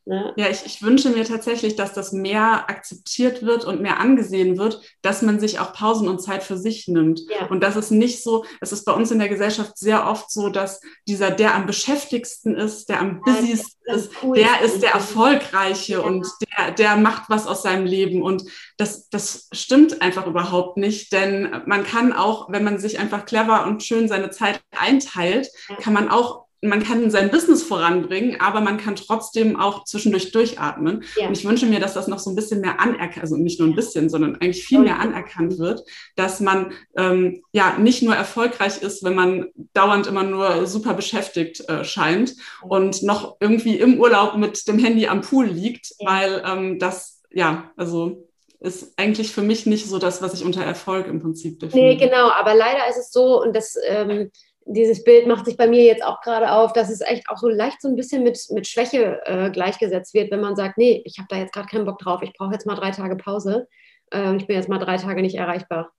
Ne? 0.05 0.33
Ja, 0.37 0.49
ich, 0.49 0.67
ich 0.67 0.83
wünsche 0.83 1.11
mir 1.11 1.25
tatsächlich, 1.25 1.77
dass 1.77 1.93
das 1.93 2.13
mehr 2.13 2.69
akzeptiert 2.69 3.43
wird 3.43 3.65
und 3.65 3.81
mehr 3.81 4.01
angesehen 4.01 4.59
wird, 4.59 4.81
dass 5.01 5.23
man 5.23 5.39
sich 5.39 5.61
auch 5.61 5.73
Pausen 5.73 6.09
und 6.09 6.21
Zeit 6.21 6.43
für 6.43 6.57
sich 6.57 6.89
nimmt. 6.89 7.21
Ja. 7.31 7.47
Und 7.47 7.63
das 7.63 7.77
ist 7.77 7.93
nicht 7.93 8.23
so, 8.23 8.45
es 8.61 8.73
ist 8.73 8.85
bei 8.85 8.93
uns 8.93 9.13
in 9.13 9.21
der 9.21 9.29
Gesellschaft 9.29 9.79
sehr 9.79 10.09
oft 10.09 10.29
so, 10.33 10.49
dass 10.49 10.81
dieser, 11.07 11.31
der 11.31 11.55
am 11.55 11.67
beschäftigsten 11.67 12.57
ist, 12.57 12.89
der 12.89 12.99
am 12.99 13.21
ja, 13.25 13.33
busysten 13.33 13.95
ist, 13.95 14.11
cool 14.23 14.37
der 14.37 14.61
ist 14.63 14.83
der 14.83 14.91
Erfolgreiche 14.91 15.95
ja. 15.95 16.01
und 16.01 16.27
der, 16.59 16.73
der 16.73 16.97
macht 16.97 17.31
was 17.31 17.47
aus 17.47 17.63
seinem 17.63 17.87
Leben. 17.87 18.23
Und 18.23 18.43
das, 18.79 19.09
das 19.09 19.49
stimmt 19.53 20.03
einfach 20.03 20.27
überhaupt 20.27 20.79
nicht, 20.79 21.13
denn 21.13 21.63
man 21.67 21.85
kann 21.85 22.13
auch, 22.13 22.51
wenn 22.51 22.65
man 22.65 22.81
sich 22.81 22.99
einfach 22.99 23.25
clever 23.25 23.67
und 23.67 23.85
schön 23.85 24.09
seine 24.09 24.31
Zeit 24.31 24.63
einteilt, 24.77 25.49
kann 25.81 25.93
man 25.93 26.09
auch 26.09 26.47
man 26.65 26.83
kann 26.83 27.11
sein 27.11 27.31
Business 27.31 27.65
voranbringen, 27.65 28.41
aber 28.41 28.61
man 28.61 28.79
kann 28.79 28.95
trotzdem 28.95 29.59
auch 29.59 29.85
zwischendurch 29.85 30.31
durchatmen. 30.31 31.03
Ja. 31.17 31.27
Und 31.27 31.37
ich 31.37 31.45
wünsche 31.45 31.67
mir, 31.67 31.81
dass 31.81 31.95
das 31.95 32.07
noch 32.07 32.21
so 32.21 32.31
ein 32.31 32.37
bisschen 32.37 32.61
mehr 32.61 32.81
anerkannt, 32.81 33.21
also 33.21 33.37
nicht 33.37 33.59
nur 33.59 33.69
ein 33.69 33.75
bisschen, 33.75 34.09
sondern 34.09 34.37
eigentlich 34.37 34.65
viel 34.65 34.79
mehr 34.79 35.01
anerkannt 35.01 35.59
wird, 35.59 35.83
dass 36.15 36.39
man 36.39 36.73
ähm, 36.97 37.43
ja 37.53 37.77
nicht 37.79 38.03
nur 38.03 38.15
erfolgreich 38.15 38.81
ist, 38.81 39.03
wenn 39.03 39.15
man 39.15 39.47
dauernd 39.75 40.07
immer 40.07 40.23
nur 40.23 40.67
super 40.67 40.95
beschäftigt 40.95 41.69
äh, 41.69 41.85
scheint 41.85 42.35
und 42.63 43.03
noch 43.03 43.37
irgendwie 43.41 43.77
im 43.77 43.99
Urlaub 43.99 44.37
mit 44.37 44.69
dem 44.69 44.79
Handy 44.79 45.09
am 45.09 45.21
Pool 45.21 45.47
liegt, 45.47 45.93
weil 45.99 46.43
ähm, 46.47 46.79
das, 46.79 47.23
ja, 47.33 47.73
also 47.77 48.29
ist 48.61 48.97
eigentlich 48.97 49.33
für 49.33 49.43
mich 49.43 49.67
nicht 49.67 49.87
so 49.87 49.99
das, 49.99 50.23
was 50.23 50.35
ich 50.35 50.45
unter 50.45 50.63
Erfolg 50.63 51.09
im 51.09 51.21
Prinzip 51.21 51.59
definiere. 51.59 51.89
Nee, 51.89 51.97
genau, 51.97 52.31
aber 52.31 52.55
leider 52.55 52.89
ist 52.89 52.99
es 52.99 53.11
so 53.11 53.43
und 53.43 53.57
das 53.57 53.75
ähm, 53.89 54.31
dieses 54.73 55.05
Bild 55.05 55.27
macht 55.27 55.47
sich 55.47 55.57
bei 55.57 55.67
mir 55.67 55.85
jetzt 55.85 56.05
auch 56.05 56.21
gerade 56.21 56.53
auf, 56.53 56.73
dass 56.73 56.91
es 56.91 57.01
echt 57.01 57.29
auch 57.29 57.39
so 57.39 57.49
leicht 57.49 57.81
so 57.81 57.89
ein 57.89 57.97
bisschen 57.97 58.23
mit, 58.23 58.39
mit 58.51 58.67
Schwäche 58.67 59.21
äh, 59.25 59.51
gleichgesetzt 59.51 60.15
wird, 60.15 60.31
wenn 60.31 60.41
man 60.41 60.57
sagt, 60.57 60.79
nee, 60.79 61.03
ich 61.05 61.19
habe 61.19 61.29
da 61.31 61.37
jetzt 61.37 61.53
gerade 61.53 61.69
keinen 61.69 61.85
Bock 61.85 61.99
drauf, 61.99 62.23
ich 62.23 62.33
brauche 62.33 62.53
jetzt 62.53 62.67
mal 62.67 62.75
drei 62.75 62.91
Tage 62.91 63.17
Pause, 63.17 63.69
äh, 64.13 64.37
ich 64.37 64.47
bin 64.47 64.57
jetzt 64.57 64.69
mal 64.69 64.79
drei 64.79 64.97
Tage 64.97 65.23
nicht 65.23 65.37
erreichbar. 65.37 65.93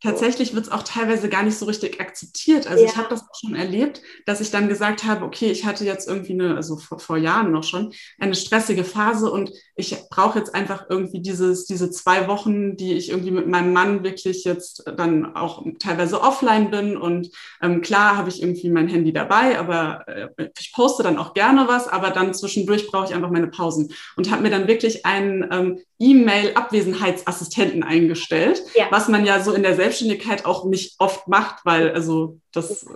Tatsächlich 0.00 0.54
wird 0.54 0.66
es 0.66 0.72
auch 0.72 0.82
teilweise 0.82 1.28
gar 1.28 1.42
nicht 1.42 1.58
so 1.58 1.66
richtig 1.66 2.00
akzeptiert. 2.00 2.66
Also 2.66 2.84
ja. 2.84 2.90
ich 2.90 2.96
habe 2.96 3.08
das 3.08 3.22
auch 3.22 3.34
schon 3.40 3.56
erlebt, 3.56 4.00
dass 4.26 4.40
ich 4.40 4.50
dann 4.50 4.68
gesagt 4.68 5.04
habe, 5.04 5.24
okay, 5.24 5.50
ich 5.50 5.64
hatte 5.64 5.84
jetzt 5.84 6.08
irgendwie 6.08 6.34
eine, 6.34 6.54
also 6.56 6.76
vor, 6.76 6.98
vor 6.98 7.16
Jahren 7.16 7.50
noch 7.50 7.64
schon, 7.64 7.92
eine 8.18 8.34
stressige 8.34 8.84
Phase 8.84 9.30
und 9.30 9.50
ich 9.74 9.96
brauche 10.10 10.38
jetzt 10.38 10.54
einfach 10.54 10.86
irgendwie 10.88 11.20
dieses, 11.20 11.66
diese 11.66 11.90
zwei 11.90 12.28
Wochen, 12.28 12.76
die 12.76 12.94
ich 12.94 13.10
irgendwie 13.10 13.30
mit 13.30 13.48
meinem 13.48 13.72
Mann 13.72 14.04
wirklich 14.04 14.44
jetzt 14.44 14.84
dann 14.96 15.36
auch 15.36 15.64
teilweise 15.78 16.20
offline 16.20 16.70
bin. 16.70 16.96
Und 16.96 17.30
ähm, 17.62 17.80
klar 17.80 18.16
habe 18.16 18.28
ich 18.28 18.42
irgendwie 18.42 18.70
mein 18.70 18.88
Handy 18.88 19.12
dabei, 19.12 19.58
aber 19.58 20.06
äh, 20.08 20.48
ich 20.58 20.72
poste 20.72 21.02
dann 21.02 21.18
auch 21.18 21.34
gerne 21.34 21.66
was, 21.68 21.88
aber 21.88 22.10
dann 22.10 22.34
zwischendurch 22.34 22.86
brauche 22.88 23.06
ich 23.06 23.14
einfach 23.14 23.30
meine 23.30 23.48
Pausen 23.48 23.92
und 24.16 24.30
habe 24.30 24.42
mir 24.42 24.50
dann 24.50 24.68
wirklich 24.68 25.06
einen 25.06 25.48
ähm, 25.50 25.80
E-Mail-Abwesenheitsassistenten 26.00 27.82
eingestellt, 27.82 28.62
ja. 28.74 28.86
was 28.90 29.08
man 29.08 29.24
ja 29.24 29.40
so 29.40 29.52
in 29.52 29.62
der 29.62 29.74
Selbstständigkeit 29.88 30.44
auch 30.44 30.64
nicht 30.64 30.96
oft 30.98 31.28
macht, 31.28 31.64
weil 31.64 31.92
also 31.92 32.38
das 32.52 32.86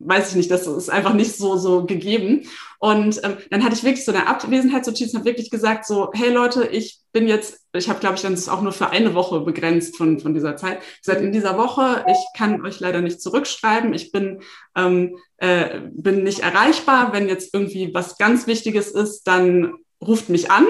weiß 0.00 0.30
ich 0.30 0.36
nicht, 0.36 0.50
das 0.50 0.66
ist 0.66 0.90
einfach 0.90 1.14
nicht 1.14 1.36
so, 1.36 1.56
so 1.56 1.86
gegeben. 1.86 2.46
Und 2.78 3.20
ähm, 3.24 3.38
dann 3.50 3.64
hatte 3.64 3.74
ich 3.74 3.84
wirklich 3.84 4.04
so 4.04 4.12
eine 4.12 4.26
Abwesenheitsnotiz 4.26 5.12
und 5.12 5.20
habe 5.20 5.30
wirklich 5.30 5.50
gesagt, 5.50 5.86
so, 5.86 6.10
hey 6.12 6.30
Leute, 6.30 6.66
ich 6.66 7.00
bin 7.12 7.26
jetzt, 7.26 7.60
ich 7.72 7.88
habe, 7.88 8.00
glaube 8.00 8.16
ich, 8.16 8.22
dann 8.22 8.36
auch 8.48 8.60
nur 8.60 8.72
für 8.72 8.90
eine 8.90 9.14
Woche 9.14 9.40
begrenzt 9.40 9.96
von, 9.96 10.20
von 10.20 10.34
dieser 10.34 10.56
Zeit. 10.56 10.80
Seit 11.00 11.22
in 11.22 11.32
dieser 11.32 11.56
Woche, 11.56 12.04
ich 12.08 12.18
kann 12.36 12.64
euch 12.66 12.80
leider 12.80 13.00
nicht 13.00 13.22
zurückschreiben, 13.22 13.94
ich 13.94 14.12
bin, 14.12 14.42
ähm, 14.76 15.16
äh, 15.38 15.80
bin 15.92 16.22
nicht 16.24 16.40
erreichbar. 16.40 17.12
Wenn 17.12 17.28
jetzt 17.28 17.54
irgendwie 17.54 17.94
was 17.94 18.18
ganz 18.18 18.46
Wichtiges 18.46 18.90
ist, 18.90 19.22
dann 19.24 19.74
ruft 20.02 20.28
mich 20.28 20.50
an. 20.50 20.66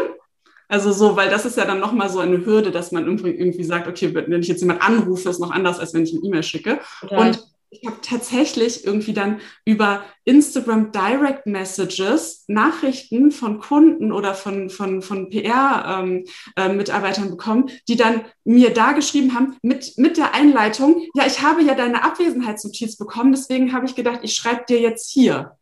Also 0.68 0.92
so, 0.92 1.16
weil 1.16 1.30
das 1.30 1.44
ist 1.44 1.56
ja 1.56 1.64
dann 1.64 1.80
nochmal 1.80 2.08
so 2.08 2.20
eine 2.20 2.44
Hürde, 2.44 2.70
dass 2.70 2.92
man 2.92 3.04
irgendwie, 3.04 3.30
irgendwie 3.30 3.64
sagt, 3.64 3.86
okay, 3.86 4.14
wenn 4.14 4.40
ich 4.40 4.48
jetzt 4.48 4.60
jemand 4.60 4.82
anrufe, 4.82 5.28
ist 5.28 5.40
noch 5.40 5.50
anders, 5.50 5.78
als 5.78 5.94
wenn 5.94 6.04
ich 6.04 6.12
eine 6.14 6.24
E-Mail 6.24 6.42
schicke. 6.42 6.80
Okay. 7.02 7.16
Und 7.16 7.46
ich 7.80 7.86
habe 7.86 7.98
tatsächlich 8.02 8.84
irgendwie 8.84 9.12
dann 9.12 9.40
über 9.64 10.04
Instagram 10.24 10.92
Direct 10.92 11.46
Messages 11.46 12.44
Nachrichten 12.46 13.32
von 13.32 13.58
Kunden 13.58 14.12
oder 14.12 14.34
von, 14.34 14.70
von, 14.70 15.02
von 15.02 15.28
PR-Mitarbeitern 15.28 17.24
ähm, 17.24 17.28
äh, 17.28 17.30
bekommen, 17.30 17.70
die 17.88 17.96
dann 17.96 18.22
mir 18.44 18.72
da 18.72 18.92
geschrieben 18.92 19.34
haben 19.34 19.56
mit, 19.62 19.94
mit 19.96 20.16
der 20.16 20.34
Einleitung, 20.34 21.02
ja, 21.14 21.26
ich 21.26 21.42
habe 21.42 21.62
ja 21.62 21.74
deine 21.74 22.04
Abwesenheitsnotiz 22.04 22.96
bekommen, 22.96 23.32
deswegen 23.32 23.72
habe 23.72 23.86
ich 23.86 23.94
gedacht, 23.94 24.20
ich 24.22 24.34
schreibe 24.34 24.64
dir 24.68 24.80
jetzt 24.80 25.10
hier 25.10 25.56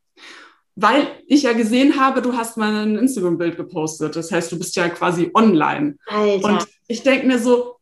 weil 0.74 1.06
ich 1.26 1.42
ja 1.42 1.52
gesehen 1.52 2.00
habe, 2.00 2.22
du 2.22 2.34
hast 2.34 2.56
mal 2.56 2.74
ein 2.74 2.96
Instagram-Bild 2.96 3.56
gepostet. 3.56 4.16
Das 4.16 4.32
heißt, 4.32 4.50
du 4.52 4.58
bist 4.58 4.76
ja 4.76 4.88
quasi 4.88 5.30
online. 5.34 5.96
Alter. 6.06 6.48
Und 6.48 6.66
ich 6.88 7.02
denke 7.02 7.26
mir 7.26 7.38
so, 7.38 7.76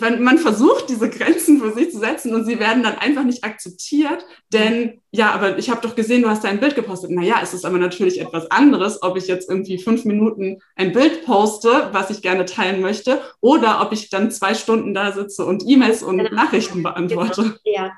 wenn 0.00 0.22
man 0.22 0.38
versucht, 0.38 0.88
diese 0.88 1.08
Grenzen 1.08 1.60
für 1.60 1.72
sich 1.72 1.90
zu 1.90 1.98
setzen 1.98 2.34
und 2.34 2.44
sie 2.44 2.58
werden 2.58 2.82
dann 2.82 2.98
einfach 2.98 3.24
nicht 3.24 3.44
akzeptiert, 3.44 4.24
denn 4.52 5.00
ja, 5.10 5.30
aber 5.30 5.58
ich 5.58 5.70
habe 5.70 5.80
doch 5.80 5.94
gesehen, 5.94 6.22
du 6.22 6.28
hast 6.28 6.44
da 6.44 6.48
ein 6.48 6.60
Bild 6.60 6.74
gepostet. 6.74 7.10
Naja, 7.10 7.36
es 7.42 7.54
ist 7.54 7.64
aber 7.64 7.78
natürlich 7.78 8.20
etwas 8.20 8.50
anderes, 8.50 9.02
ob 9.02 9.16
ich 9.16 9.26
jetzt 9.26 9.48
irgendwie 9.48 9.78
fünf 9.78 10.04
Minuten 10.04 10.58
ein 10.74 10.92
Bild 10.92 11.24
poste, 11.24 11.88
was 11.92 12.10
ich 12.10 12.20
gerne 12.22 12.44
teilen 12.44 12.80
möchte, 12.80 13.22
oder 13.40 13.80
ob 13.80 13.92
ich 13.92 14.10
dann 14.10 14.30
zwei 14.30 14.54
Stunden 14.54 14.92
da 14.92 15.12
sitze 15.12 15.46
und 15.46 15.64
E-Mails 15.66 16.02
und 16.02 16.18
genau. 16.18 16.34
Nachrichten 16.34 16.82
beantworte. 16.82 17.58
Ja, 17.64 17.92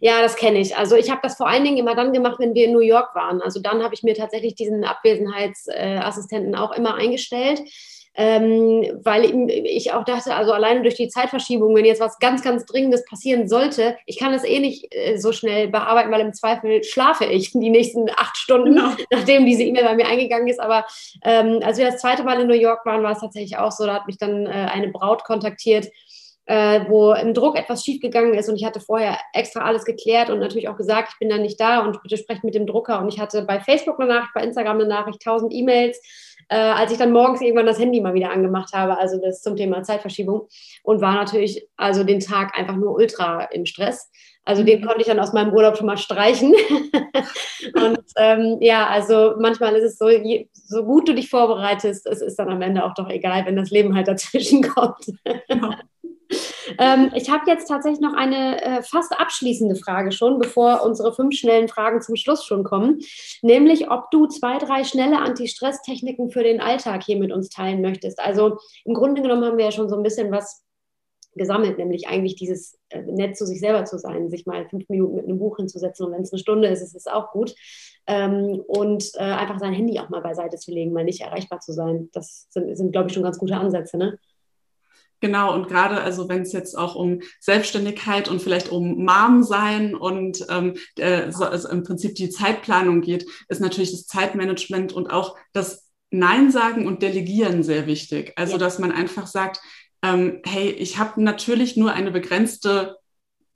ja, 0.00 0.22
das 0.22 0.36
kenne 0.36 0.60
ich. 0.60 0.76
Also 0.76 0.96
ich 0.96 1.10
habe 1.10 1.20
das 1.22 1.36
vor 1.36 1.48
allen 1.48 1.64
Dingen 1.64 1.78
immer 1.78 1.94
dann 1.94 2.12
gemacht, 2.12 2.38
wenn 2.38 2.54
wir 2.54 2.66
in 2.66 2.72
New 2.72 2.80
York 2.80 3.14
waren. 3.14 3.42
Also 3.42 3.60
dann 3.60 3.82
habe 3.82 3.94
ich 3.94 4.02
mir 4.02 4.14
tatsächlich 4.14 4.54
diesen 4.54 4.84
Abwesenheitsassistenten 4.84 6.54
auch 6.54 6.72
immer 6.72 6.94
eingestellt. 6.94 7.62
Ähm, 8.16 9.00
weil 9.04 9.24
ich 9.64 9.92
auch 9.92 10.04
dachte, 10.04 10.34
also 10.34 10.52
alleine 10.52 10.82
durch 10.82 10.96
die 10.96 11.08
Zeitverschiebung, 11.08 11.74
wenn 11.76 11.84
jetzt 11.84 12.00
was 12.00 12.18
ganz, 12.18 12.42
ganz 12.42 12.66
Dringendes 12.66 13.04
passieren 13.04 13.48
sollte, 13.48 13.96
ich 14.04 14.18
kann 14.18 14.32
das 14.32 14.44
eh 14.44 14.58
nicht 14.58 14.92
äh, 14.94 15.16
so 15.16 15.30
schnell 15.30 15.68
bearbeiten, 15.68 16.10
weil 16.10 16.20
im 16.20 16.34
Zweifel 16.34 16.82
schlafe 16.82 17.24
ich 17.24 17.52
die 17.54 17.70
nächsten 17.70 18.10
acht 18.10 18.36
Stunden, 18.36 18.74
genau. 18.74 18.90
nachdem 19.10 19.46
diese 19.46 19.62
E-Mail 19.62 19.84
bei 19.84 19.94
mir 19.94 20.08
eingegangen 20.08 20.48
ist. 20.48 20.60
Aber 20.60 20.84
ähm, 21.24 21.60
als 21.62 21.78
wir 21.78 21.86
das 21.86 22.00
zweite 22.00 22.24
Mal 22.24 22.40
in 22.40 22.48
New 22.48 22.54
York 22.54 22.84
waren, 22.84 23.04
war 23.04 23.12
es 23.12 23.20
tatsächlich 23.20 23.58
auch 23.58 23.70
so, 23.70 23.86
da 23.86 23.94
hat 23.94 24.06
mich 24.06 24.18
dann 24.18 24.44
äh, 24.46 24.50
eine 24.50 24.88
Braut 24.88 25.22
kontaktiert, 25.22 25.86
äh, 26.50 26.84
wo 26.88 27.12
im 27.12 27.32
Druck 27.32 27.56
etwas 27.56 27.84
schiefgegangen 27.84 28.34
ist 28.34 28.48
und 28.48 28.56
ich 28.56 28.64
hatte 28.64 28.80
vorher 28.80 29.16
extra 29.32 29.60
alles 29.60 29.84
geklärt 29.84 30.30
und 30.30 30.40
natürlich 30.40 30.68
auch 30.68 30.76
gesagt, 30.76 31.10
ich 31.12 31.18
bin 31.20 31.28
dann 31.28 31.42
nicht 31.42 31.60
da 31.60 31.78
und 31.78 32.02
bitte 32.02 32.16
sprecht 32.16 32.42
mit 32.42 32.56
dem 32.56 32.66
Drucker. 32.66 33.00
Und 33.00 33.06
ich 33.06 33.20
hatte 33.20 33.42
bei 33.42 33.60
Facebook 33.60 34.00
eine 34.00 34.08
Nachricht, 34.08 34.34
bei 34.34 34.42
Instagram 34.42 34.80
eine 34.80 34.88
Nachricht, 34.88 35.22
tausend 35.22 35.54
E-Mails. 35.54 36.00
Äh, 36.48 36.56
als 36.56 36.90
ich 36.90 36.98
dann 36.98 37.12
morgens 37.12 37.40
irgendwann 37.40 37.66
das 37.66 37.78
Handy 37.78 38.00
mal 38.00 38.14
wieder 38.14 38.32
angemacht 38.32 38.72
habe, 38.74 38.98
also 38.98 39.20
das 39.20 39.42
zum 39.42 39.54
Thema 39.54 39.84
Zeitverschiebung 39.84 40.48
und 40.82 41.00
war 41.00 41.14
natürlich 41.14 41.68
also 41.76 42.02
den 42.02 42.18
Tag 42.18 42.58
einfach 42.58 42.74
nur 42.74 42.96
ultra 42.96 43.44
im 43.44 43.64
Stress. 43.64 44.10
Also 44.44 44.64
den 44.64 44.80
mhm. 44.80 44.86
konnte 44.86 45.02
ich 45.02 45.06
dann 45.06 45.20
aus 45.20 45.32
meinem 45.32 45.52
Urlaub 45.52 45.76
schon 45.76 45.86
mal 45.86 45.98
streichen. 45.98 46.52
und 47.74 48.02
ähm, 48.16 48.56
ja, 48.60 48.88
also 48.88 49.34
manchmal 49.38 49.76
ist 49.76 49.84
es 49.84 49.98
so, 49.98 50.08
je, 50.08 50.48
so 50.52 50.82
gut 50.82 51.08
du 51.08 51.14
dich 51.14 51.30
vorbereitest, 51.30 52.08
es 52.08 52.20
ist 52.20 52.40
dann 52.40 52.50
am 52.50 52.60
Ende 52.60 52.84
auch 52.84 52.94
doch 52.94 53.08
egal, 53.08 53.46
wenn 53.46 53.54
das 53.54 53.70
Leben 53.70 53.94
halt 53.94 54.08
dazwischen 54.08 54.62
kommt. 54.68 55.12
Genau. 55.46 55.74
Ähm, 56.78 57.10
ich 57.14 57.30
habe 57.30 57.44
jetzt 57.46 57.66
tatsächlich 57.68 58.00
noch 58.00 58.14
eine 58.14 58.62
äh, 58.62 58.82
fast 58.82 59.18
abschließende 59.18 59.76
Frage 59.76 60.12
schon, 60.12 60.38
bevor 60.38 60.82
unsere 60.84 61.12
fünf 61.12 61.34
schnellen 61.34 61.68
Fragen 61.68 62.00
zum 62.00 62.16
Schluss 62.16 62.44
schon 62.44 62.64
kommen. 62.64 63.00
Nämlich, 63.42 63.90
ob 63.90 64.10
du 64.10 64.26
zwei, 64.26 64.58
drei 64.58 64.84
schnelle 64.84 65.18
Anti-Stress-Techniken 65.18 66.30
für 66.30 66.42
den 66.42 66.60
Alltag 66.60 67.02
hier 67.04 67.18
mit 67.18 67.32
uns 67.32 67.48
teilen 67.48 67.80
möchtest. 67.80 68.20
Also 68.20 68.58
im 68.84 68.94
Grunde 68.94 69.22
genommen 69.22 69.44
haben 69.44 69.58
wir 69.58 69.64
ja 69.66 69.72
schon 69.72 69.88
so 69.88 69.96
ein 69.96 70.02
bisschen 70.02 70.30
was 70.30 70.64
gesammelt, 71.34 71.78
nämlich 71.78 72.08
eigentlich 72.08 72.34
dieses 72.34 72.78
äh, 72.88 73.02
nett 73.02 73.36
zu 73.36 73.46
sich 73.46 73.60
selber 73.60 73.84
zu 73.84 73.98
sein, 73.98 74.30
sich 74.30 74.46
mal 74.46 74.68
fünf 74.68 74.88
Minuten 74.88 75.14
mit 75.14 75.24
einem 75.26 75.38
Buch 75.38 75.56
hinzusetzen 75.58 76.06
und 76.06 76.12
wenn 76.12 76.22
es 76.22 76.32
eine 76.32 76.40
Stunde 76.40 76.68
ist, 76.68 76.82
ist 76.82 76.96
es 76.96 77.06
auch 77.06 77.30
gut. 77.30 77.54
Ähm, 78.06 78.62
und 78.66 79.12
äh, 79.14 79.20
einfach 79.20 79.58
sein 79.60 79.72
Handy 79.72 79.98
auch 80.00 80.08
mal 80.08 80.22
beiseite 80.22 80.56
zu 80.56 80.72
legen, 80.72 80.92
mal 80.92 81.04
nicht 81.04 81.20
erreichbar 81.20 81.60
zu 81.60 81.72
sein. 81.72 82.08
Das 82.12 82.48
sind, 82.50 82.76
sind 82.76 82.92
glaube 82.92 83.08
ich, 83.08 83.14
schon 83.14 83.22
ganz 83.22 83.38
gute 83.38 83.56
Ansätze, 83.56 83.96
ne? 83.96 84.18
Genau, 85.20 85.54
und 85.54 85.68
gerade 85.68 86.00
also 86.00 86.28
wenn 86.28 86.42
es 86.42 86.52
jetzt 86.52 86.76
auch 86.76 86.94
um 86.94 87.20
Selbstständigkeit 87.40 88.28
und 88.28 88.40
vielleicht 88.40 88.70
um 88.70 89.04
Mom 89.04 89.42
sein 89.42 89.94
und 89.94 90.46
ähm, 90.48 90.74
äh, 90.96 91.30
so, 91.30 91.44
also 91.44 91.68
im 91.68 91.82
Prinzip 91.82 92.14
die 92.14 92.30
Zeitplanung 92.30 93.02
geht, 93.02 93.26
ist 93.48 93.60
natürlich 93.60 93.90
das 93.90 94.06
Zeitmanagement 94.06 94.92
und 94.94 95.08
auch 95.08 95.36
das 95.52 95.90
Nein 96.10 96.50
sagen 96.50 96.86
und 96.86 97.02
Delegieren 97.02 97.62
sehr 97.62 97.86
wichtig. 97.86 98.32
Also 98.36 98.52
ja. 98.52 98.58
dass 98.58 98.78
man 98.78 98.92
einfach 98.92 99.26
sagt, 99.26 99.60
ähm, 100.02 100.40
hey, 100.44 100.70
ich 100.70 100.98
habe 100.98 101.22
natürlich 101.22 101.76
nur 101.76 101.92
eine 101.92 102.10
begrenzte 102.10 102.96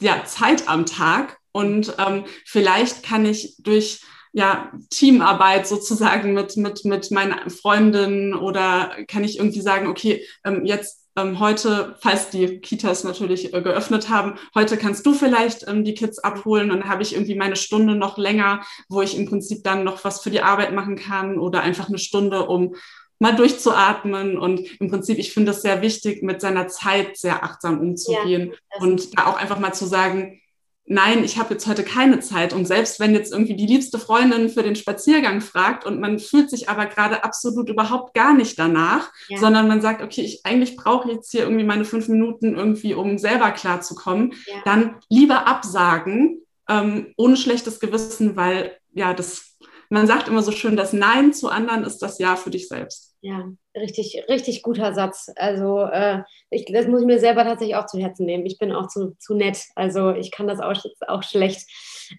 ja, 0.02 0.24
Zeit 0.24 0.68
am 0.68 0.84
Tag 0.84 1.38
und 1.52 1.94
ähm, 1.98 2.24
vielleicht 2.44 3.02
kann 3.02 3.24
ich 3.24 3.56
durch 3.60 4.02
ja, 4.34 4.72
Teamarbeit 4.90 5.66
sozusagen 5.66 6.34
mit, 6.34 6.56
mit, 6.56 6.84
mit 6.84 7.10
meinen 7.12 7.50
Freundinnen 7.50 8.34
oder 8.34 8.90
kann 9.06 9.22
ich 9.22 9.38
irgendwie 9.38 9.60
sagen, 9.60 9.86
okay, 9.86 10.26
ähm, 10.44 10.64
jetzt 10.64 11.04
ähm, 11.16 11.38
heute, 11.38 11.94
falls 12.00 12.30
die 12.30 12.58
Kitas 12.58 13.04
natürlich 13.04 13.54
äh, 13.54 13.62
geöffnet 13.62 14.08
haben, 14.08 14.34
heute 14.56 14.76
kannst 14.76 15.06
du 15.06 15.14
vielleicht 15.14 15.68
ähm, 15.68 15.84
die 15.84 15.94
Kids 15.94 16.18
abholen 16.18 16.72
und 16.72 16.80
dann 16.80 16.88
habe 16.88 17.04
ich 17.04 17.14
irgendwie 17.14 17.36
meine 17.36 17.54
Stunde 17.54 17.94
noch 17.94 18.18
länger, 18.18 18.64
wo 18.88 19.02
ich 19.02 19.16
im 19.16 19.26
Prinzip 19.26 19.62
dann 19.62 19.84
noch 19.84 20.02
was 20.02 20.20
für 20.20 20.30
die 20.30 20.42
Arbeit 20.42 20.72
machen 20.72 20.96
kann 20.96 21.38
oder 21.38 21.62
einfach 21.62 21.88
eine 21.88 21.98
Stunde, 21.98 22.46
um 22.46 22.74
mal 23.20 23.36
durchzuatmen. 23.36 24.36
Und 24.36 24.80
im 24.80 24.90
Prinzip, 24.90 25.18
ich 25.18 25.32
finde 25.32 25.52
es 25.52 25.62
sehr 25.62 25.80
wichtig, 25.80 26.24
mit 26.24 26.40
seiner 26.40 26.66
Zeit 26.66 27.16
sehr 27.16 27.44
achtsam 27.44 27.78
umzugehen 27.78 28.52
ja, 28.52 28.82
und 28.82 29.16
da 29.16 29.26
auch 29.26 29.36
einfach 29.36 29.60
mal 29.60 29.72
zu 29.72 29.86
sagen, 29.86 30.40
nein, 30.86 31.24
ich 31.24 31.38
habe 31.38 31.54
jetzt 31.54 31.66
heute 31.66 31.82
keine 31.82 32.20
Zeit. 32.20 32.52
Und 32.52 32.66
selbst 32.66 33.00
wenn 33.00 33.14
jetzt 33.14 33.32
irgendwie 33.32 33.56
die 33.56 33.66
liebste 33.66 33.98
Freundin 33.98 34.50
für 34.50 34.62
den 34.62 34.76
Spaziergang 34.76 35.40
fragt 35.40 35.86
und 35.86 36.00
man 36.00 36.18
fühlt 36.18 36.50
sich 36.50 36.68
aber 36.68 36.86
gerade 36.86 37.24
absolut 37.24 37.68
überhaupt 37.68 38.14
gar 38.14 38.34
nicht 38.34 38.58
danach, 38.58 39.10
ja. 39.28 39.38
sondern 39.38 39.68
man 39.68 39.80
sagt, 39.80 40.02
okay, 40.02 40.22
ich 40.22 40.44
eigentlich 40.44 40.76
brauche 40.76 41.10
jetzt 41.10 41.30
hier 41.30 41.42
irgendwie 41.42 41.64
meine 41.64 41.84
fünf 41.84 42.08
Minuten 42.08 42.54
irgendwie, 42.56 42.94
um 42.94 43.18
selber 43.18 43.50
klarzukommen, 43.52 44.34
ja. 44.46 44.56
dann 44.64 44.96
lieber 45.08 45.46
absagen, 45.46 46.42
ähm, 46.68 47.12
ohne 47.16 47.36
schlechtes 47.36 47.80
Gewissen, 47.80 48.36
weil 48.36 48.76
ja, 48.92 49.14
das, 49.14 49.56
man 49.88 50.06
sagt 50.06 50.28
immer 50.28 50.42
so 50.42 50.52
schön, 50.52 50.76
das 50.76 50.92
Nein 50.92 51.32
zu 51.32 51.48
anderen 51.48 51.84
ist 51.84 51.98
das 51.98 52.18
Ja 52.18 52.36
für 52.36 52.50
dich 52.50 52.68
selbst. 52.68 53.13
Ja, 53.24 53.50
richtig, 53.74 54.22
richtig 54.28 54.62
guter 54.62 54.92
Satz. 54.92 55.32
Also 55.36 55.80
äh, 55.80 56.24
ich, 56.50 56.66
das 56.66 56.86
muss 56.86 57.00
ich 57.00 57.06
mir 57.06 57.18
selber 57.18 57.42
tatsächlich 57.44 57.74
auch 57.74 57.86
zu 57.86 57.98
Herzen 57.98 58.26
nehmen. 58.26 58.44
Ich 58.44 58.58
bin 58.58 58.70
auch 58.70 58.86
zu, 58.88 59.16
zu 59.18 59.32
nett. 59.32 59.64
Also 59.76 60.10
ich 60.10 60.30
kann 60.30 60.46
das 60.46 60.60
auch, 60.60 60.74
auch 61.08 61.22
schlecht. 61.22 61.66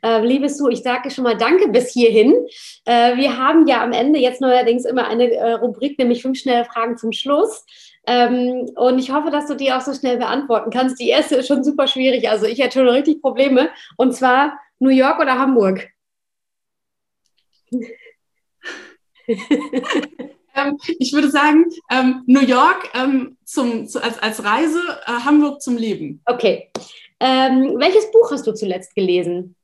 Äh, 0.02 0.26
liebes 0.26 0.58
Du, 0.58 0.68
ich 0.68 0.82
sage 0.82 1.12
schon 1.12 1.26
mal 1.26 1.38
Danke 1.38 1.68
bis 1.68 1.92
hierhin. 1.94 2.34
Äh, 2.86 3.18
wir 3.18 3.38
haben 3.38 3.68
ja 3.68 3.84
am 3.84 3.92
Ende 3.92 4.18
jetzt 4.18 4.42
neuerdings 4.42 4.84
immer 4.84 5.08
eine 5.08 5.32
äh, 5.32 5.52
Rubrik, 5.52 6.00
nämlich 6.00 6.24
fünf 6.24 6.40
schnelle 6.40 6.66
Fragen 6.66 6.98
zum 6.98 7.12
Schluss. 7.12 7.64
Ähm, 8.08 8.68
und 8.76 8.98
ich 8.98 9.12
hoffe, 9.12 9.30
dass 9.30 9.46
du 9.46 9.54
die 9.54 9.72
auch 9.72 9.82
so 9.82 9.94
schnell 9.94 10.18
beantworten 10.18 10.72
kannst. 10.72 11.00
Die 11.00 11.10
erste 11.10 11.36
ist 11.36 11.48
schon 11.48 11.64
super 11.64 11.86
schwierig. 11.86 12.32
Also 12.32 12.48
ich 12.48 12.58
hätte 12.58 12.80
schon 12.80 12.90
richtig 12.90 13.22
Probleme. 13.22 13.70
Und 13.96 14.16
zwar 14.16 14.60
New 14.80 14.90
York 14.90 15.20
oder 15.20 15.38
Hamburg? 15.38 15.88
Ähm, 20.56 20.78
ich 21.00 21.14
würde 21.14 21.30
sagen, 21.30 21.66
ähm, 21.92 22.24
New 22.26 22.42
York 22.42 22.90
ähm, 22.94 23.38
zum, 23.44 23.88
zu, 23.88 24.02
als, 24.02 24.20
als 24.20 24.44
Reise, 24.44 24.82
äh, 25.06 25.12
Hamburg 25.12 25.62
zum 25.62 25.78
Leben. 25.78 26.22
Okay. 26.26 26.72
Ähm, 27.20 27.76
welches 27.78 28.12
Buch 28.12 28.32
hast 28.32 28.48
du 28.48 28.54
zuletzt 28.54 28.96
gelesen? 28.96 29.56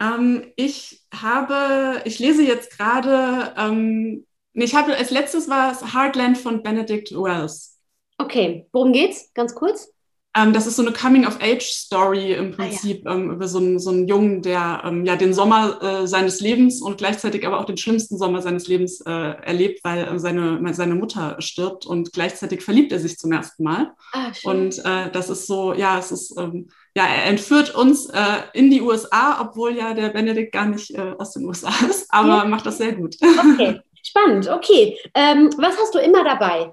Ähm, 0.00 0.52
ich 0.56 1.04
habe, 1.12 2.02
ich 2.04 2.18
lese 2.18 2.42
jetzt 2.42 2.76
gerade, 2.76 3.54
ähm, 3.56 4.26
ich 4.54 4.74
habe 4.74 4.96
als 4.96 5.10
letztes 5.10 5.48
war 5.48 5.72
es 5.72 5.94
Heartland 5.94 6.38
von 6.38 6.62
Benedict 6.62 7.12
Wells. 7.12 7.78
Okay, 8.18 8.66
worum 8.72 8.92
geht's? 8.92 9.32
Ganz 9.34 9.54
kurz. 9.54 9.92
Ähm, 10.38 10.52
das 10.52 10.66
ist 10.66 10.76
so 10.76 10.82
eine 10.82 10.92
Coming-of-Age-Story 10.92 12.32
im 12.34 12.52
Prinzip 12.52 13.02
ah, 13.06 13.10
ja. 13.10 13.16
ähm, 13.16 13.30
über 13.32 13.48
so 13.48 13.58
einen, 13.58 13.78
so 13.78 13.90
einen 13.90 14.06
Jungen, 14.06 14.42
der 14.42 14.82
ähm, 14.84 15.04
ja 15.04 15.16
den 15.16 15.34
Sommer 15.34 15.82
äh, 15.82 16.06
seines 16.06 16.40
Lebens 16.40 16.80
und 16.80 16.98
gleichzeitig 16.98 17.46
aber 17.46 17.58
auch 17.58 17.64
den 17.64 17.76
schlimmsten 17.76 18.18
Sommer 18.18 18.40
seines 18.42 18.68
Lebens 18.68 19.00
äh, 19.00 19.10
erlebt, 19.10 19.80
weil 19.82 20.06
äh, 20.06 20.18
seine, 20.18 20.74
seine 20.74 20.94
Mutter 20.94 21.36
stirbt 21.40 21.86
und 21.86 22.12
gleichzeitig 22.12 22.62
verliebt 22.62 22.92
er 22.92 23.00
sich 23.00 23.18
zum 23.18 23.32
ersten 23.32 23.64
Mal. 23.64 23.92
Ah, 24.12 24.30
und 24.44 24.78
äh, 24.84 25.10
das 25.10 25.28
ist 25.28 25.46
so, 25.46 25.72
ja, 25.72 25.98
es 25.98 26.12
ist, 26.12 26.38
ähm, 26.38 26.68
ja, 26.94 27.04
er 27.06 27.24
entführt 27.26 27.74
uns 27.74 28.06
äh, 28.06 28.18
in 28.52 28.70
die 28.70 28.82
USA, 28.82 29.40
obwohl 29.40 29.76
ja 29.76 29.94
der 29.94 30.10
Benedikt 30.10 30.52
gar 30.52 30.66
nicht 30.66 30.94
äh, 30.94 31.14
aus 31.18 31.32
den 31.32 31.44
USA 31.46 31.72
ist, 31.88 32.06
aber 32.10 32.38
ja. 32.38 32.44
macht 32.44 32.66
das 32.66 32.78
sehr 32.78 32.92
gut. 32.92 33.16
Okay, 33.22 33.80
spannend, 34.02 34.48
okay. 34.48 34.98
Ähm, 35.14 35.50
was 35.56 35.76
hast 35.78 35.94
du 35.94 35.98
immer 35.98 36.22
dabei? 36.22 36.72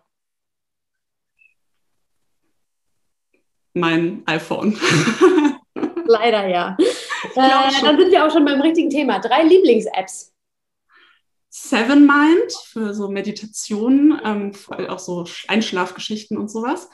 Mein 3.76 4.24
iPhone. 4.26 4.78
Leider 6.06 6.48
ja. 6.48 6.78
Äh, 7.36 7.50
dann 7.82 7.98
sind 7.98 8.12
wir 8.12 8.26
auch 8.26 8.32
schon 8.32 8.46
beim 8.46 8.62
richtigen 8.62 8.90
Thema. 8.90 9.20
Drei 9.20 9.44
Lieblings-Apps. 9.44 10.34
Seven 11.50 12.06
Mind 12.06 12.54
für 12.66 12.94
so 12.94 13.08
Meditationen, 13.08 14.20
ähm, 14.24 14.52
auch 14.90 15.00
so 15.00 15.26
Einschlafgeschichten 15.48 16.38
und 16.38 16.50
sowas. 16.50 16.90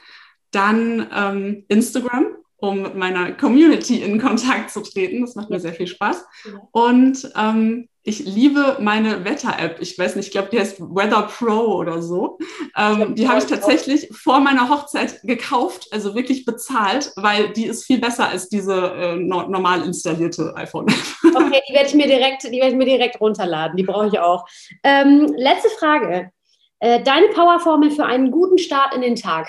Dann 0.52 1.10
ähm, 1.14 1.66
Instagram, 1.68 2.38
um 2.62 2.84
mit 2.84 2.96
meiner 2.96 3.34
Community 3.34 4.02
in 4.02 4.22
Kontakt 4.22 4.70
zu 4.70 4.82
treten. 4.82 5.22
Das 5.22 5.36
macht 5.36 5.50
mir 5.50 5.60
sehr 5.60 5.74
viel 5.74 5.88
Spaß. 5.88 6.24
Und 6.72 7.30
ähm, 7.36 7.90
ich 8.04 8.20
liebe 8.20 8.78
meine 8.80 9.26
Wetter-App. 9.26 9.78
Ich 9.80 9.98
weiß 9.98 10.16
nicht, 10.16 10.28
ich 10.28 10.32
glaube, 10.32 10.50
die 10.52 10.60
heißt 10.60 10.80
Weather 10.80 11.24
Pro 11.24 11.76
oder 11.76 12.02
so. 12.04 12.38
Ähm, 12.78 13.16
die 13.16 13.28
habe 13.28 13.40
ich 13.40 13.46
tatsächlich 13.46 14.10
vor 14.12 14.40
meiner 14.40 14.70
Hochzeit 14.70 15.22
gekauft, 15.24 15.88
also 15.92 16.14
wirklich 16.14 16.46
bezahlt, 16.46 17.12
weil 17.16 17.50
die 17.50 17.66
ist 17.66 17.86
viel 17.86 18.00
besser 18.00 18.30
als 18.30 18.48
diese 18.48 18.76
äh, 18.76 19.16
no 19.16 19.48
normal 19.48 19.84
installierte 19.84 20.54
iPhone-App. 20.56 20.96
Okay, 21.34 21.62
die 21.68 21.74
werde 21.74 21.88
ich 21.88 21.96
mir 21.96 22.08
direkt, 22.08 22.44
die 22.44 22.60
werde 22.60 22.72
ich 22.72 22.76
mir 22.76 22.86
direkt 22.86 23.20
runterladen. 23.20 23.76
Die 23.78 23.84
brauche 23.84 24.08
ich 24.08 24.20
auch. 24.20 24.46
Ähm, 24.84 25.34
letzte 25.36 25.70
Frage. 25.70 26.32
Äh, 26.80 27.02
deine 27.04 27.28
Powerformel 27.30 27.92
für 27.92 28.06
einen 28.06 28.32
guten 28.32 28.58
Start 28.58 28.94
in 28.94 29.02
den 29.02 29.16
Tag? 29.16 29.48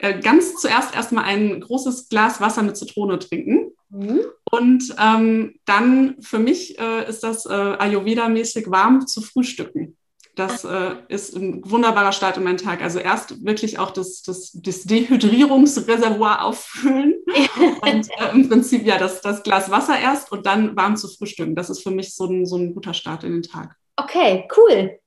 Äh, 0.00 0.20
ganz 0.20 0.56
zuerst 0.56 0.94
erstmal 0.94 1.24
ein 1.24 1.60
großes 1.60 2.08
Glas 2.08 2.40
Wasser 2.40 2.62
mit 2.62 2.76
Zitrone 2.76 3.18
trinken. 3.18 3.72
Mhm. 3.90 4.20
Und 4.50 4.94
ähm, 4.98 5.54
dann 5.64 6.16
für 6.20 6.38
mich 6.38 6.78
äh, 6.78 7.08
ist 7.08 7.22
das 7.22 7.46
äh, 7.46 7.50
Ayurveda-mäßig 7.50 8.70
warm 8.70 9.06
zu 9.06 9.20
frühstücken. 9.20 9.96
Das 10.36 10.64
äh, 10.64 10.96
ist 11.08 11.36
ein 11.36 11.62
wunderbarer 11.64 12.10
Start 12.10 12.38
in 12.38 12.42
meinen 12.42 12.58
Tag. 12.58 12.82
Also 12.82 12.98
erst 12.98 13.44
wirklich 13.44 13.78
auch 13.78 13.92
das, 13.92 14.22
das, 14.22 14.50
das 14.52 14.82
Dehydrierungsreservoir 14.82 16.44
auffüllen 16.44 17.14
und 17.82 18.10
äh, 18.18 18.32
im 18.32 18.48
Prinzip 18.48 18.84
ja 18.84 18.98
das, 18.98 19.20
das 19.20 19.44
Glas 19.44 19.70
Wasser 19.70 19.98
erst 19.98 20.32
und 20.32 20.44
dann 20.44 20.74
warm 20.74 20.96
zu 20.96 21.06
frühstücken. 21.06 21.54
Das 21.54 21.70
ist 21.70 21.84
für 21.84 21.92
mich 21.92 22.16
so 22.16 22.26
ein, 22.26 22.46
so 22.46 22.56
ein 22.56 22.74
guter 22.74 22.94
Start 22.94 23.22
in 23.22 23.32
den 23.32 23.42
Tag. 23.42 23.76
Okay, 23.96 24.48
cool. 24.56 24.98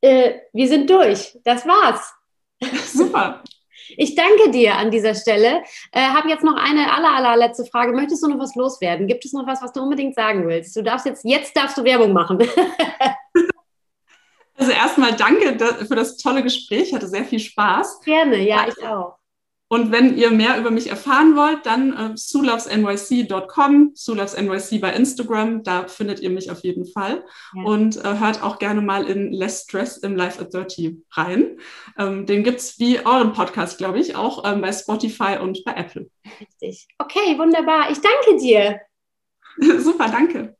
Äh, 0.00 0.34
wir 0.52 0.68
sind 0.68 0.88
durch. 0.88 1.36
Das 1.42 1.66
war's. 1.66 2.14
Super. 2.92 3.42
Ich 3.96 4.14
danke 4.14 4.50
dir 4.50 4.76
an 4.76 4.90
dieser 4.90 5.14
Stelle. 5.14 5.62
Äh, 5.92 6.00
Habe 6.00 6.28
jetzt 6.28 6.44
noch 6.44 6.56
eine 6.56 6.92
aller, 6.92 7.14
allerletzte 7.16 7.64
Frage. 7.64 7.92
Möchtest 7.92 8.22
du 8.22 8.28
noch 8.28 8.38
was 8.38 8.54
loswerden? 8.54 9.06
Gibt 9.06 9.24
es 9.24 9.32
noch 9.32 9.46
was, 9.46 9.62
was 9.62 9.72
du 9.72 9.82
unbedingt 9.82 10.14
sagen 10.14 10.46
willst? 10.48 10.76
Du 10.76 10.82
darfst 10.82 11.06
jetzt, 11.06 11.24
jetzt 11.24 11.56
darfst 11.56 11.78
du 11.78 11.84
Werbung 11.84 12.12
machen. 12.12 12.38
also 14.56 14.72
erstmal 14.72 15.14
danke 15.14 15.58
für 15.86 15.96
das 15.96 16.16
tolle 16.16 16.42
Gespräch. 16.42 16.92
Hatte 16.92 17.08
sehr 17.08 17.24
viel 17.24 17.40
Spaß. 17.40 18.00
Gerne, 18.00 18.38
ja, 18.38 18.66
ich 18.68 18.86
auch. 18.86 19.17
Und 19.68 19.92
wenn 19.92 20.16
ihr 20.16 20.30
mehr 20.30 20.58
über 20.58 20.70
mich 20.70 20.88
erfahren 20.88 21.36
wollt, 21.36 21.66
dann 21.66 21.92
äh, 21.92 22.16
sulovesnyc.com, 22.16 23.92
sulovesnyc 23.94 24.80
bei 24.80 24.92
Instagram, 24.92 25.62
da 25.62 25.86
findet 25.86 26.20
ihr 26.20 26.30
mich 26.30 26.50
auf 26.50 26.60
jeden 26.60 26.86
Fall. 26.86 27.24
Ja. 27.54 27.64
Und 27.64 27.96
äh, 27.96 28.18
hört 28.18 28.42
auch 28.42 28.58
gerne 28.58 28.80
mal 28.80 29.06
in 29.06 29.32
Less 29.32 29.64
Stress 29.64 29.98
im 29.98 30.16
Life 30.16 30.40
at 30.40 30.54
30 30.54 30.96
rein. 31.12 31.58
Ähm, 31.98 32.24
den 32.24 32.44
gibt's 32.44 32.78
wie 32.78 33.04
euren 33.04 33.34
Podcast, 33.34 33.78
glaube 33.78 33.98
ich, 33.98 34.16
auch 34.16 34.50
ähm, 34.50 34.62
bei 34.62 34.72
Spotify 34.72 35.38
und 35.40 35.62
bei 35.64 35.72
Apple. 35.72 36.08
Richtig. 36.40 36.88
Okay, 36.98 37.38
wunderbar. 37.38 37.90
Ich 37.90 37.98
danke 38.00 38.40
dir. 38.40 38.80
Super, 39.78 40.08
danke. 40.08 40.57